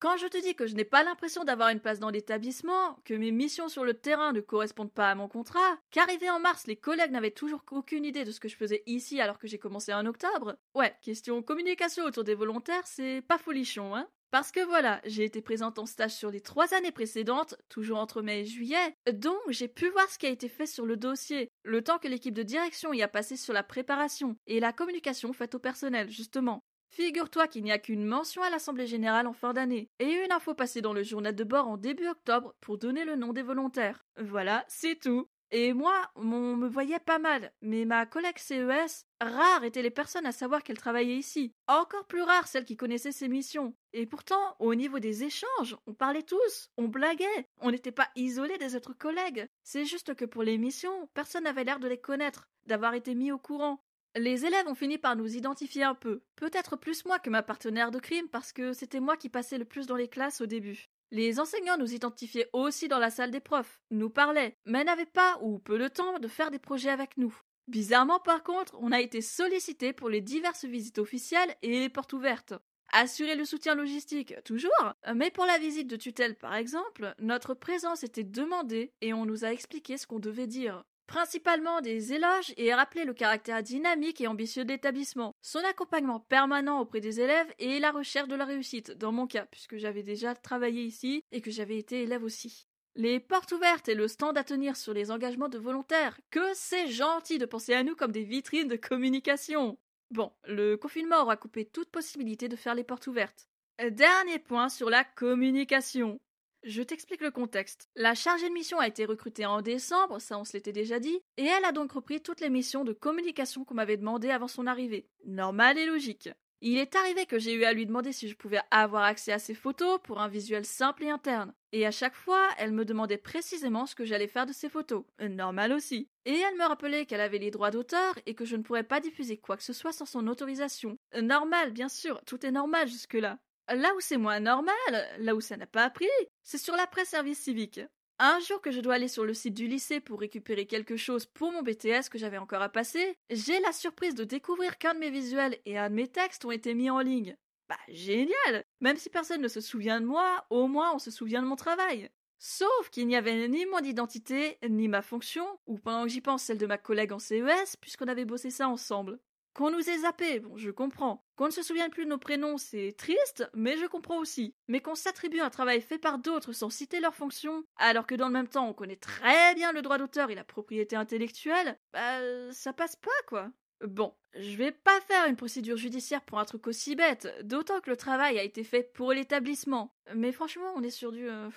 Quand 0.00 0.16
je 0.16 0.28
te 0.28 0.40
dis 0.40 0.54
que 0.54 0.68
je 0.68 0.76
n'ai 0.76 0.84
pas 0.84 1.02
l'impression 1.02 1.42
d'avoir 1.42 1.70
une 1.70 1.80
place 1.80 1.98
dans 1.98 2.10
l'établissement, 2.10 3.00
que 3.04 3.14
mes 3.14 3.32
missions 3.32 3.68
sur 3.68 3.84
le 3.84 3.94
terrain 3.94 4.32
ne 4.32 4.40
correspondent 4.40 4.92
pas 4.92 5.10
à 5.10 5.16
mon 5.16 5.26
contrat, 5.26 5.80
qu'arrivé 5.90 6.30
en 6.30 6.38
mars, 6.38 6.68
les 6.68 6.76
collègues 6.76 7.10
n'avaient 7.10 7.32
toujours 7.32 7.64
aucune 7.72 8.04
idée 8.04 8.24
de 8.24 8.30
ce 8.30 8.38
que 8.38 8.48
je 8.48 8.56
faisais 8.56 8.84
ici 8.86 9.20
alors 9.20 9.40
que 9.40 9.48
j'ai 9.48 9.58
commencé 9.58 9.92
en 9.92 10.06
octobre, 10.06 10.56
ouais, 10.76 10.94
question 11.02 11.42
communication 11.42 12.04
autour 12.04 12.22
des 12.22 12.36
volontaires, 12.36 12.86
c'est 12.86 13.22
pas 13.26 13.38
folichon, 13.38 13.96
hein. 13.96 14.06
Parce 14.30 14.52
que 14.52 14.64
voilà, 14.64 15.00
j'ai 15.04 15.24
été 15.24 15.40
présente 15.42 15.80
en 15.80 15.86
stage 15.86 16.14
sur 16.14 16.30
les 16.30 16.42
trois 16.42 16.74
années 16.74 16.92
précédentes, 16.92 17.56
toujours 17.68 17.98
entre 17.98 18.22
mai 18.22 18.42
et 18.42 18.44
juillet, 18.44 18.94
donc 19.12 19.40
j'ai 19.48 19.68
pu 19.68 19.88
voir 19.88 20.08
ce 20.10 20.18
qui 20.18 20.26
a 20.26 20.30
été 20.30 20.48
fait 20.48 20.66
sur 20.66 20.86
le 20.86 20.96
dossier, 20.96 21.48
le 21.64 21.82
temps 21.82 21.98
que 21.98 22.06
l'équipe 22.06 22.34
de 22.34 22.42
direction 22.44 22.92
y 22.92 23.02
a 23.02 23.08
passé 23.08 23.36
sur 23.36 23.52
la 23.52 23.64
préparation 23.64 24.36
et 24.46 24.60
la 24.60 24.72
communication 24.72 25.32
faite 25.32 25.56
au 25.56 25.58
personnel, 25.58 26.08
justement. 26.08 26.62
Figure-toi 26.90 27.48
qu'il 27.48 27.64
n'y 27.64 27.72
a 27.72 27.78
qu'une 27.78 28.04
mention 28.04 28.42
à 28.42 28.50
l'Assemblée 28.50 28.86
générale 28.86 29.26
en 29.26 29.32
fin 29.32 29.52
d'année, 29.52 29.90
et 29.98 30.10
une 30.10 30.32
info 30.32 30.54
passée 30.54 30.80
dans 30.80 30.92
le 30.92 31.02
journal 31.02 31.34
de 31.34 31.44
bord 31.44 31.68
en 31.68 31.76
début 31.76 32.08
octobre 32.08 32.54
pour 32.60 32.78
donner 32.78 33.04
le 33.04 33.16
nom 33.16 33.32
des 33.32 33.42
volontaires. 33.42 34.04
Voilà, 34.16 34.64
c'est 34.68 34.98
tout. 34.98 35.28
Et 35.50 35.72
moi, 35.72 35.94
on 36.14 36.56
me 36.56 36.68
voyait 36.68 36.98
pas 36.98 37.18
mal, 37.18 37.52
mais 37.62 37.86
ma 37.86 38.04
collègue 38.04 38.36
CES, 38.36 39.06
rares 39.18 39.64
étaient 39.64 39.82
les 39.82 39.90
personnes 39.90 40.26
à 40.26 40.32
savoir 40.32 40.62
qu'elle 40.62 40.76
travaillait 40.76 41.16
ici. 41.16 41.54
Encore 41.68 42.06
plus 42.06 42.20
rares 42.20 42.46
celles 42.46 42.66
qui 42.66 42.76
connaissaient 42.76 43.12
ses 43.12 43.28
missions. 43.28 43.74
Et 43.94 44.04
pourtant, 44.04 44.56
au 44.58 44.74
niveau 44.74 44.98
des 44.98 45.24
échanges, 45.24 45.76
on 45.86 45.94
parlait 45.94 46.22
tous, 46.22 46.70
on 46.76 46.88
blaguait, 46.88 47.48
on 47.62 47.70
n'était 47.70 47.92
pas 47.92 48.08
isolés 48.14 48.58
des 48.58 48.76
autres 48.76 48.92
collègues. 48.92 49.48
C'est 49.62 49.86
juste 49.86 50.14
que 50.14 50.26
pour 50.26 50.42
les 50.42 50.58
missions, 50.58 51.08
personne 51.14 51.44
n'avait 51.44 51.64
l'air 51.64 51.80
de 51.80 51.88
les 51.88 52.00
connaître, 52.00 52.50
d'avoir 52.66 52.92
été 52.92 53.14
mis 53.14 53.32
au 53.32 53.38
courant. 53.38 53.82
Les 54.18 54.44
élèves 54.44 54.66
ont 54.66 54.74
fini 54.74 54.98
par 54.98 55.14
nous 55.14 55.36
identifier 55.36 55.84
un 55.84 55.94
peu, 55.94 56.22
peut-être 56.34 56.74
plus 56.74 57.04
moi 57.04 57.20
que 57.20 57.30
ma 57.30 57.44
partenaire 57.44 57.92
de 57.92 58.00
crime 58.00 58.26
parce 58.28 58.52
que 58.52 58.72
c'était 58.72 58.98
moi 58.98 59.16
qui 59.16 59.28
passais 59.28 59.58
le 59.58 59.64
plus 59.64 59.86
dans 59.86 59.94
les 59.94 60.08
classes 60.08 60.40
au 60.40 60.46
début. 60.46 60.86
Les 61.12 61.38
enseignants 61.38 61.78
nous 61.78 61.94
identifiaient 61.94 62.50
aussi 62.52 62.88
dans 62.88 62.98
la 62.98 63.10
salle 63.10 63.30
des 63.30 63.38
profs, 63.38 63.80
nous 63.92 64.10
parlaient, 64.10 64.56
mais 64.66 64.82
n'avaient 64.82 65.06
pas 65.06 65.38
ou 65.40 65.60
peu 65.60 65.78
de 65.78 65.86
temps 65.86 66.18
de 66.18 66.26
faire 66.26 66.50
des 66.50 66.58
projets 66.58 66.90
avec 66.90 67.16
nous. 67.16 67.32
Bizarrement 67.68 68.18
par 68.18 68.42
contre, 68.42 68.76
on 68.80 68.90
a 68.90 69.00
été 69.00 69.20
sollicité 69.20 69.92
pour 69.92 70.08
les 70.08 70.20
diverses 70.20 70.64
visites 70.64 70.98
officielles 70.98 71.54
et 71.62 71.78
les 71.78 71.88
portes 71.88 72.12
ouvertes. 72.12 72.54
Assurer 72.92 73.36
le 73.36 73.44
soutien 73.44 73.76
logistique, 73.76 74.34
toujours, 74.44 74.94
mais 75.14 75.30
pour 75.30 75.46
la 75.46 75.58
visite 75.58 75.86
de 75.86 75.96
tutelle 75.96 76.34
par 76.34 76.56
exemple, 76.56 77.14
notre 77.20 77.54
présence 77.54 78.02
était 78.02 78.24
demandée 78.24 78.92
et 79.00 79.12
on 79.12 79.26
nous 79.26 79.44
a 79.44 79.52
expliqué 79.52 79.96
ce 79.96 80.08
qu'on 80.08 80.18
devait 80.18 80.48
dire 80.48 80.82
principalement 81.08 81.80
des 81.80 82.12
éloges 82.12 82.54
et 82.56 82.72
rappeler 82.72 83.04
le 83.04 83.14
caractère 83.14 83.62
dynamique 83.64 84.20
et 84.20 84.28
ambitieux 84.28 84.64
de 84.64 84.68
l'établissement, 84.68 85.34
son 85.42 85.58
accompagnement 85.68 86.20
permanent 86.20 86.80
auprès 86.80 87.00
des 87.00 87.20
élèves 87.20 87.52
et 87.58 87.80
la 87.80 87.90
recherche 87.90 88.28
de 88.28 88.36
la 88.36 88.44
réussite, 88.44 88.92
dans 88.92 89.10
mon 89.10 89.26
cas, 89.26 89.46
puisque 89.46 89.78
j'avais 89.78 90.04
déjà 90.04 90.36
travaillé 90.36 90.84
ici 90.84 91.24
et 91.32 91.40
que 91.40 91.50
j'avais 91.50 91.78
été 91.78 92.02
élève 92.02 92.22
aussi. 92.22 92.68
Les 92.94 93.20
portes 93.20 93.52
ouvertes 93.52 93.88
et 93.88 93.94
le 93.94 94.06
stand 94.06 94.36
à 94.36 94.44
tenir 94.44 94.76
sur 94.76 94.92
les 94.92 95.10
engagements 95.10 95.48
de 95.48 95.58
volontaires, 95.58 96.20
que 96.30 96.52
c'est 96.54 96.88
gentil 96.88 97.38
de 97.38 97.46
penser 97.46 97.72
à 97.72 97.82
nous 97.82 97.96
comme 97.96 98.12
des 98.12 98.24
vitrines 98.24 98.68
de 98.68 98.76
communication. 98.76 99.78
Bon, 100.10 100.32
le 100.44 100.76
confinement 100.76 101.22
aura 101.22 101.36
coupé 101.36 101.64
toute 101.64 101.90
possibilité 101.90 102.48
de 102.48 102.56
faire 102.56 102.74
les 102.74 102.84
portes 102.84 103.06
ouvertes. 103.06 103.48
Dernier 103.90 104.38
point 104.38 104.68
sur 104.68 104.90
la 104.90 105.04
communication. 105.04 106.20
Je 106.64 106.82
t'explique 106.82 107.20
le 107.20 107.30
contexte. 107.30 107.88
La 107.94 108.14
chargée 108.14 108.48
de 108.48 108.54
mission 108.54 108.80
a 108.80 108.88
été 108.88 109.04
recrutée 109.04 109.46
en 109.46 109.62
décembre, 109.62 110.20
ça 110.20 110.38
on 110.38 110.44
se 110.44 110.54
l'était 110.54 110.72
déjà 110.72 110.98
dit, 110.98 111.20
et 111.36 111.44
elle 111.44 111.64
a 111.64 111.72
donc 111.72 111.92
repris 111.92 112.20
toutes 112.20 112.40
les 112.40 112.50
missions 112.50 112.84
de 112.84 112.92
communication 112.92 113.64
qu'on 113.64 113.74
m'avait 113.74 113.96
demandées 113.96 114.30
avant 114.30 114.48
son 114.48 114.66
arrivée. 114.66 115.08
Normal 115.24 115.78
et 115.78 115.86
logique. 115.86 116.30
Il 116.60 116.76
est 116.76 116.96
arrivé 116.96 117.24
que 117.24 117.38
j'ai 117.38 117.52
eu 117.54 117.62
à 117.62 117.72
lui 117.72 117.86
demander 117.86 118.12
si 118.12 118.28
je 118.28 118.34
pouvais 118.34 118.58
avoir 118.72 119.04
accès 119.04 119.30
à 119.30 119.38
ses 119.38 119.54
photos 119.54 120.00
pour 120.02 120.20
un 120.20 120.26
visuel 120.26 120.64
simple 120.64 121.04
et 121.04 121.10
interne. 121.10 121.54
Et 121.70 121.86
à 121.86 121.92
chaque 121.92 122.16
fois, 122.16 122.48
elle 122.58 122.72
me 122.72 122.84
demandait 122.84 123.16
précisément 123.16 123.86
ce 123.86 123.94
que 123.94 124.04
j'allais 124.04 124.26
faire 124.26 124.44
de 124.44 124.52
ces 124.52 124.68
photos. 124.68 125.04
Normal 125.20 125.72
aussi. 125.72 126.08
Et 126.24 126.36
elle 126.36 126.56
me 126.56 126.64
rappelait 126.66 127.06
qu'elle 127.06 127.20
avait 127.20 127.38
les 127.38 127.52
droits 127.52 127.70
d'auteur 127.70 128.18
et 128.26 128.34
que 128.34 128.44
je 128.44 128.56
ne 128.56 128.62
pourrais 128.62 128.82
pas 128.82 128.98
diffuser 128.98 129.36
quoi 129.36 129.56
que 129.56 129.62
ce 129.62 129.72
soit 129.72 129.92
sans 129.92 130.06
son 130.06 130.26
autorisation. 130.26 130.98
Normal, 131.22 131.70
bien 131.70 131.88
sûr, 131.88 132.20
tout 132.24 132.44
est 132.44 132.50
normal 132.50 132.88
jusque-là. 132.88 133.38
Là 133.68 133.94
où 133.94 134.00
c'est 134.00 134.16
moins 134.16 134.40
normal, 134.40 134.74
là 135.18 135.34
où 135.34 135.40
ça 135.40 135.56
n'a 135.56 135.66
pas 135.66 135.84
appris, 135.84 136.08
c'est 136.42 136.58
sur 136.58 136.74
l'après-service 136.74 137.38
civique. 137.38 137.80
Un 138.18 138.40
jour 138.40 138.60
que 138.60 138.70
je 138.70 138.80
dois 138.80 138.94
aller 138.94 139.08
sur 139.08 139.24
le 139.24 139.34
site 139.34 139.54
du 139.54 139.68
lycée 139.68 140.00
pour 140.00 140.20
récupérer 140.20 140.66
quelque 140.66 140.96
chose 140.96 141.26
pour 141.26 141.52
mon 141.52 141.62
BTS 141.62 142.08
que 142.10 142.18
j'avais 142.18 142.38
encore 142.38 142.62
à 142.62 142.68
passer, 142.70 143.14
j'ai 143.30 143.60
la 143.60 143.72
surprise 143.72 144.14
de 144.14 144.24
découvrir 144.24 144.78
qu'un 144.78 144.94
de 144.94 144.98
mes 144.98 145.10
visuels 145.10 145.58
et 145.66 145.78
un 145.78 145.90
de 145.90 145.94
mes 145.94 146.08
textes 146.08 146.44
ont 146.44 146.50
été 146.50 146.74
mis 146.74 146.90
en 146.90 147.00
ligne. 147.00 147.36
Bah 147.68 147.76
génial 147.88 148.64
Même 148.80 148.96
si 148.96 149.10
personne 149.10 149.42
ne 149.42 149.48
se 149.48 149.60
souvient 149.60 150.00
de 150.00 150.06
moi, 150.06 150.46
au 150.48 150.66
moins 150.66 150.94
on 150.94 150.98
se 150.98 151.10
souvient 151.10 151.42
de 151.42 151.46
mon 151.46 151.56
travail. 151.56 152.10
Sauf 152.38 152.88
qu'il 152.90 153.06
n'y 153.06 153.16
avait 153.16 153.48
ni 153.48 153.66
mon 153.66 153.80
identité, 153.80 154.58
ni 154.68 154.88
ma 154.88 155.02
fonction, 155.02 155.46
ou 155.66 155.76
pendant 155.78 156.04
que 156.04 156.08
j'y 156.08 156.20
pense 156.20 156.42
celle 156.42 156.58
de 156.58 156.66
ma 156.66 156.78
collègue 156.78 157.12
en 157.12 157.18
CES, 157.18 157.76
puisqu'on 157.80 158.08
avait 158.08 158.24
bossé 158.24 158.50
ça 158.50 158.68
ensemble. 158.68 159.18
Qu'on 159.58 159.72
nous 159.72 159.90
ait 159.90 159.98
zappé, 159.98 160.38
bon, 160.38 160.56
je 160.56 160.70
comprends. 160.70 161.26
Qu'on 161.34 161.46
ne 161.46 161.50
se 161.50 161.64
souvienne 161.64 161.90
plus 161.90 162.04
de 162.04 162.10
nos 162.10 162.18
prénoms, 162.18 162.58
c'est 162.58 162.94
triste, 162.96 163.50
mais 163.54 163.76
je 163.76 163.86
comprends 163.86 164.18
aussi. 164.18 164.54
Mais 164.68 164.78
qu'on 164.78 164.94
s'attribue 164.94 165.40
un 165.40 165.50
travail 165.50 165.80
fait 165.80 165.98
par 165.98 166.20
d'autres 166.20 166.52
sans 166.52 166.70
citer 166.70 167.00
leur 167.00 167.16
fonction, 167.16 167.64
alors 167.76 168.06
que 168.06 168.14
dans 168.14 168.28
le 168.28 168.32
même 168.32 168.46
temps 168.46 168.68
on 168.68 168.72
connaît 168.72 168.94
très 168.94 169.56
bien 169.56 169.72
le 169.72 169.82
droit 169.82 169.98
d'auteur 169.98 170.30
et 170.30 170.36
la 170.36 170.44
propriété 170.44 170.94
intellectuelle, 170.94 171.76
bah 171.92 172.52
ça 172.52 172.72
passe 172.72 172.94
pas 172.94 173.10
quoi. 173.26 173.50
Bon, 173.80 174.14
je 174.34 174.56
vais 174.56 174.70
pas 174.70 175.00
faire 175.00 175.26
une 175.26 175.34
procédure 175.34 175.76
judiciaire 175.76 176.22
pour 176.22 176.38
un 176.38 176.44
truc 176.44 176.68
aussi 176.68 176.94
bête, 176.94 177.26
d'autant 177.42 177.80
que 177.80 177.90
le 177.90 177.96
travail 177.96 178.38
a 178.38 178.44
été 178.44 178.62
fait 178.62 178.84
pour 178.94 179.12
l'établissement. 179.12 179.92
Mais 180.14 180.30
franchement, 180.30 180.72
on 180.76 180.84
est 180.84 180.90
sur 180.90 181.10
du... 181.10 181.28
Euh, 181.28 181.50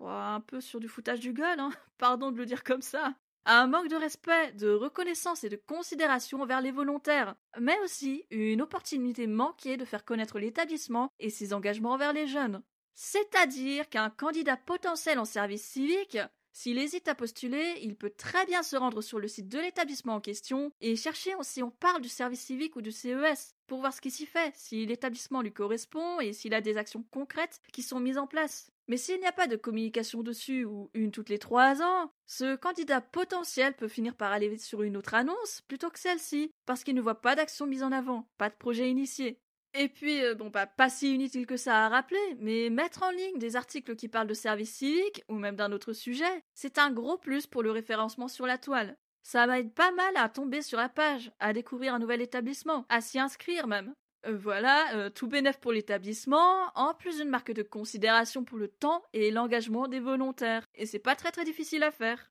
un 0.00 0.40
peu 0.40 0.60
sur 0.60 0.80
du 0.80 0.88
foutage 0.88 1.20
du 1.20 1.32
gueule, 1.32 1.60
hein. 1.60 1.70
Pardon 1.98 2.32
de 2.32 2.36
le 2.36 2.46
dire 2.46 2.64
comme 2.64 2.82
ça 2.82 3.14
un 3.46 3.66
manque 3.66 3.88
de 3.88 3.96
respect, 3.96 4.52
de 4.52 4.70
reconnaissance 4.70 5.44
et 5.44 5.48
de 5.48 5.56
considération 5.56 6.42
envers 6.42 6.60
les 6.60 6.70
volontaires, 6.70 7.34
mais 7.60 7.78
aussi 7.84 8.24
une 8.30 8.62
opportunité 8.62 9.26
manquée 9.26 9.76
de 9.76 9.84
faire 9.84 10.04
connaître 10.04 10.38
l'établissement 10.38 11.10
et 11.18 11.30
ses 11.30 11.52
engagements 11.52 11.92
envers 11.92 12.12
les 12.12 12.26
jeunes. 12.26 12.62
C'est-à-dire 12.94 13.88
qu'un 13.88 14.10
candidat 14.10 14.56
potentiel 14.56 15.18
en 15.18 15.24
service 15.24 15.64
civique, 15.64 16.18
s'il 16.52 16.78
hésite 16.78 17.08
à 17.08 17.16
postuler, 17.16 17.80
il 17.82 17.96
peut 17.96 18.12
très 18.16 18.46
bien 18.46 18.62
se 18.62 18.76
rendre 18.76 19.02
sur 19.02 19.18
le 19.18 19.26
site 19.26 19.48
de 19.48 19.58
l'établissement 19.58 20.14
en 20.14 20.20
question 20.20 20.70
et 20.80 20.94
chercher 20.94 21.32
si 21.42 21.64
on 21.64 21.72
parle 21.72 22.00
du 22.00 22.08
service 22.08 22.42
civique 22.42 22.76
ou 22.76 22.80
du 22.80 22.92
CES 22.92 23.56
pour 23.66 23.80
voir 23.80 23.92
ce 23.92 24.00
qui 24.00 24.12
s'y 24.12 24.24
fait, 24.24 24.54
si 24.54 24.86
l'établissement 24.86 25.42
lui 25.42 25.52
correspond 25.52 26.20
et 26.20 26.32
s'il 26.32 26.54
a 26.54 26.60
des 26.60 26.76
actions 26.76 27.04
concrètes 27.10 27.60
qui 27.72 27.82
sont 27.82 27.98
mises 27.98 28.18
en 28.18 28.28
place. 28.28 28.70
Mais 28.88 28.96
s'il 28.96 29.18
n'y 29.18 29.26
a 29.26 29.32
pas 29.32 29.46
de 29.46 29.56
communication 29.56 30.22
dessus 30.22 30.64
ou 30.64 30.90
une 30.92 31.10
toutes 31.10 31.30
les 31.30 31.38
trois 31.38 31.82
ans, 31.82 32.10
ce 32.26 32.56
candidat 32.56 33.00
potentiel 33.00 33.74
peut 33.74 33.88
finir 33.88 34.14
par 34.14 34.32
aller 34.32 34.58
sur 34.58 34.82
une 34.82 34.96
autre 34.96 35.14
annonce 35.14 35.62
plutôt 35.62 35.90
que 35.90 35.98
celle-ci, 35.98 36.50
parce 36.66 36.84
qu'il 36.84 36.94
ne 36.94 37.00
voit 37.00 37.20
pas 37.20 37.34
d'action 37.34 37.66
mise 37.66 37.82
en 37.82 37.92
avant, 37.92 38.28
pas 38.36 38.50
de 38.50 38.56
projet 38.56 38.90
initié. 38.90 39.40
Et 39.76 39.88
puis, 39.88 40.22
euh, 40.22 40.34
bon, 40.34 40.50
bah, 40.50 40.66
pas 40.66 40.88
si 40.88 41.14
inutile 41.14 41.46
que 41.46 41.56
ça 41.56 41.86
à 41.86 41.88
rappeler, 41.88 42.36
mais 42.38 42.70
mettre 42.70 43.02
en 43.02 43.10
ligne 43.10 43.38
des 43.38 43.56
articles 43.56 43.96
qui 43.96 44.08
parlent 44.08 44.28
de 44.28 44.34
service 44.34 44.76
civique, 44.76 45.24
ou 45.28 45.34
même 45.34 45.56
d'un 45.56 45.72
autre 45.72 45.92
sujet, 45.92 46.44
c'est 46.54 46.78
un 46.78 46.92
gros 46.92 47.18
plus 47.18 47.48
pour 47.48 47.62
le 47.62 47.72
référencement 47.72 48.28
sur 48.28 48.46
la 48.46 48.58
toile. 48.58 48.96
Ça 49.24 49.46
m'aide 49.46 49.72
pas 49.72 49.90
mal 49.90 50.16
à 50.16 50.28
tomber 50.28 50.62
sur 50.62 50.78
la 50.78 50.88
page, 50.88 51.32
à 51.40 51.52
découvrir 51.52 51.94
un 51.94 51.98
nouvel 51.98 52.20
établissement, 52.20 52.84
à 52.88 53.00
s'y 53.00 53.18
inscrire 53.18 53.66
même. 53.66 53.94
Euh, 54.26 54.36
voilà, 54.36 54.94
euh, 54.94 55.10
tout 55.10 55.26
bénéf 55.26 55.58
pour 55.58 55.72
l'établissement, 55.72 56.70
en 56.74 56.94
plus 56.94 57.18
d'une 57.18 57.28
marque 57.28 57.52
de 57.52 57.62
considération 57.62 58.44
pour 58.44 58.58
le 58.58 58.68
temps 58.68 59.02
et 59.12 59.30
l'engagement 59.30 59.88
des 59.88 60.00
volontaires. 60.00 60.64
Et 60.74 60.86
c'est 60.86 60.98
pas 60.98 61.14
très 61.14 61.30
très 61.30 61.44
difficile 61.44 61.82
à 61.82 61.90
faire. 61.90 62.30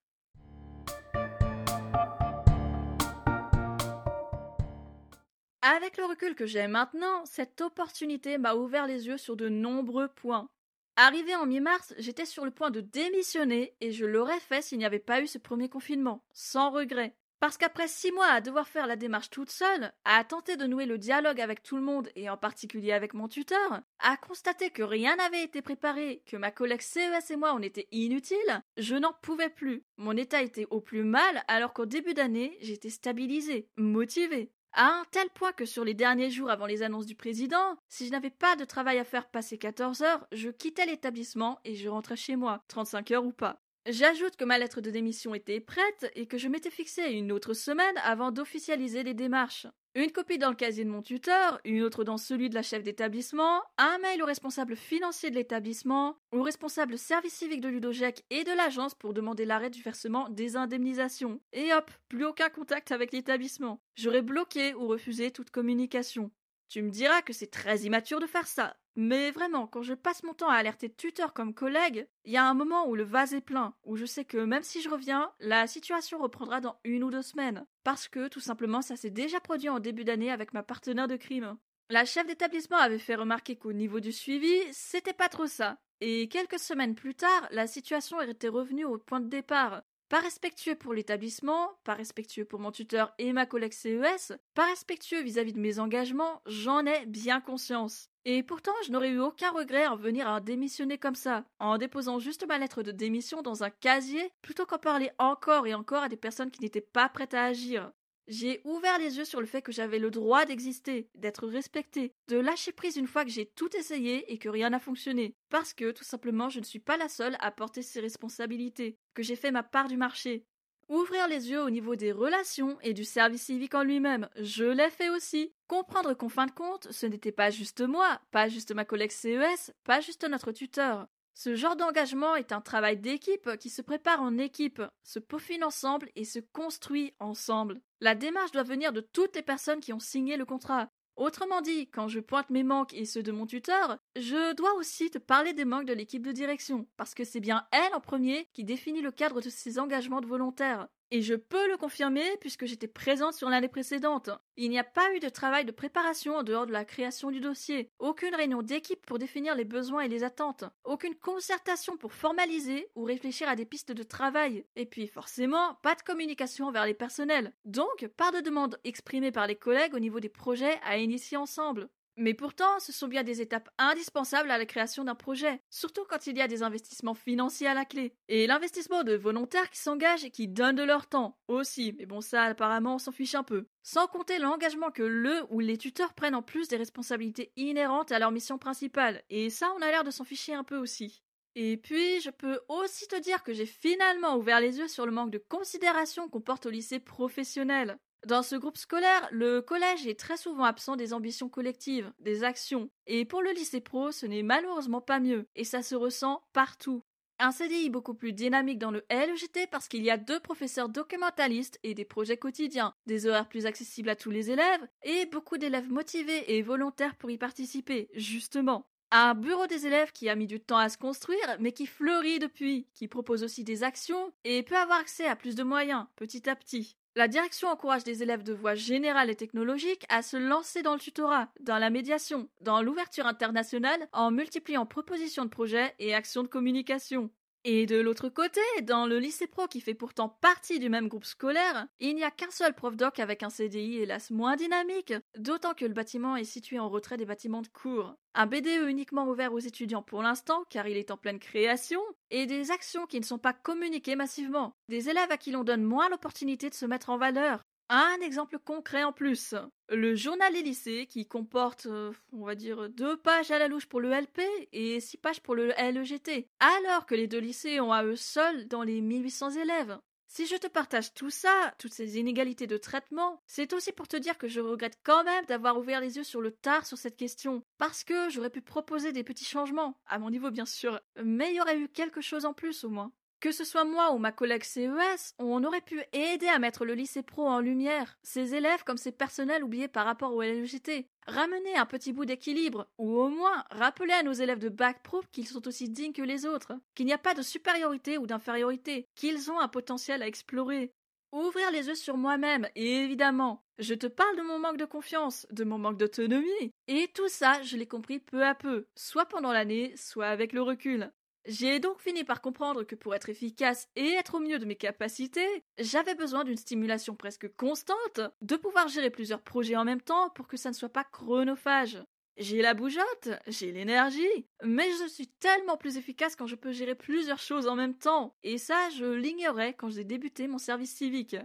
Avec 5.62 5.98
le 5.98 6.06
recul 6.06 6.36
que 6.36 6.46
j'ai 6.46 6.68
maintenant, 6.68 7.26
cette 7.26 7.62
opportunité 7.62 8.38
m'a 8.38 8.56
ouvert 8.56 8.86
les 8.86 9.08
yeux 9.08 9.18
sur 9.18 9.38
de 9.38 9.48
nombreux 9.48 10.10
points. 10.10 10.50
Arrivé 10.96 11.36
en 11.36 11.46
mi-mars, 11.46 11.94
j'étais 11.98 12.26
sur 12.26 12.44
le 12.44 12.52
point 12.52 12.70
de 12.70 12.82
démissionner 12.82 13.74
et 13.82 13.92
je 13.92 14.06
l'aurais 14.06 14.40
fait 14.40 14.62
s'il 14.62 14.78
n'y 14.78 14.86
avait 14.86 15.00
pas 15.00 15.22
eu 15.22 15.28
ce 15.28 15.38
premier 15.38 15.70
confinement, 15.70 16.24
sans 16.34 16.70
regret. 16.70 17.16
Parce 17.44 17.58
qu'après 17.58 17.90
six 17.90 18.14
mois 18.14 18.28
à 18.28 18.40
devoir 18.40 18.70
faire 18.70 18.88
la 18.88 18.96
démarche 18.96 19.30
toute 19.30 19.50
seule, 19.50 19.92
à 20.06 20.24
tenter 20.24 20.56
de 20.56 20.66
nouer 20.66 20.86
le 20.86 20.98
dialogue 20.98 21.42
avec 21.42 21.62
tout 21.62 21.76
le 21.76 21.82
monde 21.82 22.08
et 22.16 22.30
en 22.30 22.38
particulier 22.38 22.94
avec 22.94 23.14
mon 23.14 23.28
tuteur, 23.28 23.82
à 24.00 24.16
constater 24.16 24.70
que 24.70 24.82
rien 24.82 25.18
n'avait 25.18 25.44
été 25.44 25.62
préparé, 25.62 26.24
que 26.26 26.38
ma 26.38 26.52
collègue 26.52 26.80
CES 26.80 27.32
et 27.32 27.36
moi 27.36 27.54
on 27.54 27.62
était 27.62 27.90
inutiles, 27.92 28.62
je 28.78 28.96
n'en 28.96 29.12
pouvais 29.22 29.50
plus. 29.50 29.84
Mon 29.98 30.16
état 30.16 30.42
était 30.42 30.68
au 30.70 30.80
plus 30.80 31.04
mal 31.04 31.44
alors 31.50 31.74
qu'au 31.74 31.86
début 31.86 32.14
d'année 32.14 32.58
j'étais 32.62 32.90
stabilisée, 32.90 33.68
motivée. 33.76 34.54
À 34.72 34.86
un 34.86 35.04
tel 35.12 35.30
point 35.32 35.52
que 35.52 35.66
sur 35.66 35.84
les 35.84 35.94
derniers 35.94 36.32
jours 36.32 36.50
avant 36.50 36.66
les 36.66 36.82
annonces 36.82 37.08
du 37.08 37.16
président, 37.16 37.76
si 37.90 38.08
je 38.08 38.12
n'avais 38.12 38.30
pas 38.30 38.56
de 38.56 38.64
travail 38.64 39.00
à 39.00 39.04
faire 39.04 39.30
passer 39.30 39.58
14 39.58 40.02
heures, 40.02 40.26
je 40.32 40.48
quittais 40.48 40.86
l'établissement 40.86 41.60
et 41.66 41.76
je 41.76 41.90
rentrais 41.90 42.16
chez 42.16 42.38
moi, 42.38 42.64
35 42.70 43.12
heures 43.12 43.26
ou 43.26 43.34
pas. 43.34 43.63
J'ajoute 43.86 44.38
que 44.38 44.46
ma 44.46 44.58
lettre 44.58 44.80
de 44.80 44.90
démission 44.90 45.36
était 45.36 45.60
prête 45.60 46.10
et 46.16 46.26
que 46.26 46.38
je 46.38 46.48
m'étais 46.48 46.70
fixé 46.70 47.02
une 47.12 47.34
autre 47.34 47.54
semaine 47.54 47.98
avant 48.06 48.32
d'officialiser 48.32 49.04
les 49.04 49.14
démarches. 49.14 49.68
Une 49.94 50.12
copie 50.12 50.38
dans 50.38 50.50
le 50.50 50.56
casier 50.56 50.86
de 50.86 50.90
mon 50.90 51.02
tuteur, 51.02 51.60
une 51.66 51.84
autre 51.84 52.06
dans 52.06 52.18
celui 52.18 52.50
de 52.50 52.56
la 52.56 52.64
chef 52.64 52.82
d'établissement, 52.82 53.62
un 53.78 53.98
mail 53.98 54.24
au 54.24 54.26
responsable 54.26 54.78
financier 54.78 55.32
de 55.32 55.36
l'établissement, 55.36 56.16
au 56.32 56.44
responsable 56.44 56.98
service 56.98 57.34
civique 57.34 57.60
de 57.60 57.68
Ludogec 57.68 58.24
et 58.30 58.46
de 58.46 58.54
l'agence 58.54 58.96
pour 58.96 59.14
demander 59.14 59.44
l'arrêt 59.44 59.70
du 59.70 59.82
versement 59.82 60.30
des 60.30 60.56
indemnisations. 60.56 61.42
Et 61.52 61.74
hop, 61.74 61.92
plus 62.08 62.26
aucun 62.26 62.50
contact 62.50 62.94
avec 62.94 63.12
l'établissement. 63.12 63.82
J'aurais 63.96 64.22
bloqué 64.22 64.74
ou 64.76 64.88
refusé 64.88 65.30
toute 65.30 65.52
communication. 65.52 66.32
Tu 66.70 66.82
me 66.82 66.90
diras 66.90 67.22
que 67.22 67.34
c'est 67.34 67.52
très 67.52 67.82
immature 67.82 68.22
de 68.22 68.28
faire 68.28 68.48
ça. 68.48 68.78
Mais 68.96 69.32
vraiment, 69.32 69.66
quand 69.66 69.82
je 69.82 69.94
passe 69.94 70.24
mon 70.24 70.34
temps 70.34 70.50
à 70.50 70.56
alerter 70.56 70.94
tuteur 70.94 71.34
comme 71.34 71.54
collègue, 71.54 72.08
il 72.26 72.34
y 72.34 72.38
a 72.38 72.48
un 72.48 72.54
moment 72.54 72.88
où 72.88 72.96
le 72.96 73.04
vase 73.04 73.34
est 73.34 73.42
plein, 73.42 73.74
où 73.84 73.96
je 73.96 74.06
sais 74.06 74.24
que 74.24 74.38
même 74.38 74.64
si 74.64 74.82
je 74.82 74.90
reviens, 74.90 75.32
la 75.40 75.66
situation 75.66 76.20
reprendra 76.20 76.62
dans 76.62 76.78
une 76.84 77.04
ou 77.04 77.10
deux 77.10 77.24
semaines. 77.24 77.66
Parce 77.84 78.08
que, 78.08 78.28
tout 78.28 78.40
simplement, 78.40 78.82
ça 78.82 78.96
s'est 78.96 79.10
déjà 79.10 79.40
produit 79.40 79.70
en 79.70 79.80
début 79.80 80.04
d'année 80.04 80.32
avec 80.32 80.54
ma 80.54 80.62
partenaire 80.62 81.08
de 81.08 81.16
crime. 81.16 81.58
La 81.90 82.06
chef 82.06 82.28
d'établissement 82.28 82.78
avait 82.78 83.00
fait 83.00 83.16
remarquer 83.16 83.56
qu'au 83.56 83.74
niveau 83.74 84.00
du 84.00 84.12
suivi, 84.12 84.54
c'était 84.72 85.14
pas 85.14 85.30
trop 85.30 85.48
ça. 85.48 85.80
Et 86.00 86.28
quelques 86.28 86.60
semaines 86.60 86.96
plus 86.96 87.16
tard, 87.16 87.48
la 87.52 87.68
situation 87.68 88.22
était 88.22 88.48
revenue 88.48 88.86
au 88.86 88.98
point 88.98 89.20
de 89.20 89.30
départ. 89.30 89.82
Pas 90.10 90.20
respectueux 90.20 90.76
pour 90.76 90.94
l'établissement, 90.94 91.72
pas 91.84 91.96
respectueux 91.96 92.46
pour 92.46 92.60
mon 92.60 92.72
tuteur 92.72 93.14
et 93.18 93.34
ma 93.34 93.46
collègue 93.46 93.74
CES, 93.74 94.34
pas 94.54 94.68
respectueux 94.68 95.22
vis-à-vis 95.22 95.54
de 95.54 95.60
mes 95.60 95.80
engagements, 95.80 96.42
j'en 96.46 96.86
ai 96.86 97.06
bien 97.08 97.42
conscience. 97.42 98.10
Et 98.26 98.42
pourtant, 98.42 98.72
je 98.86 98.92
n'aurais 98.92 99.10
eu 99.10 99.20
aucun 99.20 99.52
regret 99.52 99.86
en 99.86 99.98
venir 99.98 100.28
à 100.30 100.40
démissionner 100.40 100.98
comme 100.98 101.16
ça, 101.16 101.44
en 101.60 101.78
déposant 101.78 102.20
juste 102.20 102.48
ma 102.48 102.58
lettre 102.58 102.82
de 102.82 102.92
démission 102.92 103.42
dans 103.42 103.64
un 103.64 103.70
casier, 103.70 104.32
plutôt 104.42 104.66
qu'en 104.66 104.78
parler 104.78 105.12
encore 105.18 105.68
et 105.68 105.74
encore 105.74 106.04
à 106.04 106.10
des 106.10 106.16
personnes 106.16 106.52
qui 106.52 106.62
n'étaient 106.62 106.80
pas 106.80 107.10
prêtes 107.10 107.34
à 107.34 107.44
agir. 107.44 107.92
J'ai 108.28 108.62
ouvert 108.64 108.98
les 109.00 109.18
yeux 109.18 109.26
sur 109.26 109.42
le 109.42 109.46
fait 109.46 109.62
que 109.62 109.74
j'avais 109.74 110.00
le 110.00 110.10
droit 110.10 110.46
d'exister, 110.46 111.10
d'être 111.16 111.46
respecté, 111.46 112.14
de 112.30 112.38
lâcher 112.38 112.72
prise 112.72 112.96
une 112.96 113.08
fois 113.08 113.26
que 113.26 113.32
j'ai 113.32 113.48
tout 113.48 113.76
essayé 113.76 114.32
et 114.32 114.38
que 114.38 114.48
rien 114.48 114.70
n'a 114.70 114.80
fonctionné. 114.80 115.36
Parce 115.50 115.74
que, 115.74 115.92
tout 115.92 116.06
simplement, 116.06 116.48
je 116.48 116.60
ne 116.60 116.66
suis 116.66 116.80
pas 116.80 116.96
la 116.96 117.10
seule 117.10 117.36
à 117.42 117.52
porter 117.52 117.82
ces 117.82 118.00
responsabilités, 118.00 118.98
que 119.14 119.24
j'ai 119.24 119.36
fait 119.36 119.52
ma 119.52 119.64
part 119.64 119.90
du 119.90 119.98
marché. 119.98 120.46
Ouvrir 120.90 121.28
les 121.28 121.50
yeux 121.50 121.62
au 121.64 121.70
niveau 121.70 121.96
des 121.96 122.12
relations 122.12 122.78
et 122.82 122.94
du 122.94 123.06
service 123.06 123.44
civique 123.44 123.74
en 123.74 123.84
lui-même, 123.84 124.30
je 124.36 124.66
l'ai 124.66 124.90
fait 124.90 125.10
aussi. 125.10 125.54
Comprendre 125.68 126.14
qu'en 126.14 126.30
fin 126.30 126.46
de 126.46 126.52
compte, 126.52 126.92
ce 126.92 127.06
n'était 127.06 127.32
pas 127.32 127.50
juste 127.50 127.82
moi, 127.82 128.20
pas 128.32 128.50
juste 128.50 128.74
ma 128.74 128.86
collègue 128.86 129.12
CES, 129.12 129.72
pas 129.86 130.02
juste 130.02 130.28
notre 130.30 130.52
tuteur. 130.52 131.08
Ce 131.36 131.56
genre 131.56 131.76
d'engagement 131.76 132.36
est 132.36 132.52
un 132.52 132.62
travail 132.62 132.98
d'équipe 132.98 133.58
qui 133.58 133.70
se 133.70 133.82
prépare 133.82 134.22
en 134.22 134.38
équipe, 134.38 134.84
se 135.04 135.20
peaufine 135.20 135.64
ensemble 135.64 136.10
et 136.16 136.26
se 136.26 136.40
construit 136.40 137.14
ensemble. 137.20 137.82
La 138.02 138.14
démarche 138.14 138.52
doit 138.52 138.64
venir 138.64 138.94
de 138.94 139.02
toutes 139.02 139.36
les 139.36 139.42
personnes 139.42 139.80
qui 139.80 139.94
ont 139.94 140.00
signé 140.00 140.38
le 140.38 140.46
contrat. 140.46 140.90
Autrement 141.16 141.62
dit, 141.62 141.88
quand 141.90 142.08
je 142.08 142.20
pointe 142.20 142.50
mes 142.50 142.64
manques 142.64 142.94
et 142.94 143.06
ceux 143.06 143.22
de 143.22 143.32
mon 143.32 143.46
tuteur, 143.46 144.00
je 144.16 144.56
dois 144.56 144.74
aussi 144.74 145.12
te 145.12 145.20
parler 145.20 145.54
des 145.54 145.66
manques 145.66 145.86
de 145.86 145.94
l'équipe 145.94 146.26
de 146.26 146.32
direction, 146.32 146.88
parce 146.98 147.14
que 147.14 147.24
c'est 147.24 147.40
bien 147.40 147.68
elle 147.72 147.94
en 147.94 148.00
premier 148.00 148.48
qui 148.54 148.64
définit 148.64 149.02
le 149.02 149.12
cadre 149.12 149.40
de 149.40 149.50
ses 149.50 149.78
engagements 149.78 150.22
de 150.22 150.26
volontaires. 150.28 150.88
Et 151.16 151.22
je 151.22 151.36
peux 151.36 151.70
le 151.70 151.78
confirmer 151.78 152.26
puisque 152.42 152.66
j'étais 152.66 152.88
présente 152.88 153.36
sur 153.36 153.48
l'année 153.48 153.68
précédente. 153.68 154.32
Il 154.58 154.72
n'y 154.72 154.80
a 154.80 154.84
pas 154.84 155.14
eu 155.14 155.20
de 155.20 155.30
travail 155.30 155.64
de 155.64 155.72
préparation 155.72 156.38
en 156.38 156.42
dehors 156.42 156.66
de 156.66 156.72
la 156.72 156.86
création 156.86 157.30
du 157.30 157.40
dossier, 157.40 157.92
aucune 158.00 158.34
réunion 158.34 158.64
d'équipe 158.64 159.06
pour 159.06 159.20
définir 159.20 159.54
les 159.54 159.64
besoins 159.64 160.02
et 160.02 160.08
les 160.08 160.24
attentes, 160.24 160.64
aucune 160.84 161.14
concertation 161.14 161.98
pour 161.98 162.14
formaliser 162.14 162.90
ou 162.96 163.04
réfléchir 163.04 163.48
à 163.48 163.56
des 163.56 163.66
pistes 163.66 163.92
de 163.92 164.02
travail, 164.02 164.66
et 164.76 164.88
puis 164.88 165.06
forcément 165.06 165.76
pas 165.84 165.94
de 165.94 166.02
communication 166.02 166.72
vers 166.72 166.88
les 166.88 166.96
personnels. 166.96 167.54
Donc, 167.64 168.08
pas 168.18 168.32
de 168.32 168.40
demande 168.40 168.80
exprimée 168.84 169.32
par 169.32 169.46
les 169.46 169.56
collègues 169.56 169.94
au 169.94 170.00
niveau 170.00 170.20
des 170.20 170.30
projets 170.30 170.80
à 170.84 170.98
initier 170.98 171.38
ensemble. 171.38 171.90
Mais 172.16 172.36
pourtant, 172.36 172.80
ce 172.80 172.92
sont 172.92 173.08
bien 173.08 173.24
des 173.24 173.42
étapes 173.42 173.70
indispensables 173.80 174.52
à 174.52 174.58
la 174.60 174.66
création 174.66 175.04
d'un 175.04 175.16
projet, 175.16 175.62
surtout 175.70 176.06
quand 176.08 176.28
il 176.28 176.38
y 176.38 176.42
a 176.42 176.48
des 176.48 176.62
investissements 176.62 177.16
financiers 177.16 177.68
à 177.68 177.74
la 177.74 177.86
clé. 177.86 178.16
Et 178.28 178.46
l'investissement 178.46 179.04
de 179.04 179.16
volontaires 179.16 179.70
qui 179.72 179.80
s'engagent 179.80 180.24
et 180.24 180.30
qui 180.30 180.48
donnent 180.48 180.76
de 180.76 180.84
leur 180.84 181.08
temps 181.08 181.40
aussi, 181.48 181.96
mais 181.98 182.06
bon 182.06 182.22
ça 182.22 182.44
apparemment 182.44 182.96
on 182.96 183.00
s'en 183.00 183.12
fiche 183.12 183.34
un 183.34 183.44
peu. 183.44 183.68
Sans 183.82 184.06
compter 184.08 184.38
l'engagement 184.38 184.92
que 184.92 185.02
le 185.02 185.44
ou 185.50 185.60
les 185.60 185.78
tuteurs 185.78 186.14
prennent 186.14 186.36
en 186.36 186.44
plus 186.44 186.68
des 186.68 186.78
responsabilités 186.78 187.52
inhérentes 187.56 188.12
à 188.12 188.20
leur 188.20 188.32
mission 188.32 188.60
principale, 188.60 189.24
et 189.30 189.50
ça 189.50 189.74
on 189.76 189.82
a 189.82 189.90
l'air 189.90 190.04
de 190.04 190.12
s'en 190.12 190.24
ficher 190.24 190.54
un 190.54 190.64
peu 190.64 190.78
aussi. 190.78 191.24
Et 191.56 191.78
puis, 191.78 192.20
je 192.22 192.32
peux 192.32 192.62
aussi 192.68 193.08
te 193.08 193.20
dire 193.20 193.44
que 193.44 193.54
j'ai 193.54 193.68
finalement 193.68 194.38
ouvert 194.38 194.60
les 194.60 194.80
yeux 194.80 194.88
sur 194.88 195.06
le 195.06 195.12
manque 195.12 195.30
de 195.30 195.38
considération 195.38 196.28
qu'on 196.28 196.42
porte 196.42 196.66
au 196.66 196.72
lycée 196.72 197.00
professionnel. 197.00 198.00
Dans 198.26 198.42
ce 198.42 198.56
groupe 198.56 198.78
scolaire, 198.78 199.28
le 199.32 199.62
collège 199.62 200.08
est 200.08 200.18
très 200.18 200.38
souvent 200.38 200.64
absent 200.64 200.96
des 200.96 201.14
ambitions 201.14 201.50
collectives, 201.50 202.12
des 202.20 202.46
actions. 202.46 202.90
Et 203.06 203.26
pour 203.26 203.42
le 203.42 203.52
lycée 203.52 203.82
pro, 203.82 204.12
ce 204.12 204.26
n'est 204.26 204.44
malheureusement 204.44 205.02
pas 205.02 205.20
mieux, 205.20 205.46
et 205.56 205.66
ça 205.66 205.84
se 205.84 205.94
ressent 205.94 206.42
partout. 206.54 207.04
Un 207.40 207.52
CDI 207.52 207.90
beaucoup 207.90 208.14
plus 208.14 208.32
dynamique 208.32 208.80
dans 208.80 208.92
le 208.92 209.04
LEGT 209.10 209.68
parce 209.70 209.90
qu'il 209.90 210.04
y 210.04 210.10
a 210.10 210.16
deux 210.16 210.40
professeurs 210.40 210.88
documentalistes 210.88 211.80
et 211.84 211.94
des 211.94 212.06
projets 212.06 212.38
quotidiens, 212.38 212.94
des 213.08 213.28
horaires 213.28 213.50
plus 213.50 213.66
accessibles 213.66 214.08
à 214.08 214.16
tous 214.16 214.32
les 214.32 214.52
élèves, 214.52 214.88
et 215.04 215.26
beaucoup 215.26 215.58
d'élèves 215.58 215.92
motivés 215.92 216.56
et 216.56 216.62
volontaires 216.62 217.18
pour 217.18 217.30
y 217.30 217.38
participer, 217.38 218.10
justement. 218.14 218.88
Un 219.12 219.36
bureau 219.36 219.68
des 219.68 219.86
élèves 219.86 220.14
qui 220.14 220.30
a 220.30 220.36
mis 220.36 220.48
du 220.48 220.62
temps 220.62 220.78
à 220.78 220.88
se 220.88 220.98
construire, 220.98 221.58
mais 221.60 221.74
qui 221.74 221.88
fleurit 221.88 222.40
depuis, 222.40 222.88
qui 222.94 223.10
propose 223.10 223.44
aussi 223.44 223.66
des 223.66 223.84
actions 223.84 224.34
et 224.46 224.64
peut 224.64 224.78
avoir 224.78 225.00
accès 225.00 225.28
à 225.28 225.36
plus 225.36 225.56
de 225.56 225.64
moyens, 225.64 226.06
petit 226.16 226.50
à 226.50 226.56
petit. 226.56 226.96
La 227.16 227.28
direction 227.28 227.68
encourage 227.68 228.04
des 228.04 228.24
élèves 228.24 228.42
de 228.42 228.54
voie 228.54 228.74
générale 228.74 229.30
et 229.30 229.36
technologique 229.36 230.04
à 230.10 230.24
se 230.24 230.36
lancer 230.36 230.82
dans 230.82 230.94
le 230.94 231.00
tutorat, 231.00 231.50
dans 231.60 231.78
la 231.78 231.92
médiation, 231.92 232.50
dans 232.62 232.82
l'ouverture 232.82 233.28
internationale 233.28 234.08
en 234.14 234.32
multipliant 234.32 234.88
propositions 234.88 235.46
de 235.46 235.50
projets 235.50 235.94
et 236.00 236.16
actions 236.16 236.42
de 236.42 236.48
communication. 236.48 237.30
Et 237.66 237.86
de 237.86 237.96
l'autre 237.96 238.28
côté, 238.28 238.60
dans 238.82 239.06
le 239.06 239.20
lycée 239.20 239.48
pro 239.48 239.68
qui 239.68 239.80
fait 239.80 239.94
pourtant 239.94 240.28
partie 240.28 240.80
du 240.80 240.90
même 240.90 241.08
groupe 241.08 241.24
scolaire, 241.24 241.88
il 242.02 242.14
n'y 242.14 242.26
a 242.26 242.32
qu'un 242.32 242.52
seul 242.52 242.74
prof 242.74 242.98
doc 242.98 243.20
avec 243.20 243.42
un 243.42 243.50
CDI 243.50 244.00
hélas 244.00 244.32
moins 244.32 244.58
dynamique, 244.58 245.14
d'autant 245.38 245.74
que 245.74 245.86
le 245.86 245.94
bâtiment 245.94 246.36
est 246.36 246.44
situé 246.44 246.78
en 246.78 246.90
retrait 246.90 247.16
des 247.16 247.26
bâtiments 247.26 247.62
de 247.62 247.70
cours. 247.70 248.16
Un 248.34 248.48
BDE 248.48 248.90
uniquement 248.90 249.30
ouvert 249.30 249.54
aux 249.54 249.60
étudiants 249.60 250.02
pour 250.02 250.24
l'instant, 250.24 250.66
car 250.70 250.90
il 250.90 250.98
est 250.98 251.12
en 251.12 251.16
pleine 251.16 251.40
création, 251.40 252.02
et 252.32 252.48
des 252.48 252.70
actions 252.70 253.06
qui 253.06 253.22
ne 253.22 253.26
sont 253.26 253.40
pas 253.40 253.54
communiquées 253.54 254.18
massivement. 254.18 254.76
Des 254.90 255.10
élèves 255.10 255.32
à 255.32 255.38
qui 255.38 255.52
l'on 255.52 255.64
donne 255.64 255.84
moins 255.84 256.10
l'opportunité 256.10 256.70
de 256.70 256.76
se 256.76 256.86
mettre 256.86 257.12
en 257.12 257.18
valeur, 257.18 257.64
un 257.96 258.20
exemple 258.22 258.58
concret 258.60 259.04
en 259.04 259.14
plus. 259.14 259.54
Le 259.90 260.16
journal 260.16 260.52
des 260.54 260.64
lycées 260.64 261.06
qui 261.08 261.28
comporte, 261.28 261.86
euh, 261.86 262.12
on 262.32 262.46
va 262.46 262.56
dire, 262.56 262.90
deux 262.90 263.18
pages 263.18 263.52
à 263.52 263.60
la 263.60 263.68
louche 263.68 263.86
pour 263.86 264.02
le 264.02 264.12
LP 264.12 264.42
et 264.72 265.00
six 265.00 265.18
pages 265.18 265.42
pour 265.42 265.54
le 265.54 265.68
LEGT, 265.78 266.48
alors 266.60 267.06
que 267.06 267.16
les 267.16 267.28
deux 267.28 267.40
lycées 267.40 267.80
ont 267.80 267.94
à 267.94 268.04
eux 268.04 268.16
seuls 268.16 268.68
dans 268.68 268.84
les 268.84 269.02
1800 269.02 269.52
élèves. 269.52 269.98
Si 270.28 270.48
je 270.48 270.56
te 270.56 270.66
partage 270.66 271.14
tout 271.14 271.30
ça, 271.30 271.76
toutes 271.78 271.94
ces 271.94 272.18
inégalités 272.18 272.66
de 272.66 272.78
traitement, 272.78 273.40
c'est 273.46 273.72
aussi 273.74 273.92
pour 273.92 274.08
te 274.08 274.18
dire 274.18 274.40
que 274.40 274.48
je 274.48 274.60
regrette 274.60 274.98
quand 275.04 275.24
même 275.24 275.46
d'avoir 275.46 275.78
ouvert 275.78 276.02
les 276.02 276.18
yeux 276.18 276.24
sur 276.24 276.42
le 276.42 276.50
tard 276.50 276.88
sur 276.88 276.98
cette 276.98 277.18
question, 277.18 277.62
parce 277.78 278.04
que 278.04 278.32
j'aurais 278.32 278.50
pu 278.50 278.64
proposer 278.64 279.12
des 279.12 279.24
petits 279.24 279.46
changements, 279.46 280.02
à 280.08 280.18
mon 280.18 280.32
niveau 280.32 280.50
bien 280.50 280.66
sûr, 280.66 281.00
mais 281.24 281.52
il 281.52 281.58
y 281.58 281.62
aurait 281.62 281.78
eu 281.78 281.88
quelque 281.88 282.22
chose 282.22 282.46
en 282.46 282.54
plus 282.54 282.84
au 282.84 282.90
moins. 282.90 283.12
Que 283.44 283.52
ce 283.52 283.66
soit 283.66 283.84
moi 283.84 284.14
ou 284.14 284.20
ma 284.20 284.32
collègue 284.32 284.64
CES, 284.64 285.36
on 285.38 285.66
aurait 285.66 285.82
pu 285.82 286.02
aider 286.14 286.48
à 286.48 286.60
mettre 286.60 286.86
le 286.86 286.94
lycée 286.94 287.24
pro 287.24 287.46
en 287.46 287.60
lumière, 287.60 288.18
ses 288.24 288.56
élèves 288.56 288.86
comme 288.86 288.96
ses 288.96 289.12
personnels 289.12 289.66
oubliés 289.66 289.90
par 289.90 290.06
rapport 290.06 290.34
au 290.34 290.42
LGT, 290.42 291.10
ramener 291.28 291.76
un 291.76 291.86
petit 291.86 292.14
bout 292.14 292.24
d'équilibre, 292.24 292.88
ou 292.98 293.20
au 293.20 293.28
moins 293.28 293.66
rappeler 293.70 294.14
à 294.14 294.24
nos 294.24 294.32
élèves 294.32 294.60
de 294.60 294.70
bac 294.70 295.04
pro 295.04 295.24
qu'ils 295.34 295.50
sont 295.50 295.68
aussi 295.68 295.90
dignes 295.90 296.14
que 296.14 296.22
les 296.22 296.46
autres, 296.46 296.72
qu'il 296.96 297.06
n'y 297.06 297.12
a 297.12 297.18
pas 297.18 297.34
de 297.34 297.42
supériorité 297.42 298.18
ou 298.18 298.28
d'infériorité, 298.28 299.10
qu'ils 299.14 299.52
ont 299.52 299.60
un 299.60 299.68
potentiel 299.68 300.22
à 300.22 300.28
explorer. 300.28 300.94
Ouvrir 301.34 301.70
les 301.72 301.90
yeux 301.90 301.96
sur 301.96 302.16
moi-même, 302.16 302.70
évidemment. 302.78 303.62
Je 303.78 303.94
te 303.94 304.08
parle 304.08 304.38
de 304.38 304.44
mon 304.44 304.60
manque 304.60 304.78
de 304.78 304.86
confiance, 304.86 305.48
de 305.52 305.66
mon 305.66 305.80
manque 305.80 305.98
d'autonomie. 305.98 306.72
Et 306.88 307.10
tout 307.14 307.28
ça, 307.28 307.62
je 307.62 307.76
l'ai 307.76 307.88
compris 307.88 308.20
peu 308.20 308.46
à 308.46 308.56
peu, 308.56 308.88
soit 308.96 309.26
pendant 309.26 309.52
l'année, 309.52 309.94
soit 309.98 310.28
avec 310.28 310.54
le 310.54 310.62
recul. 310.62 311.12
J'ai 311.46 311.80
donc 311.82 312.00
fini 312.00 312.24
par 312.24 312.42
comprendre 312.42 312.84
que 312.84 312.96
pour 312.96 313.14
être 313.14 313.28
efficace 313.28 313.90
et 313.98 314.12
être 314.12 314.36
au 314.36 314.40
mieux 314.40 314.60
de 314.60 314.66
mes 314.66 314.78
capacités, 314.78 315.64
j'avais 315.78 316.16
besoin 316.16 316.46
d'une 316.46 316.58
stimulation 316.58 317.16
presque 317.16 317.54
constante, 317.56 318.22
de 318.42 318.56
pouvoir 318.56 318.88
gérer 318.88 319.10
plusieurs 319.10 319.42
projets 319.42 319.76
en 319.76 319.84
même 319.84 320.02
temps 320.02 320.30
pour 320.30 320.48
que 320.48 320.56
ça 320.56 320.70
ne 320.70 320.76
soit 320.76 320.88
pas 320.88 321.04
chronophage. 321.04 322.02
J'ai 322.38 322.62
la 322.62 322.74
bougeotte, 322.74 323.30
j'ai 323.48 323.74
l'énergie, 323.74 324.48
mais 324.64 324.90
je 325.02 325.08
suis 325.08 325.28
tellement 325.28 325.78
plus 325.78 325.98
efficace 325.98 326.36
quand 326.36 326.48
je 326.48 326.56
peux 326.56 326.72
gérer 326.72 326.96
plusieurs 326.96 327.40
choses 327.40 327.68
en 327.68 327.76
même 327.76 327.98
temps, 327.98 328.36
et 328.44 328.58
ça 328.58 328.90
je 328.92 329.06
l'ignorais 329.06 329.74
quand 329.74 329.90
j'ai 329.90 330.04
débuté 330.06 330.48
mon 330.48 330.58
service 330.58 330.96
civique. 330.96 331.36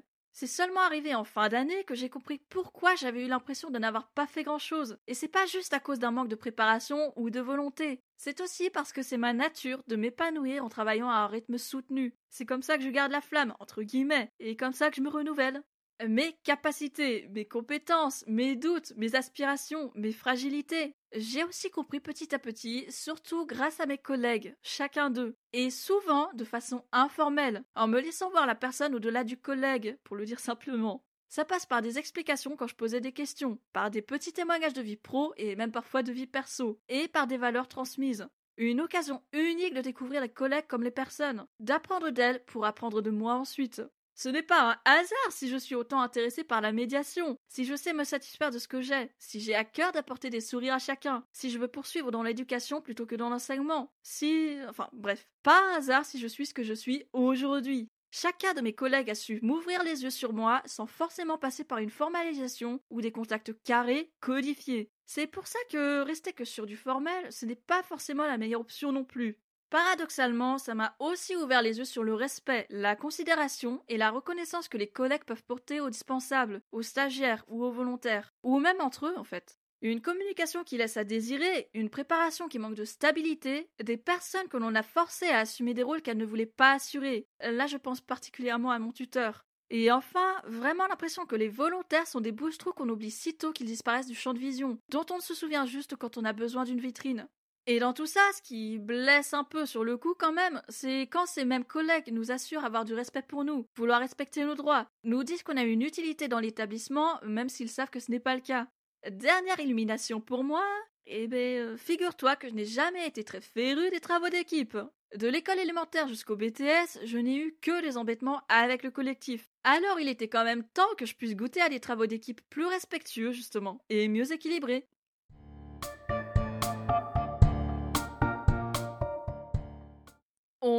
C'est 0.41 0.47
seulement 0.47 0.83
arrivé 0.83 1.17
en 1.17 1.25
fin 1.25 1.49
d'année 1.49 1.83
que 1.83 1.97
j'ai 1.97 2.09
compris 2.09 2.39
pourquoi 2.49 2.95
j'avais 2.95 3.25
eu 3.25 3.27
l'impression 3.27 3.71
de 3.71 3.79
n'avoir 3.81 4.07
pas 4.13 4.29
fait 4.29 4.45
grand 4.45 4.61
chose. 4.61 4.97
Et 5.09 5.15
c'est 5.15 5.27
pas 5.27 5.47
juste 5.47 5.75
à 5.75 5.81
cause 5.81 5.99
d'un 5.99 6.13
manque 6.13 6.29
de 6.29 6.37
préparation 6.37 7.13
ou 7.17 7.29
de 7.29 7.41
volonté. 7.41 8.05
C'est 8.17 8.41
aussi 8.41 8.71
parce 8.71 8.93
que 8.93 9.03
c'est 9.03 9.17
ma 9.17 9.33
nature 9.33 9.83
de 9.89 9.97
m'épanouir 9.97 10.65
en 10.65 10.69
travaillant 10.69 11.11
à 11.11 11.17
un 11.17 11.27
rythme 11.27 11.59
soutenu. 11.59 12.15
C'est 12.29 12.47
comme 12.47 12.63
ça 12.63 12.79
que 12.79 12.85
je 12.85 12.89
garde 12.89 13.11
la 13.11 13.21
flamme, 13.21 13.57
entre 13.59 13.83
guillemets, 13.83 14.31
et 14.39 14.55
comme 14.55 14.73
ça 14.73 14.91
que 14.91 14.97
je 14.97 15.03
me 15.03 15.09
renouvelle 15.09 15.61
mes 16.07 16.33
capacités, 16.45 17.29
mes 17.31 17.45
compétences, 17.45 18.25
mes 18.27 18.57
doutes, 18.57 18.93
mes 18.97 19.15
aspirations, 19.15 19.91
mes 19.95 20.13
fragilités. 20.13 20.95
J'ai 21.13 21.45
aussi 21.45 21.71
compris 21.71 22.01
petit 22.01 22.35
à 22.35 22.39
petit, 22.39 22.87
surtout 22.91 23.47
grâce 23.47 23.81
à 23.81 23.87
mes 23.87 23.99
collègues, 23.99 24.55
chacun 24.63 25.11
d'eux, 25.11 25.37
et 25.53 25.71
souvent 25.71 26.31
de 26.35 26.45
façon 26.45 26.85
informelle, 26.93 27.65
en 27.75 27.89
me 27.89 28.01
laissant 28.01 28.31
voir 28.31 28.47
la 28.47 28.55
personne 28.55 28.95
au-delà 28.95 29.25
du 29.25 29.37
collègue, 29.37 29.99
pour 30.05 30.17
le 30.17 30.27
dire 30.27 30.41
simplement. 30.41 31.03
Ça 31.29 31.45
passe 31.45 31.67
par 31.67 31.83
des 31.83 31.99
explications 31.99 32.57
quand 32.57 32.69
je 32.69 32.75
posais 32.75 33.01
des 33.01 33.13
questions, 33.13 33.59
par 33.73 33.91
des 33.91 34.03
petits 34.03 34.33
témoignages 34.33 34.73
de 34.73 34.83
vie 34.83 34.97
pro 34.97 35.35
et 35.37 35.57
même 35.57 35.73
parfois 35.73 36.03
de 36.03 36.13
vie 36.13 36.27
perso, 36.27 36.81
et 36.89 37.09
par 37.09 37.27
des 37.27 37.37
valeurs 37.37 37.69
transmises. 37.69 38.29
Une 38.57 38.81
occasion 38.81 39.23
unique 39.33 39.75
de 39.75 39.83
découvrir 39.83 40.21
les 40.21 40.29
collègues 40.29 40.67
comme 40.67 40.83
les 40.83 40.91
personnes, 40.91 41.47
d'apprendre 41.61 42.11
d'elles 42.11 42.43
pour 42.47 42.65
apprendre 42.65 43.03
de 43.03 43.11
moi 43.11 43.35
ensuite. 43.35 43.83
Ce 44.19 44.29
n'est 44.29 44.43
pas 44.43 44.81
un 44.85 44.91
hasard 44.91 45.31
si 45.31 45.49
je 45.49 45.57
suis 45.57 45.77
autant 45.77 46.01
intéressé 46.01 46.43
par 46.43 46.61
la 46.61 46.73
médiation, 46.73 47.39
si 47.47 47.65
je 47.65 47.77
sais 47.77 47.93
me 47.93 48.03
satisfaire 48.03 48.51
de 48.51 48.59
ce 48.59 48.67
que 48.67 48.81
j'ai, 48.81 49.13
si 49.21 49.39
j'ai 49.39 49.55
à 49.55 49.65
cœur 49.65 49.93
d'apporter 49.93 50.29
des 50.29 50.41
sourires 50.41 50.75
à 50.75 50.81
chacun, 50.81 51.25
si 51.33 51.51
je 51.51 51.59
veux 51.61 51.69
poursuivre 51.69 52.11
dans 52.11 52.25
l'éducation 52.25 52.83
plutôt 52.83 53.07
que 53.07 53.15
dans 53.15 53.31
l'enseignement, 53.31 53.93
si... 54.03 54.57
enfin 54.69 54.89
bref, 54.93 55.31
pas 55.45 55.63
un 55.71 55.77
hasard 55.77 56.05
si 56.05 56.19
je 56.19 56.27
suis 56.27 56.47
ce 56.47 56.55
que 56.55 56.65
je 56.65 56.75
suis 56.75 57.05
aujourd'hui. 57.13 57.89
Chacun 58.11 58.55
de 58.55 58.61
mes 58.61 58.73
collègues 58.73 59.11
a 59.11 59.15
su 59.15 59.39
m'ouvrir 59.43 59.85
les 59.85 60.03
yeux 60.03 60.11
sur 60.11 60.33
moi 60.33 60.63
sans 60.67 60.89
forcément 60.89 61.39
passer 61.39 61.63
par 61.63 61.79
une 61.79 61.89
formalisation 61.89 62.81
ou 62.91 63.01
des 63.01 63.13
contacts 63.13 63.53
carrés, 63.63 64.11
codifiés. 64.19 64.91
C'est 65.07 65.29
pour 65.29 65.47
ça 65.47 65.61
que 65.71 66.03
rester 66.03 66.33
que 66.33 66.45
sur 66.45 66.67
du 66.67 66.77
formel, 66.77 67.31
ce 67.31 67.47
n'est 67.47 67.55
pas 67.55 67.85
forcément 67.85 68.27
la 68.27 68.37
meilleure 68.37 68.63
option 68.63 68.91
non 68.91 69.05
plus. 69.05 69.39
Paradoxalement, 69.71 70.57
ça 70.57 70.75
m'a 70.75 70.97
aussi 70.99 71.37
ouvert 71.37 71.61
les 71.61 71.79
yeux 71.79 71.85
sur 71.85 72.03
le 72.03 72.15
respect, 72.15 72.67
la 72.71 72.97
considération 72.97 73.83
et 73.89 73.99
la 73.99 74.11
reconnaissance 74.11 74.67
que 74.69 74.79
les 74.79 74.89
collègues 74.89 75.25
peuvent 75.25 75.45
porter 75.45 75.81
aux 75.81 75.91
dispensables, 75.91 76.63
aux 76.73 76.81
stagiaires 76.81 77.45
ou 77.49 77.63
aux 77.63 77.71
volontaires, 77.71 78.33
ou 78.43 78.59
même 78.61 78.81
entre 78.81 79.07
eux 79.07 79.19
en 79.19 79.25
fait. 79.25 79.59
Une 79.83 80.01
communication 80.01 80.65
qui 80.65 80.79
laisse 80.79 80.97
à 80.97 81.05
désirer, 81.05 81.69
une 81.75 81.91
préparation 81.91 82.49
qui 82.49 82.59
manque 82.59 82.75
de 82.75 82.87
stabilité, 82.87 83.71
des 83.83 83.99
personnes 83.99 84.49
que 84.49 84.57
l'on 84.57 84.75
a 84.75 84.83
forcées 84.83 85.29
à 85.29 85.41
assumer 85.41 85.75
des 85.75 85.83
rôles 85.83 86.03
qu'elles 86.03 86.17
ne 86.17 86.25
voulaient 86.25 86.47
pas 86.47 86.73
assurer. 86.73 87.27
Là, 87.41 87.67
je 87.67 87.77
pense 87.77 88.01
particulièrement 88.01 88.71
à 88.71 88.79
mon 88.79 88.91
tuteur. 88.91 89.47
Et 89.71 89.93
enfin, 89.93 90.35
vraiment 90.47 90.87
l'impression 90.87 91.27
que 91.27 91.37
les 91.37 91.49
volontaires 91.49 92.07
sont 92.07 92.23
des 92.23 92.33
bouches-trous 92.33 92.73
qu'on 92.73 92.89
oublie 92.89 93.11
sitôt 93.11 93.53
qu'ils 93.53 93.67
disparaissent 93.67 94.09
du 94.09 94.15
champ 94.15 94.33
de 94.33 94.39
vision, 94.39 94.79
dont 94.89 95.05
on 95.11 95.17
ne 95.17 95.23
se 95.23 95.35
souvient 95.35 95.67
juste 95.67 95.95
quand 95.95 96.17
on 96.17 96.25
a 96.25 96.33
besoin 96.33 96.65
d'une 96.65 96.81
vitrine. 96.81 97.29
Et 97.71 97.81
dans 97.81 97.93
tout 97.93 98.07
ça, 98.07 98.23
ce 98.35 98.41
qui 98.41 98.79
blesse 98.79 99.35
un 99.35 99.45
peu 99.45 99.67
sur 99.67 99.85
le 99.85 99.99
coup 99.99 100.15
quand 100.19 100.33
même, 100.33 100.63
c'est 100.71 101.03
quand 101.03 101.27
ces 101.27 101.45
mêmes 101.45 101.67
collègues 101.67 102.11
nous 102.11 102.31
assurent 102.31 102.65
avoir 102.65 102.87
du 102.87 102.95
respect 102.95 103.21
pour 103.21 103.45
nous, 103.45 103.67
vouloir 103.77 104.01
respecter 104.01 104.43
nos 104.43 104.55
droits, 104.55 104.87
nous 105.05 105.23
disent 105.23 105.43
qu'on 105.43 105.59
a 105.59 105.63
une 105.65 105.83
utilité 105.83 106.29
dans 106.29 106.41
l'établissement, 106.41 107.21
même 107.27 107.51
s'ils 107.51 107.69
savent 107.69 107.91
que 107.91 108.01
ce 108.01 108.11
n'est 108.11 108.21
pas 108.21 108.35
le 108.35 108.41
cas. 108.41 108.69
Dernière 109.11 109.61
illumination 109.61 110.19
pour 110.19 110.45
moi, 110.45 110.65
eh 111.05 111.29
ben, 111.29 111.59
euh, 111.59 111.77
figure-toi 111.77 112.37
que 112.37 112.49
je 112.49 112.55
n'ai 112.55 112.65
jamais 112.65 113.07
été 113.07 113.23
très 113.23 113.43
féru 113.43 113.91
des 113.91 114.01
travaux 114.01 114.31
d'équipe. 114.31 114.79
De 115.15 115.29
l'école 115.29 115.59
élémentaire 115.59 116.09
jusqu'au 116.09 116.37
BTS, 116.37 117.05
je 117.05 117.19
n'ai 117.19 117.37
eu 117.37 117.59
que 117.61 117.83
des 117.83 117.99
embêtements 117.99 118.41
avec 118.49 118.83
le 118.83 118.91
collectif. 118.91 119.47
Alors 119.65 120.01
il 120.01 120.09
était 120.09 120.29
quand 120.29 120.45
même 120.45 120.65
temps 120.73 120.95
que 120.97 121.05
je 121.05 121.15
puisse 121.15 121.37
goûter 121.37 121.61
à 121.61 121.69
des 121.69 121.81
travaux 121.81 122.07
d'équipe 122.07 122.41
plus 122.49 122.65
respectueux, 122.65 123.33
justement, 123.33 123.85
et 123.91 124.09
mieux 124.09 124.33
équilibrés. 124.33 124.87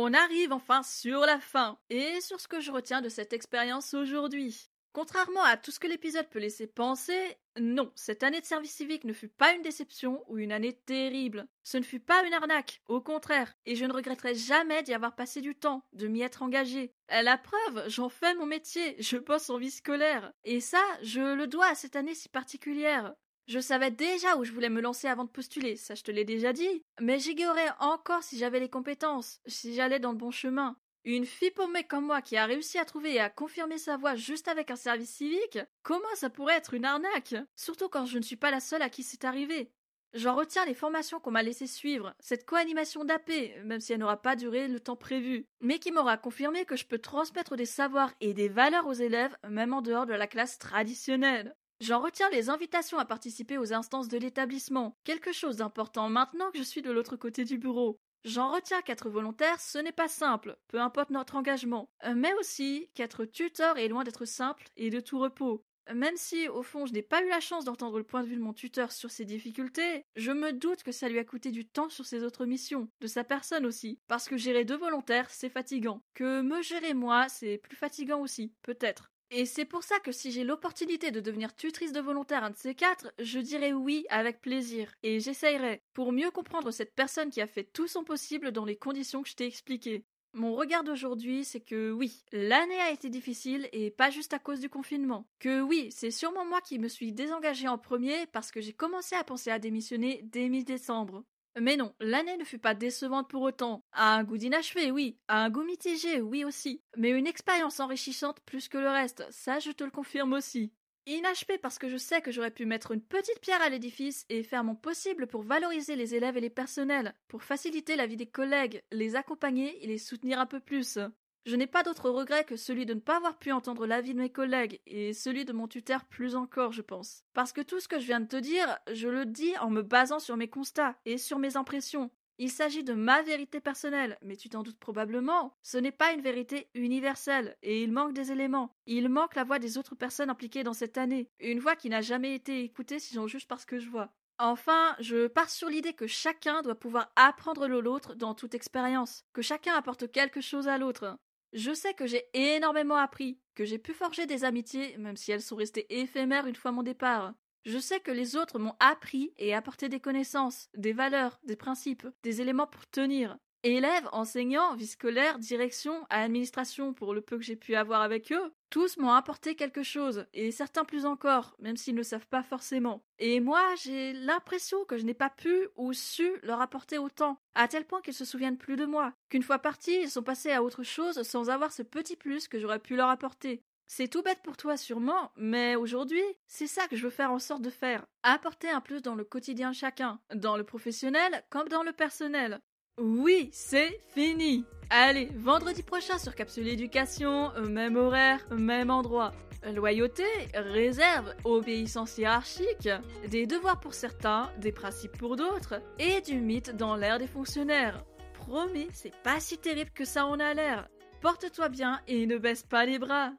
On 0.02 0.14
arrive 0.14 0.54
enfin 0.54 0.82
sur 0.82 1.20
la 1.20 1.42
fin 1.42 1.78
et 1.90 2.22
sur 2.22 2.40
ce 2.40 2.48
que 2.48 2.62
je 2.62 2.72
retiens 2.72 3.02
de 3.02 3.10
cette 3.10 3.34
expérience 3.34 3.94
aujourd'hui. 3.94 4.70
Contrairement 4.94 5.44
à 5.44 5.58
tout 5.58 5.72
ce 5.72 5.80
que 5.80 5.88
l'épisode 5.88 6.30
peut 6.30 6.40
laisser 6.40 6.68
penser, 6.68 7.36
non, 7.60 7.92
cette 7.96 8.24
année 8.24 8.40
de 8.40 8.46
service 8.46 8.72
civique 8.72 9.04
ne 9.04 9.12
fut 9.12 9.28
pas 9.28 9.52
une 9.52 9.62
déception 9.62 10.24
ou 10.30 10.38
une 10.38 10.54
année 10.54 10.72
terrible. 10.72 11.48
Ce 11.64 11.76
ne 11.78 11.84
fut 11.84 12.00
pas 12.00 12.26
une 12.26 12.34
arnaque, 12.34 12.82
au 12.88 13.02
contraire, 13.02 13.54
et 13.66 13.76
je 13.76 13.84
ne 13.84 13.92
regretterai 13.92 14.36
jamais 14.36 14.84
d'y 14.84 14.94
avoir 14.94 15.18
passé 15.18 15.42
du 15.42 15.54
temps, 15.54 15.84
de 15.92 16.08
m'y 16.08 16.22
être 16.22 16.44
engagé. 16.44 16.94
La 17.10 17.38
preuve, 17.38 17.84
j'en 17.90 18.08
fais 18.08 18.34
mon 18.36 18.46
métier, 18.46 18.96
je 19.00 19.18
bosse 19.18 19.50
en 19.50 19.58
vie 19.58 19.70
scolaire, 19.70 20.32
et 20.46 20.62
ça, 20.62 20.82
je 21.02 21.36
le 21.36 21.46
dois 21.46 21.68
à 21.68 21.76
cette 21.76 21.98
année 21.98 22.16
si 22.16 22.30
particulière. 22.30 23.16
Je 23.50 23.60
savais 23.60 23.90
déjà 23.90 24.38
où 24.38 24.44
je 24.44 24.52
voulais 24.52 24.70
me 24.70 24.80
lancer 24.80 25.08
avant 25.08 25.24
de 25.24 25.30
postuler, 25.32 25.76
ça 25.76 25.96
je 25.96 26.04
te 26.04 26.12
l'ai 26.12 26.24
déjà 26.24 26.54
dit, 26.54 26.84
mais 27.02 27.18
j'ignorais 27.18 27.72
encore 27.80 28.22
si 28.22 28.38
j'avais 28.38 28.60
les 28.60 28.70
compétences, 28.70 29.42
si 29.48 29.74
j'allais 29.74 29.98
dans 29.98 30.12
le 30.12 30.20
bon 30.20 30.30
chemin. 30.30 30.78
Une 31.04 31.26
fille 31.26 31.50
paumée 31.50 31.84
comme 31.84 32.06
moi 32.06 32.22
qui 32.22 32.38
a 32.38 32.46
réussi 32.46 32.78
à 32.78 32.86
trouver 32.86 33.16
et 33.16 33.20
à 33.20 33.32
confirmer 33.32 33.80
sa 33.80 33.98
voix 33.98 34.14
juste 34.14 34.48
avec 34.48 34.70
un 34.70 34.76
service 34.76 35.10
civique, 35.10 35.58
comment 35.82 36.14
ça 36.14 36.30
pourrait 36.30 36.58
être 36.58 36.76
une 36.76 36.86
arnaque? 36.86 37.34
Surtout 37.56 37.90
quand 37.90 38.06
je 38.06 38.20
ne 38.20 38.24
suis 38.24 38.36
pas 38.36 38.52
la 38.52 38.60
seule 38.60 38.84
à 38.84 38.90
qui 38.92 39.02
c'est 39.02 39.26
arrivé. 39.26 39.72
J'en 40.14 40.36
retiens 40.36 40.66
les 40.66 40.76
formations 40.76 41.20
qu'on 41.20 41.32
m'a 41.32 41.42
laissé 41.42 41.66
suivre, 41.66 42.14
cette 42.20 42.46
co-animation 42.46 43.04
d'AP, 43.04 43.32
même 43.64 43.80
si 43.80 43.94
elle 43.94 44.00
n'aura 44.02 44.22
pas 44.22 44.36
duré 44.36 44.68
le 44.68 44.80
temps 44.80 44.96
prévu, 44.96 45.48
mais 45.60 45.80
qui 45.80 45.92
m'aura 45.92 46.18
confirmé 46.18 46.66
que 46.66 46.76
je 46.76 46.86
peux 46.86 47.00
transmettre 47.00 47.56
des 47.56 47.66
savoirs 47.66 48.14
et 48.22 48.36
des 48.36 48.48
valeurs 48.48 48.86
aux 48.86 48.94
élèves, 48.94 49.36
même 49.50 49.74
en 49.74 49.82
dehors 49.82 50.06
de 50.06 50.14
la 50.14 50.28
classe 50.28 50.60
traditionnelle. 50.60 51.56
J'en 51.80 52.02
retiens 52.02 52.30
les 52.30 52.50
invitations 52.50 53.00
à 53.00 53.06
participer 53.06 53.58
aux 53.58 53.72
instances 53.74 54.10
de 54.10 54.18
l'établissement, 54.18 54.98
quelque 55.06 55.32
chose 55.32 55.58
d'important 55.58 56.10
maintenant 56.10 56.52
que 56.52 56.58
je 56.58 56.64
suis 56.64 56.82
de 56.82 56.92
l'autre 56.92 57.16
côté 57.16 57.46
du 57.46 57.58
bureau. 57.58 57.98
J'en 58.26 58.52
retiens 58.52 58.82
qu'être 58.82 59.10
volontaire, 59.10 59.62
ce 59.62 59.78
n'est 59.78 59.94
pas 59.94 60.10
simple, 60.10 60.58
peu 60.68 60.82
importe 60.82 61.10
notre 61.10 61.38
engagement, 61.38 61.90
euh, 62.04 62.16
mais 62.16 62.34
aussi 62.34 62.90
qu'être 62.96 63.24
tuteur 63.24 63.78
est 63.78 63.88
loin 63.88 64.04
d'être 64.04 64.26
simple 64.26 64.66
et 64.76 64.90
de 64.90 65.00
tout 65.00 65.20
repos. 65.20 65.64
Même 65.96 66.18
si, 66.18 66.50
au 66.50 66.64
fond, 66.64 66.86
je 66.86 66.92
n'ai 66.92 67.02
pas 67.02 67.24
eu 67.24 67.30
la 67.30 67.40
chance 67.40 67.64
d'entendre 67.64 67.98
le 67.98 68.04
point 68.04 68.24
de 68.24 68.28
vue 68.28 68.36
de 68.36 68.42
mon 68.42 68.54
tuteur 68.54 68.92
sur 68.92 69.10
ses 69.10 69.24
difficultés, 69.24 70.06
je 70.18 70.34
me 70.34 70.52
doute 70.52 70.84
que 70.84 70.92
ça 70.92 71.08
lui 71.08 71.18
a 71.18 71.24
coûté 71.24 71.50
du 71.50 71.66
temps 71.66 71.90
sur 71.90 72.06
ses 72.06 72.24
autres 72.24 72.46
missions, 72.46 72.90
de 73.00 73.08
sa 73.08 73.24
personne 73.24 73.66
aussi, 73.66 74.00
parce 74.10 74.28
que 74.28 74.36
gérer 74.36 74.66
deux 74.66 74.78
volontaires, 74.78 75.30
c'est 75.30 75.50
fatigant. 75.50 76.04
Que 76.14 76.42
me 76.42 76.62
gérer 76.62 76.94
moi, 76.94 77.30
c'est 77.30 77.58
plus 77.58 77.78
fatigant 77.78 78.20
aussi, 78.20 78.54
peut-être. 78.64 79.10
Et 79.32 79.46
c'est 79.46 79.66
pour 79.66 79.84
ça 79.84 80.00
que 80.00 80.12
si 80.12 80.32
j'ai 80.32 80.44
l'opportunité 80.44 81.12
de 81.12 81.20
devenir 81.20 81.56
tutrice 81.56 81.92
de 81.92 82.00
volontaire 82.00 82.44
un 82.44 82.50
de 82.50 82.56
ces 82.56 82.74
quatre, 82.74 83.14
je 83.20 83.40
dirais 83.40 83.74
oui 83.74 84.06
avec 84.10 84.42
plaisir. 84.42 84.94
Et 85.04 85.20
j'essayerai 85.20 85.84
pour 85.94 86.12
mieux 86.12 86.32
comprendre 86.32 86.72
cette 86.72 86.96
personne 86.96 87.30
qui 87.30 87.42
a 87.42 87.48
fait 87.48 87.64
tout 87.64 87.88
son 87.88 88.04
possible 88.04 88.52
dans 88.52 88.66
les 88.66 88.78
conditions 88.78 89.22
que 89.22 89.30
je 89.30 89.36
t'ai 89.36 89.46
expliquées. 89.46 90.04
Mon 90.34 90.54
regard 90.56 90.84
d'aujourd'hui, 90.84 91.44
c'est 91.44 91.60
que 91.60 91.92
oui, 91.92 92.24
l'année 92.32 92.80
a 92.80 92.92
été 92.92 93.10
difficile 93.10 93.68
et 93.72 93.92
pas 93.92 94.10
juste 94.10 94.34
à 94.34 94.40
cause 94.40 94.60
du 94.60 94.70
confinement. 94.70 95.28
Que 95.40 95.62
oui, 95.62 95.90
c'est 95.92 96.12
sûrement 96.12 96.46
moi 96.46 96.62
qui 96.62 96.80
me 96.80 96.88
suis 96.88 97.12
désengagée 97.12 97.68
en 97.68 97.78
premier 97.78 98.26
parce 98.28 98.52
que 98.52 98.62
j'ai 98.62 98.74
commencé 98.74 99.16
à 99.16 99.24
penser 99.24 99.52
à 99.52 99.60
démissionner 99.60 100.22
dès 100.24 100.50
mi-décembre. 100.50 101.24
Mais 101.60 101.78
non, 101.78 101.94
l'année 102.00 102.38
ne 102.38 102.44
fut 102.44 102.60
pas 102.60 102.74
décevante 102.74 103.30
pour 103.30 103.42
autant. 103.42 103.84
À 103.92 104.16
un 104.16 104.24
goût 104.24 104.38
d'inachevé, 104.38 104.92
oui. 104.92 105.18
À 105.28 105.44
un 105.44 105.50
goût 105.50 105.64
mitigé, 105.64 106.22
oui 106.22 106.44
aussi. 106.46 106.82
Mais 106.96 107.10
une 107.10 107.28
expérience 107.28 107.80
enrichissante 107.80 108.40
plus 108.46 108.68
que 108.68 108.78
le 108.78 108.90
reste, 108.90 109.26
ça 109.32 109.60
je 109.60 109.72
te 109.72 109.84
le 109.84 109.92
confirme 109.92 110.34
aussi. 110.34 110.72
Inachevé 111.06 111.58
parce 111.58 111.80
que 111.80 111.90
je 111.90 111.98
sais 111.98 112.22
que 112.22 112.32
j'aurais 112.32 112.52
pu 112.52 112.66
mettre 112.66 112.92
une 112.92 113.02
petite 113.02 113.40
pierre 113.42 113.62
à 113.62 113.70
l'édifice 113.70 114.26
et 114.30 114.44
faire 114.44 114.64
mon 114.64 114.76
possible 114.76 115.28
pour 115.28 115.42
valoriser 115.44 115.96
les 115.96 116.14
élèves 116.14 116.38
et 116.38 116.42
les 116.42 116.50
personnels, 116.52 117.16
pour 117.28 117.44
faciliter 117.44 117.96
la 117.96 118.06
vie 118.06 118.18
des 118.18 118.30
collègues, 118.30 118.84
les 118.92 119.16
accompagner 119.16 119.84
et 119.84 119.88
les 119.88 119.98
soutenir 119.98 120.40
un 120.40 120.46
peu 120.46 120.60
plus. 120.60 121.00
Je 121.46 121.56
n'ai 121.56 121.68
pas 121.68 121.84
d'autre 121.84 122.10
regret 122.10 122.44
que 122.44 122.58
celui 122.58 122.86
de 122.86 122.94
ne 122.94 123.00
pas 123.00 123.18
avoir 123.18 123.38
pu 123.40 123.52
entendre 123.52 123.88
l'avis 123.88 124.14
de 124.14 124.20
mes 124.20 124.30
collègues, 124.30 124.82
et 124.86 125.14
celui 125.14 125.46
de 125.46 125.54
mon 125.54 125.68
tuteur 125.68 126.06
plus 126.06 126.36
encore, 126.36 126.72
je 126.72 126.82
pense. 126.82 127.24
Parce 127.34 127.54
que 127.54 127.62
tout 127.62 127.80
ce 127.80 127.88
que 127.88 128.00
je 128.00 128.06
viens 128.06 128.20
de 128.20 128.28
te 128.28 128.36
dire, 128.36 128.78
je 128.92 129.08
le 129.08 129.26
dis 129.26 129.58
en 129.58 129.70
me 129.70 129.82
basant 129.82 130.20
sur 130.20 130.38
mes 130.38 130.50
constats 130.50 130.96
et 131.06 131.18
sur 131.18 131.40
mes 131.40 131.58
impressions. 131.58 132.12
Il 132.42 132.50
s'agit 132.50 132.86
de 132.86 132.94
ma 132.94 133.22
vérité 133.22 133.60
personnelle, 133.60 134.18
mais 134.22 134.38
tu 134.38 134.48
t'en 134.48 134.64
doutes 134.64 134.80
probablement, 134.80 135.58
ce 135.62 135.78
n'est 135.78 135.92
pas 135.92 136.14
une 136.14 136.22
vérité 136.22 136.70
universelle, 136.74 137.58
et 137.64 137.84
il 137.84 137.92
manque 137.92 138.14
des 138.14 138.32
éléments. 138.32 138.74
Il 138.86 139.10
manque 139.10 139.36
la 139.36 139.44
voix 139.44 139.60
des 139.60 139.78
autres 139.78 139.96
personnes 139.96 140.30
impliquées 140.30 140.64
dans 140.64 140.74
cette 140.74 140.98
année, 140.98 141.30
une 141.40 141.60
voix 141.60 141.76
qui 141.76 141.90
n'a 141.90 142.02
jamais 142.02 142.34
été 142.36 142.64
écoutée 142.64 143.00
si 143.00 143.14
j'en 143.14 143.28
juge 143.28 143.48
parce 143.48 143.66
que 143.66 143.78
je 143.78 143.90
vois. 143.90 144.14
Enfin, 144.38 144.96
je 145.02 145.28
pars 145.28 145.50
sur 145.50 145.68
l'idée 145.68 145.92
que 145.92 146.08
chacun 146.08 146.62
doit 146.62 146.80
pouvoir 146.80 147.12
apprendre 147.18 147.68
de 147.68 147.78
l'autre 147.78 148.16
dans 148.16 148.34
toute 148.34 148.56
expérience, 148.56 149.26
que 149.34 149.42
chacun 149.42 149.74
apporte 149.74 150.10
quelque 150.10 150.40
chose 150.40 150.70
à 150.70 150.78
l'autre. 150.78 151.18
Je 151.54 151.74
sais 151.74 151.94
que 151.96 152.06
j'ai 152.06 152.26
énormément 152.34 152.96
appris, 152.96 153.40
que 153.56 153.66
j'ai 153.66 153.80
pu 153.80 153.94
forger 153.94 154.28
des 154.28 154.44
amitiés, 154.44 154.96
même 154.98 155.18
si 155.18 155.32
elles 155.32 155.42
sont 155.42 155.56
restées 155.56 155.88
éphémères 156.02 156.46
une 156.46 156.56
fois 156.56 156.72
mon 156.72 156.84
départ. 156.84 157.34
Je 157.66 157.80
sais 157.80 158.00
que 158.00 158.12
les 158.12 158.36
autres 158.36 158.60
m'ont 158.60 158.76
appris 158.80 159.34
et 159.38 159.54
apporté 159.54 159.90
des 159.90 160.00
connaissances, 160.00 160.70
des 160.76 160.94
valeurs, 160.94 161.40
des 161.44 161.56
principes, 161.56 162.08
des 162.24 162.42
éléments 162.42 162.68
pour 162.68 162.88
tenir. 162.90 163.38
Élèves, 163.64 164.08
enseignants, 164.14 164.76
vie 164.76 164.88
scolaire, 164.88 165.40
direction, 165.40 166.06
administration, 166.10 166.94
pour 166.94 167.14
le 167.14 167.22
peu 167.22 167.38
que 167.38 167.44
j'ai 167.44 167.58
pu 167.58 167.76
avoir 167.76 168.02
avec 168.02 168.32
eux, 168.32 168.54
tous 168.70 168.98
m'ont 168.98 169.12
apporté 169.12 169.56
quelque 169.56 169.84
chose, 169.84 170.26
et 170.34 170.52
certains 170.52 170.86
plus 170.86 171.06
encore, 171.06 171.56
même 171.60 171.78
s'ils 171.78 171.96
ne 171.96 172.04
savent 172.04 172.28
pas 172.28 172.44
forcément. 172.44 173.04
Et 173.18 173.40
moi, 173.40 173.62
j'ai 173.84 174.14
l'impression 174.14 174.86
que 174.86 174.98
je 174.98 175.06
n'ai 175.06 175.14
pas 175.14 175.30
pu 175.30 175.68
ou 175.76 175.94
su 175.94 176.30
leur 176.44 176.62
apporter 176.62 176.98
autant, 176.98 177.40
à 177.56 177.68
tel 177.68 177.86
point 177.86 178.02
qu'ils 178.02 178.14
se 178.14 178.26
souviennent 178.26 178.58
plus 178.58 178.76
de 178.76 178.86
moi, 178.86 179.14
qu'une 179.30 179.44
fois 179.44 179.60
partis, 179.60 180.02
ils 180.02 180.10
sont 180.10 180.24
passés 180.24 180.52
à 180.52 180.64
autre 180.64 180.84
chose 180.84 181.22
sans 181.24 181.50
avoir 181.50 181.72
ce 181.72 181.84
petit 181.84 182.16
plus 182.16 182.48
que 182.48 182.60
j'aurais 182.60 182.80
pu 182.80 182.96
leur 182.96 183.10
apporter. 183.10 183.64
C'est 183.92 184.08
tout 184.08 184.22
bête 184.22 184.44
pour 184.44 184.56
toi 184.56 184.78
sûrement, 184.78 185.32
mais 185.36 185.76
aujourd'hui, 185.76 186.22
c'est 186.46 186.68
ça 186.68 186.88
que 186.88 186.96
je 186.96 187.04
veux 187.04 187.10
faire 187.10 187.32
en 187.32 187.40
sorte 187.40 187.64
de 187.64 187.72
faire. 187.72 188.06
Apporter 188.22 188.70
un 188.70 188.82
plus 188.82 189.02
dans 189.02 189.16
le 189.16 189.24
quotidien 189.24 189.72
de 189.72 189.76
chacun, 189.76 190.20
dans 190.36 190.58
le 190.58 190.64
professionnel 190.64 191.44
comme 191.50 191.68
dans 191.70 191.82
le 191.82 191.92
personnel. 191.92 192.62
Oui, 193.00 193.50
c'est 193.54 194.02
fini. 194.14 194.66
Allez, 194.90 195.30
vendredi 195.38 195.84
prochain 195.84 196.18
sur 196.18 196.36
Capsule 196.36 196.68
Éducation, 196.68 197.52
même 197.70 197.96
horaire, 197.96 198.46
même 198.52 198.90
endroit. 198.90 199.32
Loyauté, 199.74 200.26
réserve, 200.54 201.34
obéissance 201.46 202.18
hiérarchique, 202.18 202.90
des 203.30 203.46
devoirs 203.46 203.80
pour 203.80 203.94
certains, 203.94 204.50
des 204.58 204.74
principes 204.74 205.18
pour 205.18 205.38
d'autres, 205.38 205.82
et 205.98 206.20
du 206.22 206.42
mythe 206.42 206.76
dans 206.76 206.98
l'air 206.98 207.20
des 207.20 207.28
fonctionnaires. 207.28 208.04
Promis, 208.34 208.90
c'est 208.92 209.16
pas 209.24 209.40
si 209.40 209.58
terrible 209.58 209.92
que 209.92 210.06
ça 210.06 210.26
en 210.26 210.40
a 210.40 210.54
l'air. 210.54 210.90
Porte-toi 211.22 211.70
bien 211.70 212.02
et 212.08 212.26
ne 212.26 212.38
baisse 212.38 212.64
pas 212.64 212.86
les 212.86 213.00
bras. 213.00 213.32